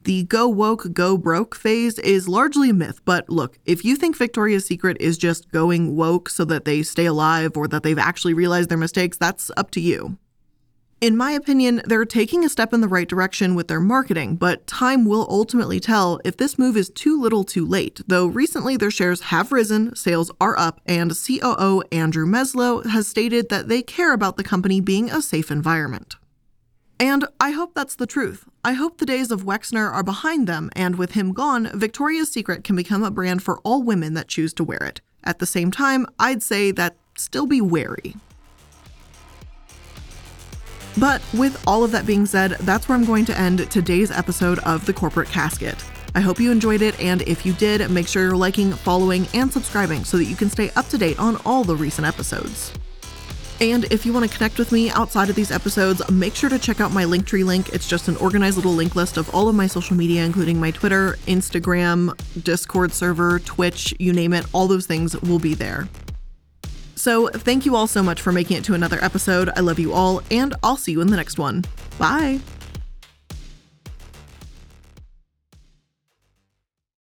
The 0.07 0.23
go 0.23 0.47
woke, 0.47 0.93
go 0.93 1.19
broke 1.19 1.57
phase 1.57 1.99
is 1.99 2.29
largely 2.29 2.71
a 2.71 2.75
myth, 2.75 3.01
but 3.05 3.29
look, 3.29 3.59
if 3.65 3.85
you 3.85 3.97
think 3.97 4.17
Victoria's 4.17 4.65
Secret 4.65 4.97
is 5.01 5.19
just 5.19 5.51
going 5.51 5.97
woke 5.97 6.29
so 6.29 6.45
that 6.45 6.65
they 6.65 6.85
stay 6.85 7.07
alive 7.07 7.57
or 7.57 7.67
that 7.67 7.83
they've 7.83 7.99
actually 7.99 8.33
realized 8.33 8.69
their 8.69 8.79
mistakes, 8.79 9.19
that's 9.19 9.51
up 9.57 9.73
to 9.73 9.81
you. 9.81 10.17
In 11.01 11.17
my 11.17 11.33
opinion, 11.33 11.83
they're 11.87 12.05
taking 12.05 12.45
a 12.45 12.49
step 12.49 12.73
in 12.73 12.83
the 12.83 12.87
right 12.87 13.09
direction 13.09 13.57
with 13.57 13.67
their 13.67 13.81
marketing, 13.81 14.37
but 14.37 14.65
time 14.69 15.07
will 15.07 15.27
ultimately 15.29 15.81
tell 15.81 16.21
if 16.25 16.37
this 16.37 16.57
move 16.57 16.77
is 16.77 16.89
too 16.89 17.21
little 17.21 17.43
too 17.43 17.67
late, 17.67 18.01
though 18.07 18.29
recently 18.29 18.77
their 18.77 18.93
shares 18.93 19.23
have 19.23 19.51
risen, 19.51 19.97
sales 19.97 20.31
are 20.41 20.57
up, 20.57 20.81
and 20.87 21.19
COO 21.19 21.83
Andrew 21.91 22.27
Meslow 22.27 22.87
has 22.87 23.09
stated 23.09 23.49
that 23.49 23.67
they 23.67 23.83
care 23.83 24.13
about 24.13 24.37
the 24.37 24.45
company 24.45 24.81
being 24.81 25.11
a 25.11 25.21
safe 25.21 25.51
environment. 25.51 26.15
And 26.99 27.27
I 27.39 27.51
hope 27.51 27.75
that's 27.75 27.97
the 27.97 28.07
truth. 28.07 28.45
I 28.65 28.73
hope 28.73 28.99
the 28.99 29.07
days 29.07 29.31
of 29.31 29.45
Wexner 29.45 29.93
are 29.93 30.03
behind 30.03 30.47
them, 30.47 30.71
and 30.75 30.97
with 30.97 31.13
him 31.13 31.33
gone, 31.33 31.71
Victoria's 31.79 32.33
Secret 32.33 32.65
can 32.65 32.75
become 32.75 33.05
a 33.05 33.11
brand 33.11 33.43
for 33.43 33.59
all 33.59 33.83
women 33.83 34.15
that 34.15 34.29
choose 34.29 34.55
to 34.55 34.65
wear 34.65 34.83
it. 34.83 35.03
At 35.23 35.39
the 35.39 35.47
same 35.47 35.71
time, 35.71 36.07
I'd 36.19 36.43
say 36.43 36.71
that 36.73 36.97
still 37.19 37.47
be 37.47 37.61
wary. 37.61 38.17
But 40.99 41.21
with 41.35 41.63
all 41.67 41.85
of 41.85 41.93
that 41.93 42.07
being 42.07 42.25
said, 42.25 42.53
that's 42.61 42.89
where 42.89 42.97
I'm 42.97 43.05
going 43.05 43.27
to 43.27 43.39
end 43.39 43.71
today's 43.71 44.11
episode 44.11 44.59
of 44.61 44.87
The 44.87 44.95
Corporate 44.95 45.29
Casket. 45.29 45.85
I 46.15 46.21
hope 46.21 46.41
you 46.41 46.51
enjoyed 46.51 46.81
it, 46.81 46.99
and 46.99 47.21
if 47.23 47.45
you 47.45 47.53
did, 47.53 47.91
make 47.91 48.09
sure 48.09 48.23
you're 48.23 48.37
liking, 48.37 48.73
following, 48.73 49.27
and 49.35 49.53
subscribing 49.53 50.05
so 50.05 50.17
that 50.17 50.25
you 50.25 50.37
can 50.37 50.49
stay 50.49 50.71
up 50.71 50.89
to 50.89 50.97
date 50.97 51.19
on 51.19 51.37
all 51.45 51.63
the 51.63 51.77
recent 51.77 52.07
episodes. 52.07 52.73
And 53.61 53.85
if 53.91 54.05
you 54.05 54.13
want 54.13 54.31
to 54.31 54.37
connect 54.37 54.59
with 54.59 54.71
me 54.71 54.91
outside 54.91 55.31
of 55.31 55.37
these 55.37 55.51
episodes, 55.51 56.09
make 56.11 56.35
sure 56.35 56.51
to 56.51 56.59
check 56.59 56.81
out 56.81 56.93
my 56.93 57.05
Linktree 57.05 57.45
link. 57.45 57.71
It's 57.71 57.89
just 57.89 58.09
an 58.09 58.17
organized 58.17 58.57
little 58.57 58.73
link 58.73 58.95
list 58.95 59.17
of 59.17 59.35
all 59.35 59.49
of 59.49 59.55
my 59.55 59.67
social 59.67 59.97
media, 59.97 60.25
including 60.25 60.61
my 60.61 60.71
Twitter, 60.71 61.17
Instagram, 61.27 62.15
Discord 62.45 62.93
server, 62.93 63.39
Twitch, 63.41 63.95
you 63.99 64.13
name 64.13 64.33
it, 64.33 64.45
all 64.53 64.69
those 64.69 64.87
things 64.87 65.19
will 65.23 65.39
be 65.39 65.55
there. 65.55 65.89
So, 66.97 67.29
thank 67.29 67.67
you 67.67 67.77
all 67.77 67.87
so 67.87 68.03
much 68.03 68.21
for 68.23 68.33
making 68.33 68.57
it 68.57 68.65
to 68.65 68.75
another 68.75 68.99
episode. 69.03 69.51
I 69.55 69.61
love 69.61 69.79
you 69.79 69.93
all, 69.93 70.23
and 70.31 70.55
I'll 70.63 70.79
see 70.79 70.93
you 70.93 71.01
in 71.03 71.09
the 71.09 71.17
next 71.17 71.39
one. 71.39 71.65
Bye. 71.99 72.41